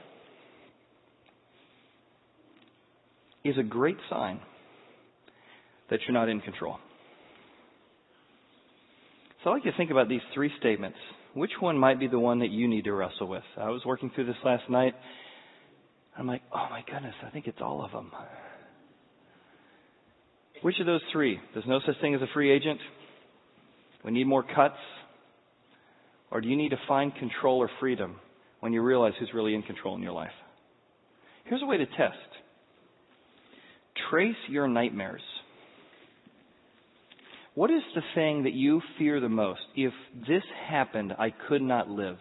is 3.44 3.58
a 3.58 3.64
great 3.64 3.98
sign 4.10 4.40
that 5.90 6.00
you're 6.08 6.14
not 6.14 6.30
in 6.30 6.40
control. 6.42 6.78
So 9.44 9.50
I 9.50 9.54
like 9.54 9.66
you 9.66 9.72
to 9.72 9.78
think 9.78 9.92
about 9.92 10.08
these 10.08 10.22
three 10.34 10.52
statements. 10.60 10.98
Which 11.34 11.52
one 11.60 11.78
might 11.78 12.00
be 12.00 12.08
the 12.08 12.20
one 12.20 12.40
that 12.40 12.52
you 12.52 12.68
need 12.68 12.86
to 12.86 12.94
wrestle 12.94 13.28
with? 13.28 13.44
I 13.58 13.70
was 13.70 13.82
working 13.86 14.12
through 14.14 14.26
this 14.26 14.36
last 14.46 14.70
night. 14.70 14.94
I'm 16.18 16.28
like, 16.28 16.44
oh 16.54 16.68
my 16.70 16.84
goodness, 16.90 17.16
I 17.26 17.30
think 17.32 17.48
it's 17.48 17.60
all 17.60 17.84
of 17.84 17.92
them. 17.92 18.12
Which 20.62 20.80
of 20.80 20.86
those 20.86 21.02
three? 21.12 21.40
There's 21.54 21.66
no 21.68 21.80
such 21.86 22.00
thing 22.00 22.16
as 22.16 22.22
a 22.22 22.28
free 22.34 22.52
agent. 22.52 22.80
We 24.06 24.12
need 24.12 24.28
more 24.28 24.44
cuts. 24.44 24.78
Or 26.32 26.40
do 26.40 26.48
you 26.48 26.56
need 26.56 26.70
to 26.70 26.80
find 26.88 27.14
control 27.16 27.60
or 27.60 27.70
freedom 27.80 28.16
when 28.60 28.72
you 28.72 28.82
realize 28.82 29.14
who's 29.20 29.34
really 29.34 29.56
in 29.56 29.64
control 29.64 29.96
in 29.96 30.02
your 30.02 30.14
life? 30.14 30.32
Here's 31.46 31.62
a 31.62 31.66
way 31.66 31.78
to 31.78 31.86
test. 31.86 32.16
Trace 34.10 34.36
your 34.50 34.68
nightmares. 34.68 35.22
What 37.56 37.70
is 37.70 37.84
the 37.94 38.02
thing 38.16 38.44
that 38.44 38.54
you 38.54 38.82
fear 38.98 39.20
the 39.20 39.30
most? 39.30 39.62
If 39.76 39.94
this 40.28 40.44
happened, 40.68 41.14
I 41.20 41.32
could 41.48 41.62
not 41.62 41.88
live. 41.88 42.18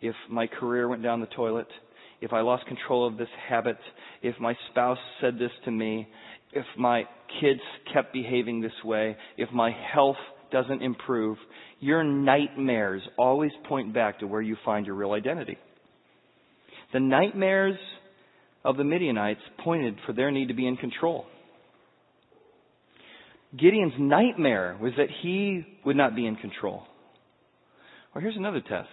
If 0.00 0.14
my 0.30 0.46
career 0.46 0.88
went 0.88 1.02
down 1.02 1.20
the 1.20 1.26
toilet, 1.26 1.66
if 2.20 2.32
I 2.32 2.40
lost 2.40 2.66
control 2.66 3.06
of 3.06 3.18
this 3.18 3.28
habit, 3.48 3.76
if 4.22 4.38
my 4.40 4.54
spouse 4.70 4.98
said 5.20 5.38
this 5.38 5.50
to 5.66 5.70
me, 5.70 6.08
if 6.52 6.64
my 6.78 7.04
kids 7.40 7.60
kept 7.92 8.12
behaving 8.12 8.62
this 8.62 8.72
way, 8.84 9.16
if 9.36 9.50
my 9.52 9.70
health 9.92 10.16
doesn't 10.50 10.82
improve, 10.82 11.36
your 11.80 12.02
nightmares 12.02 13.02
always 13.18 13.50
point 13.68 13.92
back 13.92 14.20
to 14.20 14.26
where 14.26 14.40
you 14.40 14.56
find 14.64 14.86
your 14.86 14.94
real 14.94 15.12
identity. 15.12 15.58
The 16.94 17.00
nightmares 17.00 17.76
of 18.66 18.76
the 18.76 18.84
Midianites 18.84 19.40
pointed 19.62 19.96
for 20.04 20.12
their 20.12 20.32
need 20.32 20.48
to 20.48 20.54
be 20.54 20.66
in 20.66 20.76
control. 20.76 21.24
Gideon's 23.56 23.94
nightmare 23.98 24.76
was 24.80 24.92
that 24.98 25.06
he 25.22 25.64
would 25.84 25.96
not 25.96 26.16
be 26.16 26.26
in 26.26 26.34
control. 26.34 26.82
Or 28.14 28.20
here's 28.20 28.36
another 28.36 28.60
test. 28.60 28.88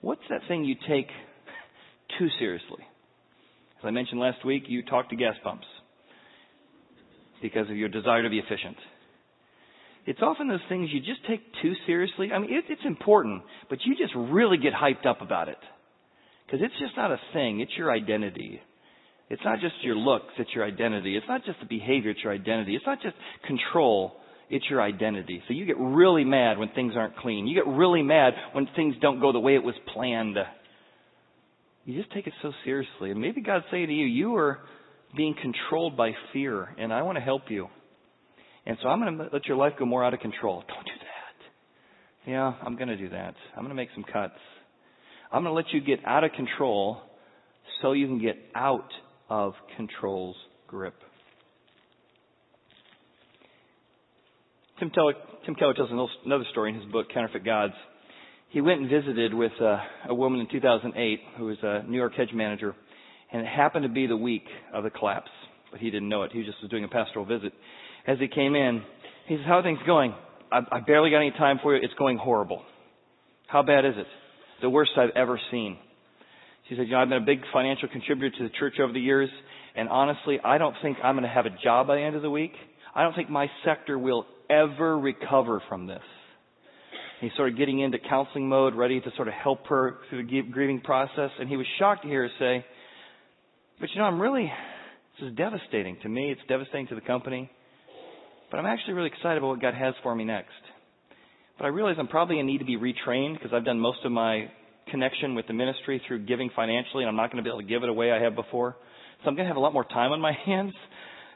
What's 0.00 0.22
that 0.30 0.40
thing 0.48 0.64
you 0.64 0.74
take 0.88 1.06
too 2.18 2.28
seriously? 2.38 2.82
As 3.78 3.84
I 3.84 3.90
mentioned 3.90 4.20
last 4.20 4.44
week, 4.44 4.64
you 4.66 4.82
talk 4.82 5.10
to 5.10 5.16
gas 5.16 5.36
pumps 5.44 5.66
because 7.40 7.70
of 7.70 7.76
your 7.76 7.88
desire 7.88 8.24
to 8.24 8.30
be 8.30 8.40
efficient. 8.40 8.76
It's 10.06 10.20
often 10.20 10.48
those 10.48 10.60
things 10.68 10.90
you 10.92 11.00
just 11.00 11.24
take 11.28 11.40
too 11.62 11.74
seriously. 11.86 12.32
I 12.32 12.38
mean, 12.40 12.52
it, 12.52 12.64
it's 12.68 12.84
important, 12.84 13.42
but 13.70 13.78
you 13.84 13.94
just 13.96 14.12
really 14.16 14.58
get 14.58 14.72
hyped 14.72 15.06
up 15.06 15.22
about 15.22 15.48
it. 15.48 15.58
Because 16.46 16.60
it's 16.62 16.78
just 16.78 16.96
not 16.96 17.10
a 17.10 17.18
thing, 17.32 17.60
it's 17.60 17.72
your 17.76 17.90
identity. 17.90 18.60
It's 19.30 19.42
not 19.44 19.60
just 19.60 19.74
your 19.82 19.96
looks, 19.96 20.32
it's 20.38 20.50
your 20.54 20.64
identity. 20.64 21.16
It's 21.16 21.26
not 21.28 21.44
just 21.44 21.58
the 21.60 21.66
behavior, 21.66 22.10
it's 22.10 22.22
your 22.22 22.32
identity. 22.32 22.76
It's 22.76 22.86
not 22.86 23.00
just 23.02 23.16
control, 23.46 24.16
it's 24.50 24.64
your 24.68 24.82
identity. 24.82 25.42
So 25.48 25.54
you 25.54 25.64
get 25.64 25.78
really 25.78 26.24
mad 26.24 26.58
when 26.58 26.68
things 26.70 26.92
aren't 26.96 27.16
clean. 27.16 27.46
You 27.46 27.54
get 27.54 27.66
really 27.66 28.02
mad 28.02 28.34
when 28.52 28.68
things 28.76 28.94
don't 29.00 29.20
go 29.20 29.32
the 29.32 29.40
way 29.40 29.54
it 29.54 29.62
was 29.62 29.74
planned. 29.94 30.36
You 31.84 32.00
just 32.00 32.12
take 32.12 32.26
it 32.26 32.34
so 32.42 32.52
seriously. 32.64 33.10
And 33.10 33.20
maybe 33.20 33.40
God's 33.40 33.64
saying 33.70 33.86
to 33.86 33.92
you, 33.92 34.06
you 34.06 34.36
are 34.36 34.60
being 35.16 35.34
controlled 35.40 35.96
by 35.96 36.12
fear, 36.32 36.68
and 36.78 36.92
I 36.92 37.02
want 37.02 37.16
to 37.16 37.22
help 37.22 37.42
you. 37.48 37.68
And 38.66 38.76
so 38.82 38.88
I'm 38.88 39.00
going 39.00 39.18
to 39.18 39.28
let 39.32 39.46
your 39.46 39.56
life 39.56 39.74
go 39.78 39.84
more 39.84 40.04
out 40.04 40.14
of 40.14 40.20
control. 40.20 40.62
Don't 40.66 40.84
do 40.84 40.92
that. 41.00 42.30
Yeah, 42.30 42.54
I'm 42.64 42.76
going 42.76 42.88
to 42.88 42.96
do 42.96 43.10
that. 43.10 43.34
I'm 43.54 43.62
going 43.62 43.68
to 43.68 43.74
make 43.74 43.90
some 43.94 44.04
cuts. 44.04 44.38
I'm 45.34 45.42
going 45.42 45.52
to 45.52 45.56
let 45.56 45.72
you 45.72 45.80
get 45.80 46.06
out 46.06 46.22
of 46.22 46.30
control 46.30 46.98
so 47.82 47.90
you 47.90 48.06
can 48.06 48.20
get 48.20 48.36
out 48.54 48.88
of 49.28 49.54
control's 49.76 50.36
grip. 50.68 50.94
Tim, 54.78 54.90
Keller, 54.90 55.14
Tim 55.44 55.56
Keller 55.56 55.74
tells 55.74 55.90
another 56.24 56.44
story 56.52 56.70
in 56.70 56.80
his 56.80 56.88
book, 56.92 57.06
Counterfeit 57.12 57.44
Gods. 57.44 57.72
He 58.50 58.60
went 58.60 58.82
and 58.82 58.88
visited 58.88 59.34
with 59.34 59.50
uh, 59.60 59.78
a 60.08 60.14
woman 60.14 60.38
in 60.38 60.48
2008 60.52 61.20
who 61.36 61.46
was 61.46 61.56
a 61.64 61.82
New 61.82 61.98
York 61.98 62.14
hedge 62.16 62.30
manager, 62.32 62.72
and 63.32 63.42
it 63.42 63.48
happened 63.48 63.82
to 63.82 63.88
be 63.88 64.06
the 64.06 64.16
week 64.16 64.44
of 64.72 64.84
the 64.84 64.90
collapse, 64.90 65.30
but 65.72 65.80
he 65.80 65.90
didn't 65.90 66.08
know 66.08 66.22
it. 66.22 66.30
He 66.30 66.44
just 66.44 66.58
was 66.62 66.70
doing 66.70 66.84
a 66.84 66.88
pastoral 66.88 67.24
visit. 67.24 67.52
As 68.06 68.18
he 68.20 68.28
came 68.28 68.54
in, 68.54 68.84
he 69.26 69.34
says, 69.34 69.44
"How 69.48 69.54
are 69.54 69.62
things 69.64 69.80
going? 69.84 70.14
I, 70.52 70.60
I 70.70 70.78
barely 70.78 71.10
got 71.10 71.16
any 71.16 71.32
time 71.32 71.58
for 71.60 71.74
you. 71.74 71.82
It's 71.82 71.94
going 71.94 72.18
horrible. 72.18 72.62
How 73.48 73.64
bad 73.64 73.84
is 73.84 73.94
it? 73.96 74.06
The 74.60 74.70
worst 74.70 74.92
I've 74.96 75.10
ever 75.16 75.38
seen." 75.50 75.78
She 76.68 76.76
said, 76.76 76.86
you 76.86 76.92
know, 76.92 77.00
I've 77.00 77.10
been 77.10 77.22
a 77.22 77.26
big 77.26 77.40
financial 77.52 77.88
contributor 77.88 78.34
to 78.38 78.44
the 78.44 78.54
church 78.58 78.80
over 78.80 78.92
the 78.92 79.00
years, 79.00 79.28
and 79.76 79.88
honestly, 79.88 80.40
I 80.42 80.56
don't 80.56 80.74
think 80.80 80.96
I'm 81.04 81.14
going 81.14 81.24
to 81.24 81.28
have 81.28 81.44
a 81.44 81.54
job 81.62 81.86
by 81.86 81.96
the 81.96 82.02
end 82.02 82.16
of 82.16 82.22
the 82.22 82.30
week. 82.30 82.52
I 82.94 83.02
don't 83.02 83.14
think 83.14 83.28
my 83.28 83.48
sector 83.64 83.98
will 83.98 84.24
ever 84.48 84.98
recover 84.98 85.62
from 85.68 85.86
this. 85.86 86.02
He's 87.20 87.32
sort 87.36 87.50
of 87.50 87.58
getting 87.58 87.80
into 87.80 87.98
counseling 87.98 88.48
mode, 88.48 88.74
ready 88.74 89.00
to 89.00 89.10
sort 89.16 89.28
of 89.28 89.34
help 89.34 89.66
her 89.66 89.98
through 90.08 90.26
the 90.26 90.42
grieving 90.42 90.80
process, 90.80 91.30
and 91.38 91.48
he 91.48 91.56
was 91.56 91.66
shocked 91.78 92.02
to 92.02 92.08
hear 92.08 92.22
her 92.22 92.30
say, 92.38 92.66
but 93.80 93.90
you 93.92 94.00
know, 94.00 94.06
I'm 94.06 94.20
really, 94.20 94.50
this 95.20 95.28
is 95.28 95.36
devastating 95.36 95.98
to 96.02 96.08
me, 96.08 96.30
it's 96.30 96.40
devastating 96.48 96.86
to 96.88 96.94
the 96.94 97.00
company, 97.00 97.50
but 98.50 98.58
I'm 98.58 98.66
actually 98.66 98.94
really 98.94 99.08
excited 99.08 99.38
about 99.38 99.48
what 99.48 99.60
God 99.60 99.74
has 99.74 99.94
for 100.02 100.14
me 100.14 100.24
next. 100.24 100.50
But 101.58 101.66
I 101.66 101.68
realize 101.68 101.96
I'm 101.98 102.08
probably 102.08 102.36
going 102.36 102.46
to 102.46 102.52
need 102.52 102.58
to 102.58 102.64
be 102.64 102.76
retrained 102.76 103.34
because 103.34 103.52
I've 103.54 103.64
done 103.64 103.78
most 103.78 103.98
of 104.04 104.12
my 104.12 104.50
connection 104.90 105.34
with 105.34 105.46
the 105.46 105.52
ministry 105.52 106.02
through 106.06 106.26
giving 106.26 106.50
financially, 106.54 107.04
and 107.04 107.08
I'm 107.08 107.16
not 107.16 107.30
going 107.30 107.42
to 107.42 107.48
be 107.48 107.50
able 107.50 107.62
to 107.62 107.66
give 107.66 107.82
it 107.82 107.88
away 107.88 108.10
I 108.10 108.20
have 108.22 108.34
before. 108.34 108.76
So 109.22 109.28
I'm 109.28 109.36
going 109.36 109.46
to 109.46 109.48
have 109.48 109.56
a 109.56 109.60
lot 109.60 109.72
more 109.72 109.84
time 109.84 110.12
on 110.12 110.20
my 110.20 110.32
hands. 110.46 110.72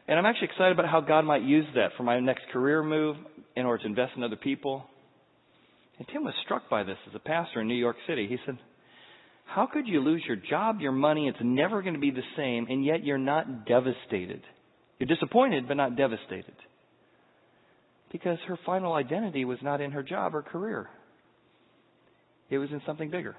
And 0.07 0.19
I'm 0.19 0.27
actually 0.27 0.49
excited 0.49 0.73
about 0.73 0.89
how 0.89 1.01
God 1.01 1.25
might 1.25 1.43
use 1.43 1.67
that 1.75 1.91
for 1.97 2.03
my 2.03 2.19
next 2.19 2.45
career 2.53 2.83
move 2.83 3.17
in 3.57 3.67
order 3.67 3.83
to 3.83 3.89
invest 3.89 4.13
in 4.17 4.23
other 4.23 4.37
people. 4.37 4.85
And 5.99 6.09
Tim 6.13 6.25
was 6.25 6.35
struck 6.45 6.71
by 6.71 6.83
this 6.83 6.97
as 7.09 7.15
a 7.15 7.19
pastor 7.19 7.61
in 7.61 7.69
New 7.69 7.75
York 7.75 7.97
City. 8.07 8.27
He 8.29 8.39
said, 8.47 8.59
How 9.45 9.67
could 9.67 9.87
you 9.87 10.01
lose 10.01 10.23
your 10.27 10.37
job, 10.37 10.81
your 10.81 10.93
money? 10.93 11.29
It's 11.29 11.39
never 11.43 11.83
going 11.83 11.95
to 11.95 12.01
be 12.01 12.11
the 12.11 12.23
same, 12.37 12.67
and 12.71 12.85
yet 12.85 13.05
you're 13.05 13.19
not 13.19 13.67
devastated. 13.67 14.43
You're 14.99 15.09
disappointed, 15.09 15.69
but 15.69 15.77
not 15.77 15.97
devastated. 15.97 16.55
Because 18.11 18.39
her 18.47 18.59
final 18.65 18.95
identity 18.95 19.45
was 19.45 19.59
not 19.63 19.81
in 19.81 19.91
her 19.93 20.03
job 20.03 20.35
or 20.35 20.43
career, 20.43 20.89
it 22.51 22.59
was 22.59 22.71
in 22.71 22.81
something 22.87 23.11
bigger. 23.11 23.37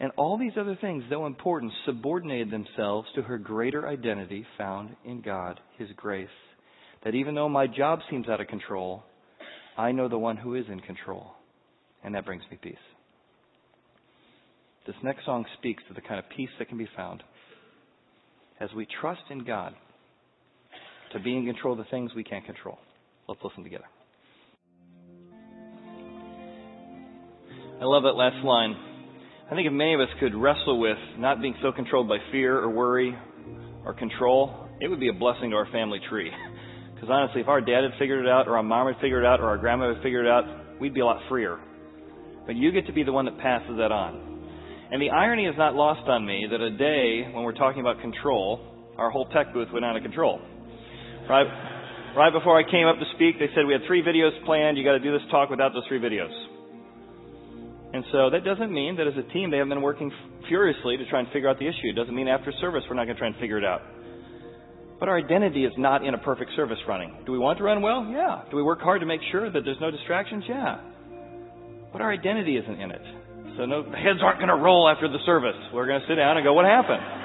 And 0.00 0.12
all 0.16 0.38
these 0.38 0.52
other 0.58 0.76
things, 0.80 1.04
though 1.08 1.26
important, 1.26 1.72
subordinated 1.86 2.50
themselves 2.50 3.08
to 3.14 3.22
her 3.22 3.38
greater 3.38 3.88
identity 3.88 4.44
found 4.58 4.96
in 5.04 5.20
God, 5.20 5.60
His 5.78 5.88
grace. 5.96 6.28
That 7.04 7.14
even 7.14 7.34
though 7.34 7.48
my 7.48 7.66
job 7.66 8.00
seems 8.10 8.28
out 8.28 8.40
of 8.40 8.48
control, 8.48 9.02
I 9.76 9.92
know 9.92 10.08
the 10.08 10.18
one 10.18 10.36
who 10.36 10.54
is 10.54 10.64
in 10.70 10.80
control. 10.80 11.32
And 12.02 12.14
that 12.14 12.26
brings 12.26 12.42
me 12.50 12.58
peace. 12.60 12.76
This 14.86 14.96
next 15.02 15.24
song 15.24 15.46
speaks 15.58 15.82
to 15.88 15.94
the 15.94 16.00
kind 16.00 16.18
of 16.18 16.24
peace 16.36 16.50
that 16.58 16.68
can 16.68 16.78
be 16.78 16.88
found 16.96 17.22
as 18.60 18.68
we 18.76 18.86
trust 19.00 19.22
in 19.30 19.44
God 19.44 19.74
to 21.14 21.20
be 21.20 21.36
in 21.36 21.46
control 21.46 21.72
of 21.72 21.78
the 21.78 21.90
things 21.90 22.10
we 22.14 22.24
can't 22.24 22.44
control. 22.44 22.78
Let's 23.26 23.40
listen 23.42 23.64
together. 23.64 23.84
I 27.80 27.84
love 27.84 28.02
that 28.02 28.14
last 28.14 28.44
line. 28.44 28.76
I 29.50 29.54
think 29.54 29.66
if 29.66 29.72
many 29.72 29.94
of 29.94 30.00
us 30.00 30.08
could 30.20 30.34
wrestle 30.34 30.78
with 30.78 30.98
not 31.18 31.40
being 31.40 31.54
so 31.62 31.72
controlled 31.72 32.08
by 32.08 32.18
fear 32.32 32.58
or 32.58 32.70
worry 32.70 33.16
or 33.84 33.94
control, 33.94 34.68
it 34.80 34.88
would 34.88 35.00
be 35.00 35.08
a 35.08 35.12
blessing 35.12 35.50
to 35.50 35.56
our 35.56 35.70
family 35.70 36.00
tree. 36.08 36.30
Because 36.94 37.08
honestly, 37.10 37.40
if 37.40 37.48
our 37.48 37.60
dad 37.60 37.82
had 37.82 37.98
figured 37.98 38.24
it 38.24 38.30
out, 38.30 38.48
or 38.48 38.56
our 38.56 38.62
mom 38.62 38.86
had 38.86 39.00
figured 39.00 39.24
it 39.24 39.26
out, 39.26 39.40
or 39.40 39.46
our 39.46 39.58
grandma 39.58 39.92
had 39.94 40.02
figured 40.02 40.26
it 40.26 40.30
out, 40.30 40.80
we'd 40.80 40.94
be 40.94 41.00
a 41.00 41.04
lot 41.04 41.20
freer. 41.28 41.58
But 42.46 42.56
you 42.56 42.72
get 42.72 42.86
to 42.86 42.92
be 42.92 43.02
the 43.02 43.12
one 43.12 43.24
that 43.26 43.38
passes 43.38 43.76
that 43.78 43.92
on. 43.92 44.34
And 44.90 45.00
the 45.00 45.10
irony 45.10 45.46
is 45.46 45.54
not 45.58 45.74
lost 45.74 46.08
on 46.08 46.24
me 46.24 46.46
that 46.50 46.60
a 46.60 46.70
day 46.70 47.30
when 47.32 47.44
we're 47.44 47.52
talking 47.52 47.80
about 47.80 48.00
control, 48.00 48.60
our 48.96 49.10
whole 49.10 49.26
tech 49.26 49.52
booth 49.52 49.68
went 49.72 49.84
out 49.84 49.96
of 49.96 50.02
control. 50.02 50.40
Right, 51.28 51.48
right 52.16 52.32
before 52.32 52.58
I 52.58 52.68
came 52.68 52.86
up 52.86 52.96
to 52.98 53.08
speak, 53.16 53.38
they 53.38 53.48
said 53.54 53.64
we 53.66 53.72
had 53.72 53.82
three 53.86 54.02
videos 54.02 54.32
planned. 54.44 54.76
You 54.76 54.84
got 54.84 54.92
to 54.92 55.00
do 55.00 55.12
this 55.12 55.24
talk 55.30 55.48
without 55.48 55.72
those 55.72 55.84
three 55.88 56.00
videos. 56.00 56.32
And 57.94 58.04
so 58.12 58.28
that 58.28 58.44
doesn't 58.44 58.72
mean 58.72 58.96
that 58.96 59.06
as 59.06 59.14
a 59.16 59.32
team 59.32 59.50
they 59.50 59.56
haven't 59.56 59.70
been 59.70 59.82
working 59.82 60.12
furiously 60.48 60.96
to 60.96 61.08
try 61.08 61.20
and 61.20 61.28
figure 61.32 61.48
out 61.48 61.58
the 61.58 61.66
issue. 61.66 61.88
It 61.88 61.96
doesn't 61.96 62.14
mean 62.14 62.28
after 62.28 62.52
service 62.60 62.82
we're 62.90 62.96
not 62.96 63.04
going 63.04 63.16
to 63.16 63.20
try 63.20 63.28
and 63.28 63.36
figure 63.36 63.56
it 63.56 63.64
out. 63.64 63.82
But 65.00 65.08
our 65.08 65.16
identity 65.16 65.64
is 65.64 65.72
not 65.78 66.04
in 66.04 66.12
a 66.12 66.18
perfect 66.18 66.50
service 66.56 66.78
running. 66.86 67.14
Do 67.24 67.32
we 67.32 67.38
want 67.38 67.58
to 67.58 67.64
run 67.64 67.82
well? 67.82 68.06
Yeah. 68.10 68.42
Do 68.50 68.56
we 68.56 68.62
work 68.62 68.80
hard 68.80 69.00
to 69.00 69.06
make 69.06 69.20
sure 69.32 69.50
that 69.50 69.62
there's 69.64 69.80
no 69.80 69.90
distractions? 69.90 70.44
Yeah. 70.48 70.80
But 71.92 72.02
our 72.02 72.12
identity 72.12 72.56
isn't 72.56 72.80
in 72.80 72.90
it. 72.90 73.02
So 73.56 73.64
no, 73.64 73.84
heads 73.84 74.20
aren't 74.22 74.38
going 74.38 74.50
to 74.50 74.60
roll 74.60 74.88
after 74.88 75.08
the 75.08 75.22
service. 75.24 75.56
We're 75.72 75.86
going 75.86 76.00
to 76.00 76.06
sit 76.06 76.16
down 76.16 76.36
and 76.36 76.44
go, 76.44 76.52
what 76.52 76.64
happened? 76.64 77.23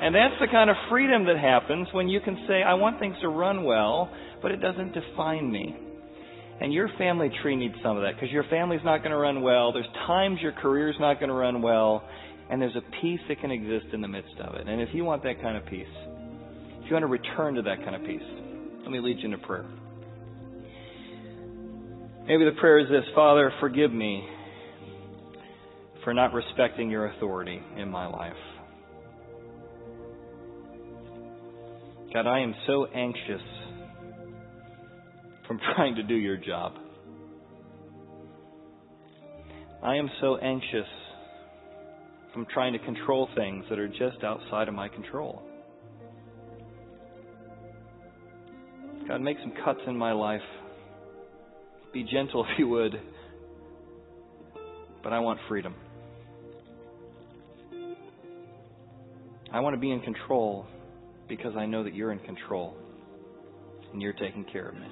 And 0.00 0.14
that's 0.14 0.34
the 0.40 0.46
kind 0.46 0.70
of 0.70 0.76
freedom 0.88 1.26
that 1.26 1.36
happens 1.36 1.88
when 1.92 2.08
you 2.08 2.20
can 2.20 2.44
say, 2.48 2.62
I 2.62 2.74
want 2.74 2.98
things 2.98 3.16
to 3.20 3.28
run 3.28 3.64
well, 3.64 4.10
but 4.40 4.50
it 4.50 4.56
doesn't 4.56 4.94
define 4.94 5.50
me. 5.52 5.76
And 6.60 6.72
your 6.72 6.88
family 6.98 7.30
tree 7.42 7.56
needs 7.56 7.74
some 7.82 7.96
of 7.96 8.02
that 8.02 8.14
because 8.14 8.30
your 8.30 8.44
family's 8.50 8.80
not 8.84 8.98
going 8.98 9.10
to 9.10 9.16
run 9.16 9.42
well. 9.42 9.72
There's 9.72 9.88
times 10.06 10.38
your 10.40 10.52
career's 10.52 10.96
not 10.98 11.20
going 11.20 11.28
to 11.28 11.34
run 11.34 11.62
well. 11.62 12.02
And 12.50 12.60
there's 12.60 12.76
a 12.76 13.00
peace 13.00 13.20
that 13.28 13.40
can 13.40 13.50
exist 13.50 13.86
in 13.92 14.00
the 14.00 14.08
midst 14.08 14.34
of 14.40 14.54
it. 14.56 14.68
And 14.68 14.80
if 14.80 14.88
you 14.92 15.04
want 15.04 15.22
that 15.22 15.40
kind 15.40 15.56
of 15.56 15.64
peace, 15.66 15.86
if 16.82 16.86
you 16.86 16.92
want 16.92 17.02
to 17.02 17.06
return 17.06 17.54
to 17.54 17.62
that 17.62 17.78
kind 17.84 17.94
of 17.94 18.02
peace, 18.02 18.22
let 18.82 18.90
me 18.90 19.00
lead 19.00 19.18
you 19.18 19.26
into 19.26 19.38
prayer. 19.46 19.66
Maybe 22.26 22.44
the 22.44 22.56
prayer 22.58 22.78
is 22.78 22.88
this 22.88 23.04
Father, 23.14 23.52
forgive 23.60 23.92
me 23.92 24.26
for 26.04 26.12
not 26.14 26.32
respecting 26.32 26.90
your 26.90 27.06
authority 27.06 27.60
in 27.76 27.90
my 27.90 28.06
life. 28.06 28.32
God, 32.12 32.26
I 32.26 32.40
am 32.40 32.56
so 32.66 32.86
anxious 32.86 33.40
from 35.46 35.60
trying 35.76 35.94
to 35.94 36.02
do 36.02 36.14
your 36.14 36.36
job. 36.36 36.72
I 39.80 39.94
am 39.94 40.10
so 40.20 40.36
anxious 40.36 40.88
from 42.32 42.46
trying 42.52 42.72
to 42.72 42.80
control 42.80 43.28
things 43.36 43.64
that 43.70 43.78
are 43.78 43.86
just 43.86 44.24
outside 44.24 44.66
of 44.66 44.74
my 44.74 44.88
control. 44.88 45.40
God, 49.06 49.20
make 49.20 49.36
some 49.40 49.52
cuts 49.64 49.80
in 49.86 49.96
my 49.96 50.12
life. 50.12 50.40
Be 51.92 52.02
gentle 52.02 52.44
if 52.52 52.58
you 52.58 52.66
would, 52.68 53.00
but 55.04 55.12
I 55.12 55.20
want 55.20 55.38
freedom. 55.48 55.76
I 59.52 59.60
want 59.60 59.74
to 59.74 59.80
be 59.80 59.92
in 59.92 60.00
control 60.00 60.66
because 61.30 61.54
I 61.56 61.64
know 61.64 61.84
that 61.84 61.94
you're 61.94 62.12
in 62.12 62.18
control 62.18 62.76
and 63.92 64.02
you're 64.02 64.12
taking 64.12 64.44
care 64.44 64.68
of 64.68 64.74
me. 64.74 64.86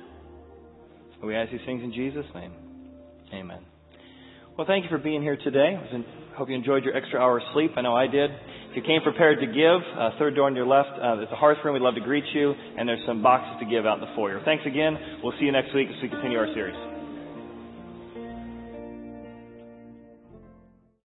We 1.22 1.34
ask 1.34 1.50
these 1.50 1.60
things 1.66 1.82
in 1.82 1.92
Jesus' 1.92 2.24
name. 2.34 2.52
Amen. 3.34 3.58
Well, 4.56 4.66
thank 4.66 4.84
you 4.84 4.90
for 4.90 4.98
being 4.98 5.20
here 5.20 5.36
today. 5.36 5.76
I 5.76 6.36
hope 6.36 6.48
you 6.48 6.54
enjoyed 6.54 6.84
your 6.84 6.96
extra 6.96 7.20
hour 7.20 7.38
of 7.38 7.42
sleep. 7.52 7.72
I 7.76 7.82
know 7.82 7.94
I 7.94 8.06
did. 8.06 8.30
If 8.70 8.76
you 8.76 8.82
came 8.82 9.02
prepared 9.02 9.40
to 9.40 9.46
give, 9.46 9.80
uh, 9.98 10.10
third 10.18 10.36
door 10.36 10.46
on 10.46 10.54
your 10.54 10.66
left, 10.66 10.90
uh, 10.94 11.16
there's 11.16 11.32
a 11.32 11.36
hearth 11.36 11.58
room. 11.64 11.74
We'd 11.74 11.82
love 11.82 11.96
to 11.96 12.00
greet 12.00 12.24
you, 12.34 12.54
and 12.78 12.88
there's 12.88 13.04
some 13.06 13.22
boxes 13.22 13.58
to 13.60 13.66
give 13.66 13.84
out 13.84 13.98
in 13.98 14.00
the 14.00 14.14
foyer. 14.14 14.40
Thanks 14.44 14.64
again. 14.64 14.96
We'll 15.22 15.34
see 15.40 15.46
you 15.46 15.52
next 15.52 15.74
week 15.74 15.88
as 15.90 16.00
we 16.02 16.08
continue 16.08 16.38
our 16.38 16.52
series. 16.54 16.87